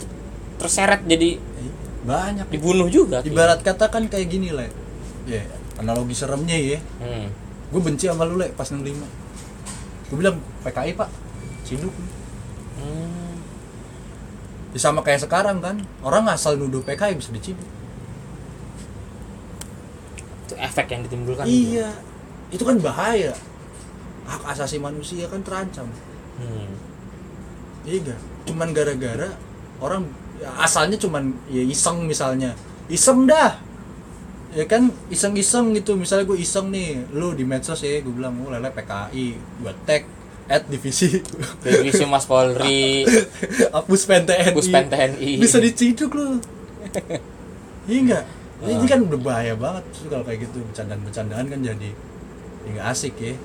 terseret 0.58 1.06
jadi 1.06 1.38
Banyak. 2.00 2.46
dibunuh 2.48 2.88
juga. 2.88 3.20
Ibarat 3.20 3.60
kata 3.60 3.88
kan 3.88 4.06
kayak 4.06 4.26
gini, 4.26 4.50
Le. 4.50 4.68
Ya, 5.24 5.44
analogi 5.76 6.12
seremnya 6.12 6.54
ya. 6.54 6.78
Hmm. 6.98 7.28
Gue 7.68 7.80
benci 7.80 8.06
sama 8.06 8.24
lu, 8.24 8.36
Le, 8.36 8.48
pas 8.50 8.64
65. 8.64 9.04
Gue 10.08 10.16
bilang 10.16 10.36
PKI, 10.62 10.96
Pak. 10.96 11.08
Ciduk. 11.62 11.92
Hmm. 12.76 13.36
Ya 14.70 14.78
sama 14.78 15.02
kayak 15.02 15.20
sekarang 15.20 15.58
kan 15.58 15.76
orang 16.00 16.30
asal 16.30 16.54
nuduh 16.54 16.78
PKI 16.80 17.18
bisa 17.18 17.28
diciduk 17.28 17.66
Itu 20.46 20.54
efek 20.56 20.86
yang 20.88 21.02
ditimbulkan. 21.02 21.42
iya 21.42 21.90
itu 22.48 22.62
kan 22.62 22.78
bahaya 22.78 23.34
hak 24.24 24.42
asasi 24.48 24.78
manusia 24.78 25.26
kan 25.26 25.42
terancam 25.42 25.90
Hmm. 26.38 26.70
iya 27.82 28.14
cuman 28.42 28.70
gara-gara 28.70 29.34
orang 29.76 30.06
asalnya 30.60 30.96
cuman 30.96 31.32
ya 31.52 31.62
iseng 31.64 32.04
misalnya. 32.08 32.56
Iseng 32.90 33.28
dah. 33.28 33.60
Ya 34.50 34.66
kan 34.66 34.90
iseng-iseng 35.12 35.76
gitu. 35.78 35.94
Misalnya 35.94 36.26
gue 36.26 36.38
iseng 36.40 36.72
nih 36.74 37.06
lu 37.14 37.36
di 37.36 37.46
medsos 37.46 37.80
ya 37.84 38.02
gue 38.02 38.10
bilang 38.10 38.34
oh 38.42 38.50
lele 38.50 38.72
PKI 38.72 39.26
gue 39.36 39.72
tag 39.86 40.02
at 40.50 40.66
divisi. 40.66 41.22
Divisi 41.62 42.02
Mas 42.10 42.26
Polri, 42.26 43.06
Puspen 43.86 44.26
TNI 44.26 44.50
Puspen 44.50 44.90
TNI. 44.90 45.38
bisa 45.38 45.62
diciduk 45.62 46.10
lu. 46.18 46.42
Iya 47.86 47.98
enggak 48.02 48.24
ini 48.74 48.84
kan 48.84 49.00
udah 49.00 49.20
bahaya 49.22 49.54
banget 49.54 49.86
kalau 50.10 50.26
kayak 50.26 50.50
gitu. 50.50 50.58
Bercandaan-bercandaan 50.66 51.46
kan 51.46 51.60
jadi 51.62 51.90
ya 52.66 52.68
nggak 52.74 52.86
asik 52.90 53.14
ya. 53.22 53.38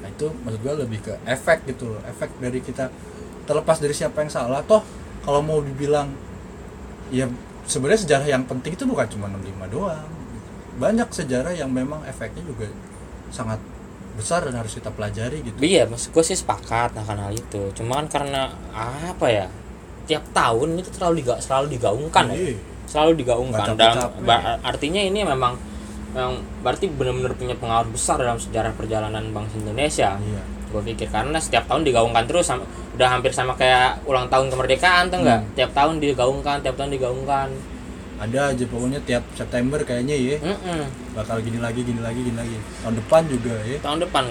Nah 0.00 0.08
itu 0.08 0.26
maksud 0.42 0.60
gua 0.64 0.74
lebih 0.80 0.98
ke 1.04 1.12
efek 1.28 1.68
gitu 1.68 1.92
loh. 1.92 2.00
Efek 2.08 2.32
dari 2.40 2.58
kita 2.64 2.88
terlepas 3.44 3.76
dari 3.78 3.92
siapa 3.92 4.24
yang 4.24 4.32
salah. 4.32 4.64
Toh 4.64 4.80
kalau 5.22 5.40
mau 5.40 5.58
dibilang 5.58 6.10
ya 7.08 7.26
sebenarnya 7.64 8.00
sejarah 8.00 8.26
yang 8.28 8.42
penting 8.42 8.72
itu 8.72 8.84
bukan 8.84 9.06
cuma 9.06 9.26
65 9.28 9.70
doang 9.70 10.10
banyak 10.74 11.08
sejarah 11.08 11.52
yang 11.52 11.68
memang 11.68 12.02
efeknya 12.04 12.42
juga 12.42 12.66
sangat 13.28 13.60
besar 14.12 14.42
dan 14.42 14.54
harus 14.54 14.72
kita 14.72 14.88
pelajari 14.88 15.40
gitu 15.42 15.56
Iya, 15.56 15.86
maksud 15.86 16.10
gue 16.10 16.20
sih 16.22 16.34
sepakat 16.34 16.92
akan 16.94 17.16
hal 17.18 17.32
itu. 17.32 17.72
Cuma 17.72 17.96
kan 17.96 18.06
karena 18.10 18.52
apa 19.02 19.24
ya? 19.24 19.46
Tiap 20.04 20.32
tahun 20.32 20.76
itu 20.76 20.92
terlalu 20.92 21.22
diga 21.22 21.40
selalu 21.40 21.76
digaungkan 21.76 22.28
ya. 22.28 22.36
Iya. 22.36 22.56
Selalu 22.84 23.12
digaungkan 23.16 23.72
capek-capek. 23.72 24.20
ba- 24.20 24.60
artinya 24.60 25.00
ini 25.00 25.24
memang 25.24 25.56
yang 26.12 26.32
berarti 26.60 26.86
benar-benar 26.86 27.32
punya 27.32 27.54
pengaruh 27.54 27.88
besar 27.88 28.16
dalam 28.16 28.36
sejarah 28.36 28.72
perjalanan 28.72 29.24
bangsa 29.30 29.56
Indonesia. 29.56 30.16
iya 30.18 30.42
Gue 30.68 30.80
pikir 30.82 31.08
karena 31.08 31.36
setiap 31.36 31.68
tahun 31.68 31.84
digaungkan 31.84 32.24
terus 32.24 32.48
sama, 32.48 32.64
udah 32.92 33.08
hampir 33.10 33.28
sama 33.30 33.52
kayak 33.52 34.00
ulang 34.04 34.28
tahun 34.28 34.48
kemerdekaan 34.48 35.08
tuh 35.08 35.20
enggak? 35.20 35.40
Hmm. 35.40 35.52
Tiap 35.52 35.70
tahun 35.72 35.94
digaungkan, 35.98 36.56
tiap 36.60 36.76
tahun 36.76 36.90
digaungkan. 36.90 37.48
ada 38.16 38.54
aja 38.54 38.64
pokoknya 38.64 39.02
tiap 39.02 39.26
September 39.34 39.82
kayaknya 39.82 40.14
ya 40.14 40.36
Mm-mm. 40.38 40.86
bakal 41.10 41.42
gini 41.42 41.58
lagi 41.58 41.82
gini 41.82 41.98
lagi 41.98 42.22
gini 42.22 42.38
lagi 42.38 42.54
tahun 42.78 42.94
depan 42.94 43.22
juga 43.26 43.54
ya 43.66 43.82
Tahun 43.82 43.98
depan 43.98 44.24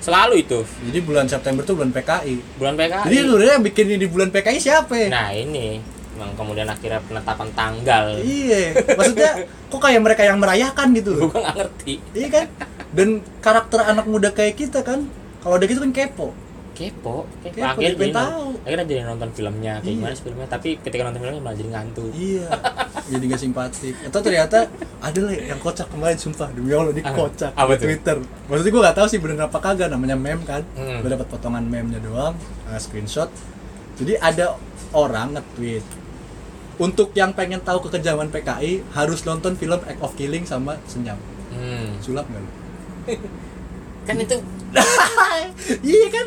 selalu 0.00 0.34
itu 0.40 0.64
jadi 0.88 0.98
bulan 0.98 1.26
September 1.28 1.60
tuh 1.60 1.76
bulan 1.76 1.92
PKI 1.92 2.40
bulan 2.56 2.72
PKI. 2.72 3.04
jadi 3.06 3.16
sebenarnya 3.22 3.52
yang 3.52 3.64
bikin 3.68 3.84
ini 3.84 3.98
di 4.00 4.08
bulan 4.08 4.32
PKI 4.32 4.58
siapa 4.58 4.94
ya? 4.96 5.08
Nah 5.12 5.28
ini 5.28 5.84
yang 6.14 6.32
kemudian 6.32 6.66
akhirnya 6.66 7.00
penetapan 7.00 7.48
tanggal. 7.52 8.04
iya 8.18 8.76
maksudnya 8.90 9.32
kok 9.66 9.80
kayak 9.80 10.00
mereka 10.00 10.22
yang 10.22 10.36
merayakan 10.36 10.92
gitu 10.92 11.12
Gue 11.22 11.32
nggak 11.34 11.56
ngerti. 11.56 11.94
iya 12.12 12.28
kan 12.28 12.46
dan 12.90 13.08
karakter 13.38 13.80
anak 13.82 14.04
muda 14.04 14.28
kayak 14.28 14.54
kita 14.54 14.80
kan 14.80 15.08
kalau 15.38 15.56
udah 15.56 15.64
gitu 15.64 15.80
kan 15.80 15.90
kepo 15.90 16.28
Kepo, 16.72 17.28
kepo. 17.38 17.52
Kepo, 17.52 17.68
akhirnya 17.68 18.00
jadi, 18.00 18.16
tahu. 18.16 18.46
akhirnya 18.58 18.86
jadi 18.86 19.00
nonton 19.04 19.30
filmnya 19.30 19.74
kayak 19.76 19.84
Iya. 19.84 19.92
gimana 19.94 20.14
filmnya. 20.16 20.46
Tapi 20.48 20.68
ketika 20.78 21.02
nonton 21.04 21.20
filmnya 21.20 21.42
malah 21.42 21.52
jadi 21.54 21.70
ngantuk. 21.70 22.10
iya 22.12 22.48
jadi 23.04 23.24
gak 23.26 23.40
simpatik 23.40 23.94
atau 24.02 24.20
ternyata 24.20 24.58
ada 24.98 25.18
lah 25.20 25.32
yang 25.36 25.58
kocak 25.58 25.84
kemarin 25.86 26.16
sumpah 26.16 26.48
demi 26.48 26.72
Allah 26.72 26.90
di 26.90 27.02
Ah, 27.02 27.12
kocak 27.12 27.52
apa 27.52 27.72
di? 27.72 27.82
Twitter 27.82 28.16
maksudnya 28.46 28.72
gue 28.72 28.82
gak 28.84 28.96
tahu 28.96 29.06
sih 29.06 29.18
bener 29.18 29.38
apa 29.42 29.58
kagak 29.58 29.88
namanya 29.90 30.16
meme 30.16 30.42
kan 30.42 30.64
Hmm. 30.72 31.00
gue 31.00 31.10
dapat 31.10 31.26
potongan 31.26 31.60
meme-nya 31.62 32.00
doang 32.00 32.34
uh, 32.64 32.78
screenshot 32.78 33.28
jadi 33.94 34.16
ada 34.18 34.56
orang 34.90 35.34
nge-tweet 35.34 35.84
untuk 36.74 37.12
yang 37.12 37.30
pengen 37.30 37.58
tahu 37.58 37.82
kekejaman 37.82 38.28
PKI 38.28 38.72
harus 38.90 39.22
nonton 39.22 39.52
film 39.54 39.80
Act 39.80 40.00
of 40.00 40.12
Killing 40.12 40.44
sama 40.44 40.76
Senyam 40.84 41.16
Hmm. 41.48 41.98
sulap 41.98 42.24
nggak 42.24 42.40
lu? 42.40 42.50
Kan 44.02 44.16
itu 44.18 44.36
iya 45.84 46.06
kan 46.08 46.26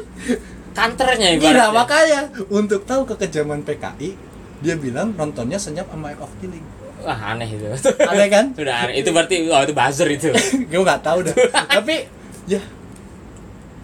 kantornya 0.71 1.27
Iya 1.29 1.39
ibaratnya. 1.41 1.73
makanya 1.73 2.19
untuk 2.47 2.83
tahu 2.83 3.03
kekejaman 3.05 3.61
PKI 3.61 4.13
dia 4.59 4.75
bilang 4.75 5.11
nontonnya 5.11 5.57
Senyap 5.57 5.87
sama 5.87 6.09
Act 6.09 6.21
of 6.21 6.33
Killing 6.37 6.63
Wah 6.97 7.19
aneh 7.27 7.47
itu. 7.47 7.65
aneh 8.11 8.27
kan 8.27 8.45
Sudah 8.51 8.75
aneh. 8.81 8.97
Itu 8.97 9.09
berarti 9.11 9.35
oh 9.45 9.59
itu 9.59 9.73
buzzer 9.73 10.07
itu. 10.07 10.29
gue 10.63 10.79
nggak 10.79 11.01
tahu 11.01 11.19
dah 11.23 11.35
tapi 11.67 12.05
ya 12.45 12.61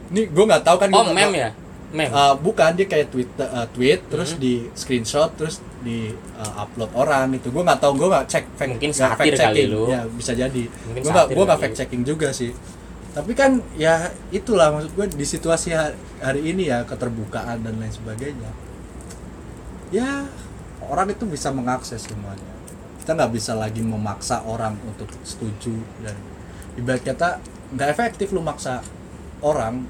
ini 0.09 0.27
gue 0.27 0.43
nggak 0.43 0.61
tahu 0.61 0.77
kan 0.77 0.87
Oh 0.89 1.03
tahu. 1.03 1.15
ya? 1.33 1.49
Meme. 1.91 2.07
Uh, 2.07 2.33
bukan 2.37 2.71
dia 2.73 2.85
kayak 2.85 3.09
tweet 3.09 3.27
uh, 3.35 3.67
tweet 3.69 3.99
terus 4.07 4.31
Hmm. 4.31 4.39
di 4.39 4.53
screenshot 4.73 5.27
terus 5.33 5.59
di 5.81 6.13
uh, 6.37 6.53
upload 6.65 6.91
orang 6.93 7.33
itu. 7.35 7.49
Gue 7.49 7.63
nggak 7.65 7.81
tahu 7.81 7.93
gue 7.97 8.07
nggak 8.07 8.25
cek 8.29 8.45
fact 8.55 8.71
Mungkin 8.77 8.91
satir 8.93 9.33
fact 9.33 9.41
kali 9.41 9.61
checking. 9.65 9.69
lu. 9.73 9.83
ya 9.89 10.01
bisa 10.07 10.31
jadi. 10.33 10.63
Gue 10.69 11.11
nggak 11.11 11.27
gue 11.33 11.43
nggak 11.45 11.59
fact 11.61 11.75
checking 11.77 12.01
juga 12.05 12.29
sih. 12.31 12.53
Tapi 13.11 13.35
kan 13.35 13.59
ya 13.75 14.07
itulah 14.31 14.71
maksud 14.71 14.91
gue 14.95 15.05
di 15.11 15.25
situasi 15.27 15.75
ha- 15.75 15.97
hari 16.23 16.47
ini 16.47 16.71
ya 16.71 16.87
keterbukaan 16.87 17.59
dan 17.65 17.75
lain 17.75 17.91
sebagainya. 17.91 18.51
Ya 19.91 20.25
orang 20.87 21.11
itu 21.11 21.27
bisa 21.27 21.51
mengakses 21.51 22.07
semuanya. 22.07 22.47
Kita 23.03 23.17
nggak 23.17 23.31
bisa 23.33 23.57
lagi 23.57 23.81
memaksa 23.83 24.45
orang 24.47 24.77
untuk 24.87 25.09
setuju 25.25 25.75
dan 26.05 26.15
ibarat 26.79 27.03
kata 27.03 27.43
nggak 27.75 27.89
efektif 27.91 28.31
lu 28.31 28.39
maksa 28.39 28.79
orang 29.43 29.83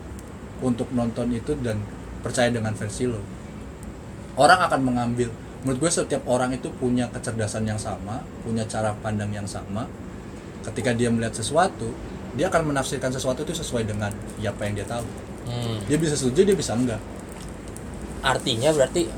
untuk 0.61 0.89
nonton 0.93 1.29
itu 1.33 1.53
dan 1.61 1.77
percaya 2.21 2.53
dengan 2.53 2.73
versi 2.77 3.09
lo 3.09 3.17
orang 4.37 4.59
akan 4.69 4.81
mengambil 4.81 5.29
menurut 5.61 5.77
gue 5.87 5.91
setiap 5.93 6.25
orang 6.25 6.57
itu 6.57 6.73
punya 6.73 7.05
kecerdasan 7.13 7.69
yang 7.69 7.77
sama 7.77 8.25
punya 8.41 8.65
cara 8.65 8.93
pandang 8.99 9.29
yang 9.29 9.45
sama. 9.45 9.85
Ketika 10.61 10.93
dia 10.93 11.09
melihat 11.09 11.33
sesuatu 11.33 11.93
dia 12.37 12.47
akan 12.47 12.71
menafsirkan 12.71 13.11
sesuatu 13.11 13.43
itu 13.43 13.51
sesuai 13.51 13.83
dengan 13.83 14.11
ya 14.39 14.55
apa 14.55 14.65
yang 14.67 14.79
dia 14.79 14.87
tahu. 14.87 15.05
Hmm. 15.41 15.81
dia 15.89 15.97
bisa 15.97 16.13
setuju 16.13 16.45
dia 16.45 16.57
bisa 16.57 16.77
enggak. 16.77 17.01
Artinya 18.21 18.69
berarti 18.71 19.09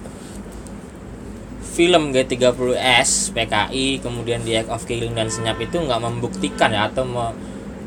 film 1.73 2.13
G30S 2.13 3.33
PKI 3.33 3.99
kemudian 3.99 4.45
di 4.45 4.53
Act 4.55 4.69
of 4.69 4.85
Killing 4.85 5.17
dan 5.17 5.27
Senyap 5.27 5.57
itu 5.57 5.81
nggak 5.81 5.99
membuktikan 5.99 6.69
ya 6.69 6.87
atau 6.87 7.03
me- 7.03 7.35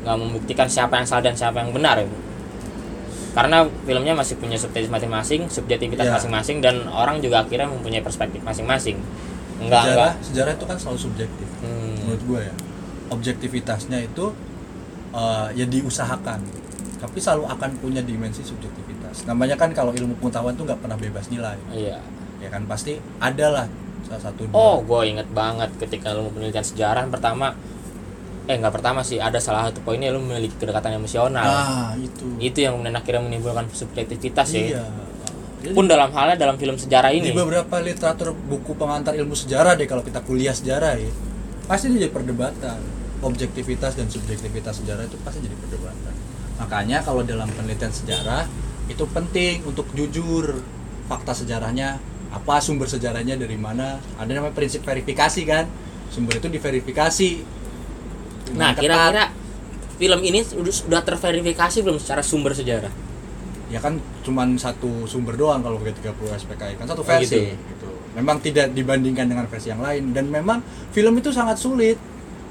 nggak 0.03 0.17
membuktikan 0.19 0.67
siapa 0.67 0.99
yang 0.99 1.07
salah 1.07 1.23
dan 1.31 1.35
siapa 1.39 1.63
yang 1.63 1.71
benar 1.71 2.03
ya 2.03 2.07
karena 3.31 3.57
filmnya 3.81 4.13
masih 4.13 4.35
punya 4.35 4.55
subjektif 4.55 4.87
masing-masing 4.87 5.47
subjektivitas 5.47 6.05
Ya. 6.05 6.13
masing-masing 6.13 6.57
dan 6.59 6.85
orang 6.87 7.17
juga 7.17 7.41
akhirnya 7.41 7.65
mempunyai 7.65 7.99
perspektif 7.99 8.39
masing-masing 8.41 8.97
enggak 9.57 9.81
sejarah 9.81 9.89
enggak 9.89 10.13
sejarah 10.21 10.51
itu 10.53 10.65
kan 10.65 10.77
selalu 10.77 10.99
subjektif 11.01 11.47
Hmm. 11.57 11.95
menurut 11.99 12.21
gue 12.23 12.39
ya 12.43 12.53
objektivitasnya 13.09 13.99
itu 14.03 14.25
eh, 15.11 15.47
ya 15.55 15.65
diusahakan 15.65 16.39
tapi 16.97 17.17
selalu 17.17 17.45
akan 17.47 17.69
punya 17.77 18.01
dimensi 18.01 18.41
subjektivitas 18.41 19.25
namanya 19.25 19.53
kan 19.53 19.69
kalau 19.71 19.89
ilmu 19.91 20.17
pengetahuan 20.17 20.53
tuh 20.53 20.65
nggak 20.65 20.79
pernah 20.79 20.97
bebas 20.97 21.29
nilai 21.29 21.57
iya 21.71 22.01
ya 22.37 22.49
kan 22.49 22.65
pasti 22.65 22.97
ada 23.17 23.47
lah 23.51 23.65
salah 24.03 24.21
satu 24.23 24.45
dua. 24.45 24.53
oh 24.53 24.77
gue 24.81 25.01
inget 25.07 25.29
banget 25.31 25.69
ketika 25.77 26.13
lu 26.13 26.29
penelitian 26.29 26.63
sejarah 26.63 27.05
pertama 27.07 27.53
eh 28.47 28.55
nggak 28.55 28.73
pertama 28.79 29.03
sih 29.03 29.19
ada 29.19 29.43
salah 29.43 29.67
satu 29.67 29.83
poinnya 29.83 30.07
lu 30.07 30.23
memiliki 30.23 30.55
kedekatan 30.55 30.95
emosional. 30.95 31.43
Ah 31.43 31.91
itu. 31.99 32.25
Itu 32.39 32.63
yang 32.63 32.79
kemudian 32.79 32.95
akhirnya 32.95 33.21
menimbulkan 33.27 33.67
subjektivitas 33.67 34.47
ya 34.55 34.61
iya. 34.63 34.83
Jadi 35.57 35.73
pun 35.75 35.89
dalam 35.89 36.13
halnya 36.15 36.39
dalam 36.39 36.55
film 36.55 36.79
sejarah 36.79 37.11
di 37.11 37.19
ini. 37.19 37.35
beberapa 37.35 37.81
literatur 37.83 38.31
buku 38.31 38.77
pengantar 38.77 39.17
ilmu 39.19 39.35
sejarah 39.35 39.75
deh 39.75 39.89
kalau 39.89 40.05
kita 40.05 40.23
kuliah 40.23 40.55
sejarah 40.55 40.95
ya 40.95 41.11
pasti 41.67 41.91
jadi 41.91 42.07
perdebatan. 42.07 42.79
Objektivitas 43.17 43.97
dan 43.97 44.07
subjektivitas 44.07 44.79
sejarah 44.79 45.09
itu 45.09 45.17
pasti 45.25 45.43
jadi 45.43 45.57
perdebatan. 45.57 46.13
Makanya 46.61 47.03
kalau 47.03 47.25
dalam 47.25 47.49
penelitian 47.51 47.91
sejarah 47.91 48.47
itu 48.87 49.03
penting 49.11 49.65
untuk 49.67 49.89
jujur 49.91 50.61
fakta 51.11 51.35
sejarahnya 51.35 51.99
apa 52.31 52.61
sumber 52.63 52.87
sejarahnya 52.87 53.35
dari 53.35 53.59
mana. 53.59 53.99
Ada 54.21 54.37
namanya 54.37 54.55
prinsip 54.55 54.85
verifikasi 54.85 55.41
kan? 55.43 55.65
Sumber 56.13 56.39
itu 56.39 56.47
diverifikasi 56.47 57.29
nah 58.55 58.71
kira-kira 58.71 59.33
film 59.97 60.19
ini 60.21 60.45
sudah 60.45 60.73
sudah 60.73 61.01
terverifikasi 61.03 61.81
belum 61.81 61.97
secara 61.97 62.21
sumber 62.21 62.53
sejarah? 62.53 62.93
Ya 63.67 63.83
kan 63.83 63.99
cuman 64.23 64.55
satu 64.55 65.03
sumber 65.09 65.35
doang 65.35 65.59
kalau 65.59 65.75
pakai 65.81 65.97
30 65.99 66.39
SPKI 66.39 66.73
kan 66.79 66.85
satu 66.87 67.03
Oh, 67.03 67.07
versi 67.07 67.51
gitu. 67.51 67.51
gitu. 67.51 67.89
Memang 68.15 68.39
tidak 68.39 68.71
dibandingkan 68.71 69.27
dengan 69.27 69.43
versi 69.51 69.67
yang 69.73 69.83
lain. 69.83 70.15
Dan 70.15 70.31
memang 70.31 70.63
film 70.95 71.17
itu 71.19 71.33
sangat 71.35 71.59
sulit. 71.59 71.99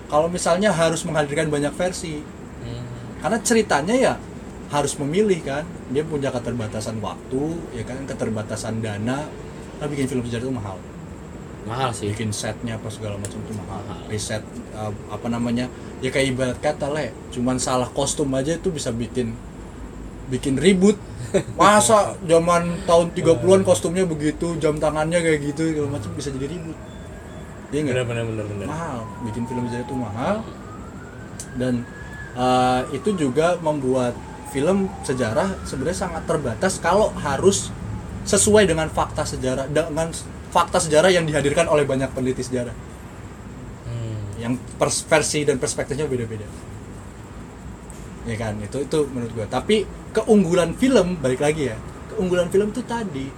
Kalau 0.07 0.28
misalnya 0.28 0.70
harus 0.70 1.01
menghadirkan 1.07 1.49
banyak 1.49 1.72
versi. 1.72 2.20
Hmm. 2.66 2.82
karena 3.22 3.38
ceritanya 3.40 3.94
ya 3.94 4.14
harus 4.68 4.92
memilih 4.99 5.38
kan. 5.40 5.64
Dia 5.94 6.03
punya 6.05 6.28
keterbatasan 6.34 6.99
waktu 7.01 7.42
ya 7.72 7.82
kan 7.86 8.05
keterbatasan 8.05 8.82
dana. 8.82 9.24
Nah 9.76 9.86
bikin 9.86 10.11
film 10.11 10.26
sejarah 10.26 10.44
itu 10.44 10.53
mahal 10.53 10.76
mahal 11.66 11.90
sih. 11.92 12.08
Bikin 12.14 12.30
setnya 12.30 12.78
apa 12.78 12.88
segala 12.88 13.18
macam 13.18 13.36
itu 13.42 13.52
mahal. 13.58 13.82
Mahal. 13.82 14.06
riset 14.08 14.42
uh, 14.72 14.94
apa 15.10 15.26
namanya 15.26 15.66
ya 16.00 16.14
kayak 16.14 16.26
ibarat 16.32 16.58
kata 16.62 16.86
le 16.94 17.10
cuman 17.34 17.58
salah 17.58 17.90
kostum 17.90 18.30
aja 18.38 18.54
itu 18.54 18.70
bisa 18.70 18.94
bikin 18.94 19.34
bikin 20.30 20.56
ribut. 20.56 20.96
Masa 21.58 22.14
zaman 22.22 22.86
tahun 22.86 23.10
30-an 23.12 23.66
kostumnya 23.66 24.06
begitu 24.06 24.54
jam 24.62 24.78
tangannya 24.78 25.18
kayak 25.20 25.52
gitu 25.52 25.74
segala 25.74 25.98
macam 25.98 26.10
bisa 26.14 26.30
jadi 26.30 26.46
ribut. 26.46 26.78
Iya 27.74 27.80
nggak? 27.82 28.06
bener 28.06 28.24
bener 28.24 28.24
bener 28.30 28.44
bener 28.46 28.66
mahal. 28.70 28.98
Bikin 29.26 29.42
film 29.50 29.66
sejarah 29.66 29.84
itu 29.84 29.96
mahal. 29.98 30.36
Dan 31.58 31.74
uh, 32.38 32.86
itu 32.94 33.10
juga 33.18 33.58
membuat 33.58 34.14
film 34.54 34.86
sejarah 35.02 35.58
sebenarnya 35.66 35.98
sangat 36.06 36.22
terbatas 36.24 36.78
kalau 36.78 37.10
harus 37.18 37.74
sesuai 38.26 38.66
dengan 38.66 38.90
fakta 38.90 39.22
sejarah 39.26 39.66
dengan 39.70 40.10
fakta 40.51 40.78
sejarah 40.82 41.11
yang 41.12 41.24
dihadirkan 41.26 41.66
oleh 41.66 41.84
banyak 41.86 42.11
peneliti 42.12 42.42
sejarah. 42.44 42.76
Hmm. 43.86 44.18
yang 44.36 44.53
pers- 44.76 45.07
versi 45.07 45.47
dan 45.47 45.57
perspektifnya 45.57 46.05
beda-beda. 46.05 46.44
Ya 48.26 48.36
kan? 48.36 48.59
Itu 48.61 48.82
itu 48.82 49.07
menurut 49.09 49.32
gua. 49.32 49.47
Tapi 49.49 49.86
keunggulan 50.12 50.74
film 50.76 51.20
balik 51.22 51.40
lagi 51.44 51.70
ya 51.70 51.78
keunggulan 52.16 52.49
film 52.49 52.72
itu 52.72 52.80
tadi 52.88 53.28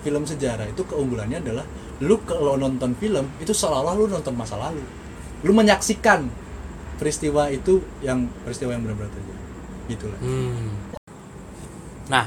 film 0.00 0.24
sejarah 0.24 0.64
itu 0.72 0.80
keunggulannya 0.88 1.44
adalah 1.44 1.68
lu 2.00 2.16
kalau 2.24 2.56
nonton 2.56 2.96
film 2.96 3.28
itu 3.36 3.52
seolah-olah 3.52 3.94
lu 4.00 4.08
nonton 4.08 4.32
masa 4.32 4.56
lalu. 4.56 4.80
Lu 5.44 5.52
menyaksikan 5.52 6.24
peristiwa 6.96 7.52
itu 7.52 7.84
yang 8.00 8.24
peristiwa 8.40 8.72
yang 8.72 8.82
benar-benar 8.88 9.12
terjadi. 9.12 9.42
Gitu 9.92 10.04
lah. 10.08 10.20
Hmm. 10.24 10.68
Nah, 12.08 12.26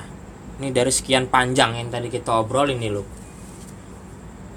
ini 0.61 0.69
dari 0.69 0.93
sekian 0.93 1.25
panjang 1.25 1.73
yang 1.81 1.89
tadi 1.89 2.13
kita 2.13 2.29
obrolin 2.37 2.77
nih 2.77 2.91
lu. 2.93 3.03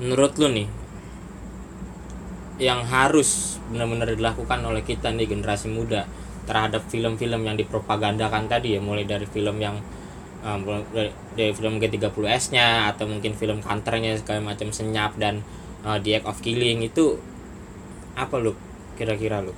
Menurut 0.01 0.33
lu 0.41 0.49
nih, 0.53 0.69
yang 2.63 2.87
harus 2.87 3.59
benar-benar 3.73 4.13
dilakukan 4.13 4.61
oleh 4.63 4.85
kita 4.85 5.11
nih 5.13 5.27
generasi 5.29 5.73
muda 5.73 6.05
terhadap 6.45 6.85
film-film 6.87 7.43
yang 7.49 7.57
dipropagandakan 7.57 8.47
tadi 8.47 8.77
ya, 8.77 8.81
mulai 8.81 9.09
dari 9.09 9.27
film 9.27 9.59
yang 9.59 9.81
um, 10.45 10.63
dari, 10.93 11.53
film 11.55 11.79
G30S-nya 11.81 12.93
atau 12.95 13.09
mungkin 13.09 13.33
film 13.35 13.63
counternya 13.63 14.21
kayak 14.23 14.43
macam 14.43 14.69
senyap 14.75 15.17
dan 15.17 15.41
uh, 15.87 15.99
The 16.03 16.23
Act 16.23 16.27
of 16.29 16.39
Killing 16.43 16.83
itu 16.85 17.19
apa 18.13 18.37
lu 18.37 18.53
kira-kira 18.99 19.41
lu? 19.41 19.57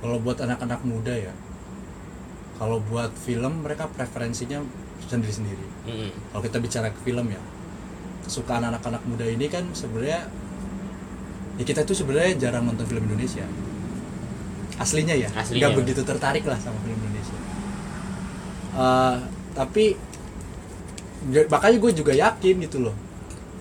kalau 0.00 0.22
buat 0.22 0.38
anak-anak 0.38 0.80
muda 0.84 1.14
ya 1.16 1.34
kalau 2.56 2.80
buat 2.80 3.12
film 3.12 3.64
mereka 3.64 3.88
preferensinya 3.90 4.62
sendiri-sendiri 5.02 5.66
Mm-mm. 5.88 6.10
kalau 6.32 6.42
kita 6.44 6.58
bicara 6.60 6.88
ke 6.92 7.00
film 7.04 7.26
ya 7.32 7.40
kesukaan 8.26 8.62
anak-anak 8.64 9.02
muda 9.06 9.24
ini 9.24 9.46
kan 9.46 9.62
sebenarnya 9.70 10.26
ya 11.56 11.64
kita 11.64 11.82
tuh 11.82 11.94
sebenarnya 11.94 12.36
jarang 12.36 12.66
nonton 12.66 12.84
film 12.84 13.06
Indonesia 13.06 13.46
aslinya 14.76 15.14
ya 15.14 15.30
Aslinya. 15.32 15.56
nggak 15.62 15.72
begitu 15.78 16.00
tertarik 16.02 16.44
lah 16.44 16.58
sama 16.58 16.76
film 16.82 16.98
Indonesia 17.00 17.38
Eh, 18.76 19.16
tapi 19.50 19.96
ya- 21.26 21.48
makanya 21.48 21.78
gue 21.80 21.92
juga 21.96 22.12
yakin 22.12 22.60
gitu 22.60 22.84
loh 22.84 22.92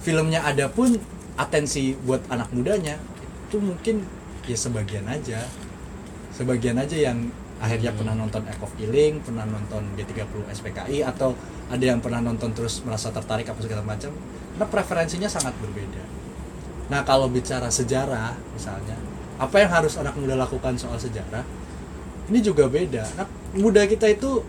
filmnya 0.04 0.44
ada 0.44 0.68
pun 0.68 0.92
atensi 1.36 1.96
buat 1.98 2.20
anak 2.28 2.52
mudanya 2.52 3.00
itu 3.48 3.58
mungkin 3.58 4.04
ya 4.44 4.54
sebagian 4.54 5.08
aja 5.08 5.40
sebagian 6.30 6.76
aja 6.76 7.00
yang 7.00 7.32
akhirnya 7.56 7.96
Hmm. 7.96 8.00
pernah 8.04 8.16
nonton 8.20 8.44
of 8.60 8.72
Killing, 8.76 9.24
pernah 9.24 9.48
nonton 9.48 9.88
G30 9.96 10.28
SPKI 10.52 11.00
atau 11.02 11.32
ada 11.66 11.80
yang 11.82 12.04
pernah 12.04 12.20
nonton 12.20 12.52
terus 12.52 12.84
merasa 12.84 13.08
tertarik 13.10 13.48
apa 13.48 13.58
segala 13.58 13.80
macam. 13.82 14.12
Karena 14.56 14.72
preferensinya 14.72 15.28
sangat 15.28 15.52
berbeda. 15.60 16.00
Nah, 16.88 17.04
kalau 17.04 17.28
bicara 17.28 17.68
sejarah 17.68 18.40
misalnya, 18.56 18.96
apa 19.36 19.56
yang 19.60 19.68
harus 19.68 20.00
anak 20.00 20.16
muda 20.16 20.40
lakukan 20.40 20.80
soal 20.80 20.96
sejarah? 20.96 21.44
Ini 22.32 22.40
juga 22.40 22.72
beda. 22.72 23.04
Anak 23.20 23.28
muda 23.54 23.84
kita 23.84 24.08
itu 24.08 24.40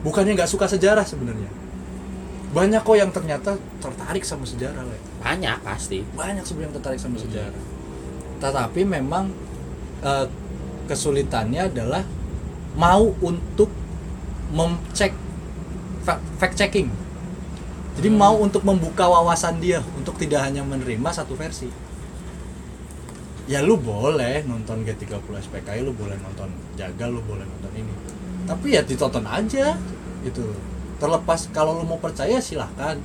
bukannya 0.00 0.32
nggak 0.34 0.48
suka 0.48 0.64
sejarah 0.64 1.04
sebenarnya. 1.04 1.52
Banyak 2.48 2.80
kok 2.80 2.96
yang 2.96 3.12
ternyata 3.12 3.60
tertarik 3.76 4.24
sama 4.24 4.48
sejarah, 4.48 4.80
Le 4.80 4.96
Banyak 5.20 5.60
pasti. 5.60 6.00
banyak 6.16 6.48
sebenarnya 6.48 6.72
yang 6.72 6.76
tertarik 6.80 7.00
sama 7.00 7.20
Hmm. 7.20 7.24
sejarah 7.28 7.62
tetapi 8.38 8.86
memang 8.86 9.34
eh, 9.98 10.26
kesulitannya 10.86 11.66
adalah 11.66 12.06
mau 12.78 13.10
untuk 13.18 13.66
memcek 14.48 15.10
fa- 16.06 16.22
fact 16.38 16.54
checking 16.54 16.86
jadi 17.98 18.08
Hmm. 18.08 18.18
mau 18.22 18.34
untuk 18.38 18.62
membuka 18.62 19.10
wawasan 19.10 19.58
dia 19.58 19.82
untuk 19.98 20.14
tidak 20.14 20.46
hanya 20.46 20.62
menerima 20.62 21.10
satu 21.10 21.34
versi. 21.34 21.66
Ya 23.48 23.64
lu 23.64 23.74
boleh 23.74 24.44
nonton 24.44 24.84
G30 24.84 25.18
SPKI 25.18 25.80
lu 25.80 25.90
boleh 25.90 26.14
nonton 26.20 26.52
Jaga 26.76 27.08
lu 27.08 27.18
boleh 27.24 27.42
nonton 27.42 27.72
ini. 27.74 27.90
Tapi 28.46 28.76
ya 28.76 28.86
ditonton 28.86 29.24
aja 29.26 29.74
gitu. 30.22 30.46
Terlepas 31.00 31.50
kalau 31.50 31.74
lu 31.74 31.82
mau 31.82 31.98
percaya 31.98 32.38
silahkan. 32.38 33.00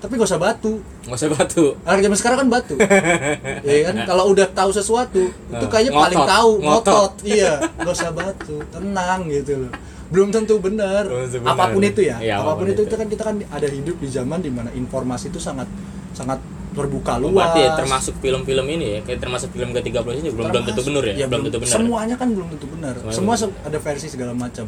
Tapi 0.00 0.16
gak 0.16 0.32
usah 0.32 0.40
batu. 0.40 0.80
Nggak 1.04 1.18
usah 1.20 1.30
batu. 1.36 1.64
Anak 1.84 2.00
zaman 2.00 2.16
sekarang 2.16 2.38
kan 2.40 2.48
batu. 2.48 2.74
Ya 3.68 3.92
kan? 3.92 3.96
Kalau 4.08 4.24
udah 4.32 4.48
tahu 4.48 4.70
sesuatu 4.72 5.28
itu 5.28 5.66
kayaknya 5.68 5.92
Ngotot, 5.92 6.04
paling 6.08 6.22
tahu 6.24 6.50
ngotot. 6.56 6.64
ngotot. 6.64 7.12
Iya 7.28 7.52
gak 7.76 7.92
usah 7.92 8.10
batu. 8.14 8.56
Tenang 8.72 9.20
gitu 9.28 9.68
loh 9.68 9.72
belum 10.10 10.28
tentu 10.28 10.58
benar. 10.58 11.06
Apa 11.46 11.70
pun 11.70 11.80
itu 11.80 12.02
ya, 12.02 12.18
Iya, 12.18 12.38
apa 12.38 12.42
pun, 12.42 12.50
apa 12.50 12.58
pun 12.58 12.66
itu, 12.66 12.74
itu. 12.76 12.82
itu 12.84 12.94
kan 12.98 13.06
kita 13.06 13.22
kan 13.22 13.34
ada 13.46 13.68
hidup 13.68 13.96
di 13.96 14.08
zaman 14.08 14.38
di 14.38 14.50
mana 14.50 14.70
informasi 14.72 15.30
itu 15.30 15.38
sangat 15.38 15.70
sangat 16.10 16.42
terbuka 16.70 17.18
luas. 17.18 17.34
berarti 17.50 17.60
ya, 17.62 17.70
termasuk 17.74 18.14
film-film 18.18 18.66
ini 18.68 18.86
ya, 18.94 19.00
kayak 19.02 19.18
termasuk 19.18 19.50
film 19.50 19.70
ke-30 19.70 20.06
ini 20.16 20.28
belum 20.30 20.50
belum 20.50 20.64
tentu 20.64 20.82
benar 20.84 21.02
ya, 21.08 21.26
belum 21.26 21.42
tentu 21.46 21.58
benar. 21.58 21.74
semuanya 21.74 22.14
kan 22.14 22.28
belum 22.30 22.48
tentu 22.48 22.66
benar. 22.70 22.94
Semua 23.10 23.34
se- 23.34 23.54
ada 23.60 23.78
versi 23.78 24.06
segala 24.06 24.34
macam. 24.34 24.66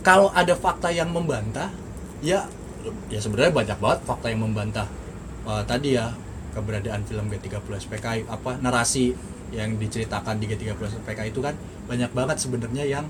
Kalau 0.00 0.30
ada 0.30 0.54
fakta 0.54 0.90
yang 0.90 1.10
membantah 1.10 1.70
ya 2.18 2.46
ya 3.06 3.18
sebenarnya 3.18 3.50
banyak 3.50 3.78
banget 3.78 4.00
fakta 4.02 4.26
yang 4.30 4.42
membantah 4.42 4.86
uh, 5.44 5.62
tadi 5.62 5.94
ya 5.94 6.10
keberadaan 6.50 7.02
film 7.02 7.26
G30 7.28 7.66
SPKI 7.86 8.20
apa 8.26 8.58
narasi 8.58 9.14
yang 9.50 9.74
diceritakan 9.76 10.38
di 10.38 10.46
G30 10.46 10.74
SPKI 10.96 11.30
itu 11.30 11.38
kan 11.38 11.54
banyak 11.86 12.10
banget 12.10 12.36
sebenarnya 12.36 12.84
yang 12.84 13.04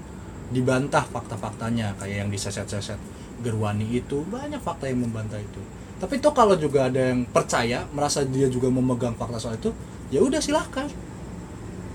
dibantah 0.49 1.05
fakta-faktanya 1.05 1.97
kayak 2.01 2.27
yang 2.27 2.31
diseset-seset. 2.33 2.99
Gerwani 3.39 3.87
itu 3.95 4.25
banyak 4.27 4.59
fakta 4.59 4.91
yang 4.91 5.07
membantah 5.07 5.39
itu. 5.39 5.63
Tapi 5.99 6.19
toh 6.19 6.35
kalau 6.35 6.55
juga 6.55 6.87
ada 6.91 7.15
yang 7.15 7.27
percaya 7.27 7.87
merasa 7.91 8.23
dia 8.23 8.47
juga 8.51 8.71
memegang 8.71 9.15
fakta 9.15 9.39
soal 9.39 9.59
itu 9.59 9.71
ya 10.11 10.23
udah 10.23 10.41
silahkan. 10.43 10.87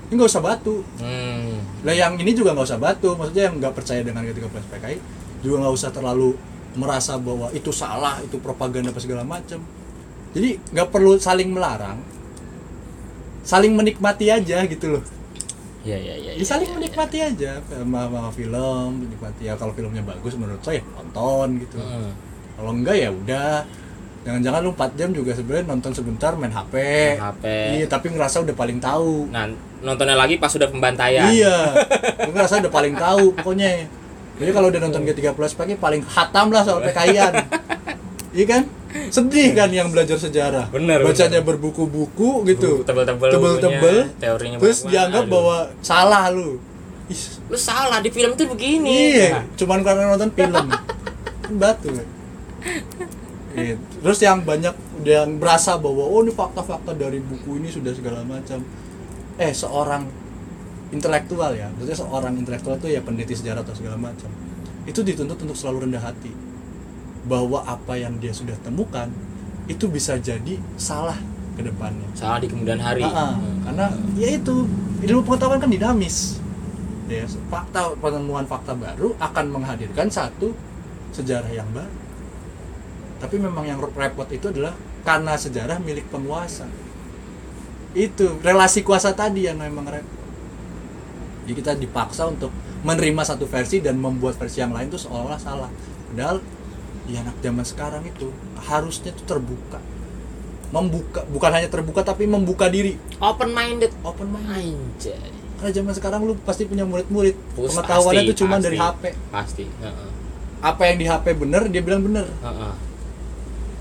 Ini 0.08 0.14
nggak 0.20 0.30
usah 0.30 0.44
batu. 0.44 0.86
Hmm. 1.02 1.60
lah 1.84 1.96
yang 1.96 2.16
ini 2.20 2.32
juga 2.32 2.54
nggak 2.56 2.68
usah 2.68 2.80
batu. 2.80 3.16
Maksudnya 3.16 3.50
yang 3.52 3.56
nggak 3.60 3.74
percaya 3.76 4.02
dengan 4.06 4.24
G30 4.24 4.48
PKI 4.52 4.98
juga 5.44 5.56
nggak 5.66 5.76
usah 5.76 5.90
terlalu 5.92 6.36
merasa 6.74 7.20
bahwa 7.20 7.52
itu 7.52 7.70
salah 7.76 8.24
itu 8.24 8.40
propaganda 8.40 8.94
apa 8.94 9.02
segala 9.04 9.28
macam. 9.28 9.60
Jadi 10.32 10.50
nggak 10.72 10.88
perlu 10.94 11.20
saling 11.20 11.50
melarang. 11.52 12.00
Saling 13.44 13.76
menikmati 13.76 14.32
aja 14.32 14.64
gitu 14.64 15.00
loh 15.00 15.04
Iya 15.84 15.98
iya 15.98 16.16
iya. 16.18 16.32
ya 16.34 16.46
saling 16.46 16.72
menikmati 16.72 17.18
aja 17.20 17.60
sama, 17.62 18.08
sama 18.08 18.32
film 18.32 18.90
menikmati 18.98 19.44
ya 19.44 19.54
kalau 19.54 19.72
filmnya 19.72 20.00
bagus 20.02 20.34
menurut 20.34 20.60
saya 20.60 20.80
nonton 20.90 21.60
gitu 21.60 21.76
Hmm. 21.76 22.16
kalau 22.54 22.72
enggak 22.72 22.96
ya 22.98 23.10
udah 23.10 23.68
jangan-jangan 24.24 24.60
lu 24.64 24.72
4 24.72 24.96
jam 24.96 25.10
juga 25.12 25.36
sebenarnya 25.36 25.68
nonton 25.68 25.92
sebentar 25.92 26.32
main 26.34 26.48
HP 26.50 26.74
Main 27.12 27.20
HP. 27.20 27.46
iya 27.76 27.86
tapi 27.86 28.08
ngerasa 28.10 28.40
udah 28.40 28.56
paling 28.56 28.80
tahu 28.80 29.28
Nah, 29.28 29.52
nontonnya 29.82 30.16
lagi 30.16 30.40
pas 30.40 30.48
sudah 30.48 30.66
pembantaian. 30.66 31.28
Iya, 31.28 31.76
ngerasa 32.24 32.64
udah 32.64 32.72
paling 32.72 32.96
tahu 32.96 33.36
pokoknya. 33.36 33.84
Jadi 34.34 34.50
kalau 34.50 34.72
udah 34.72 34.80
nonton 34.80 35.04
G30 35.04 35.36
pagi 35.36 35.76
paling 35.76 36.02
hatam 36.02 36.48
lah 36.50 36.64
soal 36.64 36.80
PKI-an. 36.88 37.34
iya 38.32 38.46
kan? 38.48 38.64
Sedih 39.10 39.52
kan 39.52 39.70
yang 39.70 39.90
belajar 39.90 40.16
sejarah. 40.16 40.70
Bener, 40.70 41.02
Bacanya 41.02 41.42
berbuku-buku 41.42 42.46
gitu. 42.46 42.82
Tebel-tebel 42.82 43.30
Tebel-tebel. 43.30 43.98
bukunya, 44.06 44.18
teorinya 44.18 44.58
Terus 44.58 44.80
dianggap 44.86 45.26
banget. 45.26 45.34
bahwa 45.34 45.58
salah 45.82 46.26
lu. 46.30 46.62
Ih, 47.06 47.22
Lu 47.50 47.58
salah 47.58 48.00
di 48.00 48.10
film 48.10 48.34
tuh 48.34 48.46
begini. 48.48 49.18
iya, 49.18 49.44
cuman 49.54 49.82
karena 49.82 50.08
nonton 50.08 50.30
film. 50.30 50.66
Kan 51.42 51.54
Batu. 51.62 51.90
Iya. 53.54 53.76
Terus 53.78 54.20
yang 54.20 54.42
banyak 54.42 54.74
yang 55.04 55.38
berasa 55.38 55.78
bahwa 55.78 56.04
oh 56.04 56.22
ini 56.22 56.32
fakta-fakta 56.32 56.94
dari 56.94 57.20
buku 57.20 57.60
ini 57.60 57.70
sudah 57.70 57.94
segala 57.94 58.24
macam. 58.24 58.66
Eh 59.36 59.52
seorang 59.52 60.06
intelektual 60.90 61.54
ya, 61.54 61.70
maksudnya 61.70 61.98
seorang 61.98 62.34
intelektual 62.36 62.78
itu 62.78 62.88
ya 62.88 63.02
peneliti 63.02 63.34
sejarah 63.34 63.62
atau 63.62 63.74
segala 63.74 63.98
macam. 63.98 64.30
Itu 64.86 65.02
dituntut 65.02 65.38
untuk 65.40 65.54
selalu 65.54 65.90
rendah 65.90 66.02
hati. 66.04 66.30
Bahwa 67.24 67.64
apa 67.64 67.96
yang 67.96 68.20
dia 68.20 68.36
sudah 68.36 68.56
temukan 68.62 69.08
itu 69.72 69.88
bisa 69.88 70.20
jadi 70.20 70.60
salah 70.76 71.16
ke 71.56 71.62
depannya. 71.64 72.08
Salah 72.18 72.42
di 72.42 72.48
kemudian 72.52 72.82
hari. 72.82 73.06
Ah, 73.06 73.12
ah. 73.12 73.32
Hmm. 73.38 73.62
Karena 73.64 73.86
ya 74.20 74.30
itu 74.36 74.68
ilmu 75.06 75.22
pengetahuan 75.24 75.60
kan 75.62 75.72
dinamis. 75.72 76.42
Ya, 77.12 77.28
fakta 77.52 77.94
penemuan 78.00 78.48
fakta 78.48 78.74
baru 78.74 79.14
akan 79.20 79.46
menghadirkan 79.52 80.08
satu 80.08 80.56
sejarah 81.12 81.52
yang 81.52 81.68
baru. 81.76 81.92
Tapi 83.20 83.36
memang 83.40 83.64
yang 83.64 83.80
repot 83.80 84.28
itu 84.32 84.52
adalah 84.52 84.76
karena 85.04 85.36
sejarah 85.36 85.80
milik 85.80 86.08
penguasa. 86.12 86.68
Itu 87.94 88.40
relasi 88.42 88.82
kuasa 88.82 89.14
tadi 89.14 89.46
yang 89.46 89.60
memang 89.60 89.88
repot. 89.88 90.20
Jadi 91.44 91.54
kita 91.60 91.72
dipaksa 91.76 92.32
untuk 92.32 92.50
menerima 92.84 93.24
satu 93.24 93.48
versi 93.48 93.84
dan 93.84 94.00
membuat 94.00 94.40
versi 94.40 94.64
yang 94.64 94.72
lain 94.72 94.88
itu 94.92 95.00
seolah-olah 95.00 95.40
salah. 95.40 95.72
Padahal 96.12 96.40
ya 97.10 97.20
anak 97.24 97.36
zaman 97.44 97.66
sekarang 97.68 98.04
itu 98.08 98.32
harusnya 98.60 99.12
itu 99.12 99.24
terbuka. 99.28 99.80
Membuka 100.74 101.22
bukan 101.30 101.52
hanya 101.54 101.70
terbuka 101.70 102.02
tapi 102.02 102.26
membuka 102.26 102.66
diri, 102.66 102.98
Open 103.22 103.54
minded. 103.54 103.94
open 104.02 104.34
mind. 104.34 104.98
Anjay. 104.98 105.32
Karena 105.62 105.70
zaman 105.70 105.94
sekarang 105.94 106.22
lu 106.26 106.34
pasti 106.42 106.66
punya 106.66 106.84
murid-murid. 106.84 107.38
Pengetahuannya 107.54 108.24
itu 108.26 108.44
cuma 108.44 108.58
dari 108.58 108.82
HP. 108.82 109.14
Pasti. 109.30 109.70
Heeh. 109.70 110.10
Apa 110.64 110.82
yang 110.90 110.98
di 110.98 111.06
HP 111.06 111.26
bener 111.38 111.70
dia 111.70 111.86
bilang 111.86 112.02
bener. 112.02 112.26
Heeh. 112.26 112.74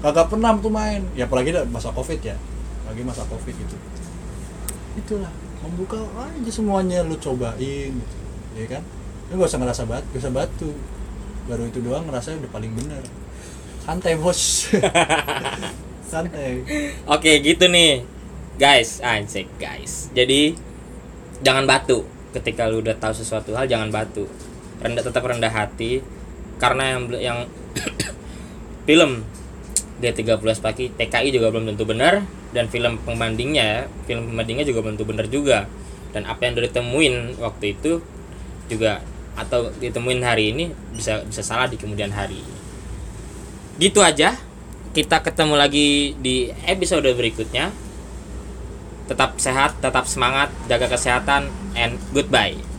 Kagak 0.04 0.28
pernah 0.28 0.52
tuh 0.60 0.68
main. 0.68 1.02
Ya 1.16 1.24
apalagi 1.24 1.56
masa 1.72 1.90
Covid 1.96 2.20
ya. 2.20 2.36
Lagi 2.84 3.02
masa 3.02 3.24
Covid 3.24 3.54
gitu. 3.56 3.76
Itulah 5.00 5.32
membuka 5.64 5.96
aja 6.18 6.50
semuanya 6.52 7.00
lu 7.06 7.16
cobain 7.16 7.90
gitu. 7.96 8.16
Ya 8.52 8.66
kan? 8.68 8.82
lu 9.32 9.40
gak 9.40 9.48
usah 9.48 9.60
ngerasa 9.64 9.82
batu 9.88 10.06
gak 10.12 10.20
usah 10.20 10.34
batu 10.36 10.70
baru 11.46 11.66
itu 11.68 11.82
doang 11.82 12.06
ngerasa 12.06 12.38
udah 12.38 12.50
paling 12.50 12.72
bener. 12.74 13.02
Santai 13.82 14.14
bos. 14.14 14.70
Santai. 16.12 16.62
Oke 17.10 17.42
gitu 17.42 17.66
nih. 17.66 18.06
Guys 18.60 19.02
anjing 19.02 19.48
guys. 19.58 20.12
Jadi 20.14 20.54
jangan 21.42 21.66
batu. 21.66 22.06
Ketika 22.32 22.70
lu 22.70 22.80
udah 22.80 22.94
tahu 22.96 23.12
sesuatu 23.12 23.52
hal 23.58 23.66
jangan 23.66 23.90
batu. 23.90 24.28
Rendah 24.78 25.02
tetap 25.02 25.26
rendah 25.26 25.50
hati. 25.50 26.04
Karena 26.62 26.94
yang 26.94 27.02
yang 27.18 27.38
film 28.88 29.26
D30 30.02 30.58
Paki 30.58 30.98
TKI 30.98 31.28
juga 31.30 31.54
belum 31.54 31.74
tentu 31.74 31.86
benar 31.86 32.26
dan 32.50 32.66
film 32.66 32.98
pembandingnya 33.06 33.62
ya, 33.62 33.80
film 34.04 34.34
pembandingnya 34.34 34.66
juga 34.66 34.82
belum 34.82 34.98
tentu 34.98 35.06
benar 35.06 35.26
juga. 35.30 35.58
Dan 36.12 36.28
apa 36.28 36.44
yang 36.44 36.58
udah 36.58 36.64
ditemuin 36.68 37.14
waktu 37.40 37.64
itu 37.78 38.02
juga 38.68 39.00
atau 39.36 39.72
ditemuin 39.76 40.20
hari 40.24 40.52
ini 40.52 40.64
bisa 40.92 41.24
bisa 41.24 41.42
salah 41.44 41.68
di 41.68 41.76
kemudian 41.76 42.12
hari. 42.12 42.40
Gitu 43.76 44.00
aja. 44.00 44.36
Kita 44.92 45.24
ketemu 45.24 45.56
lagi 45.56 46.12
di 46.20 46.52
episode 46.68 47.08
berikutnya. 47.16 47.72
Tetap 49.08 49.40
sehat 49.40 49.80
tetap 49.80 50.04
semangat 50.04 50.52
jaga 50.68 50.88
kesehatan 50.88 51.48
and 51.76 51.96
goodbye 52.12 52.71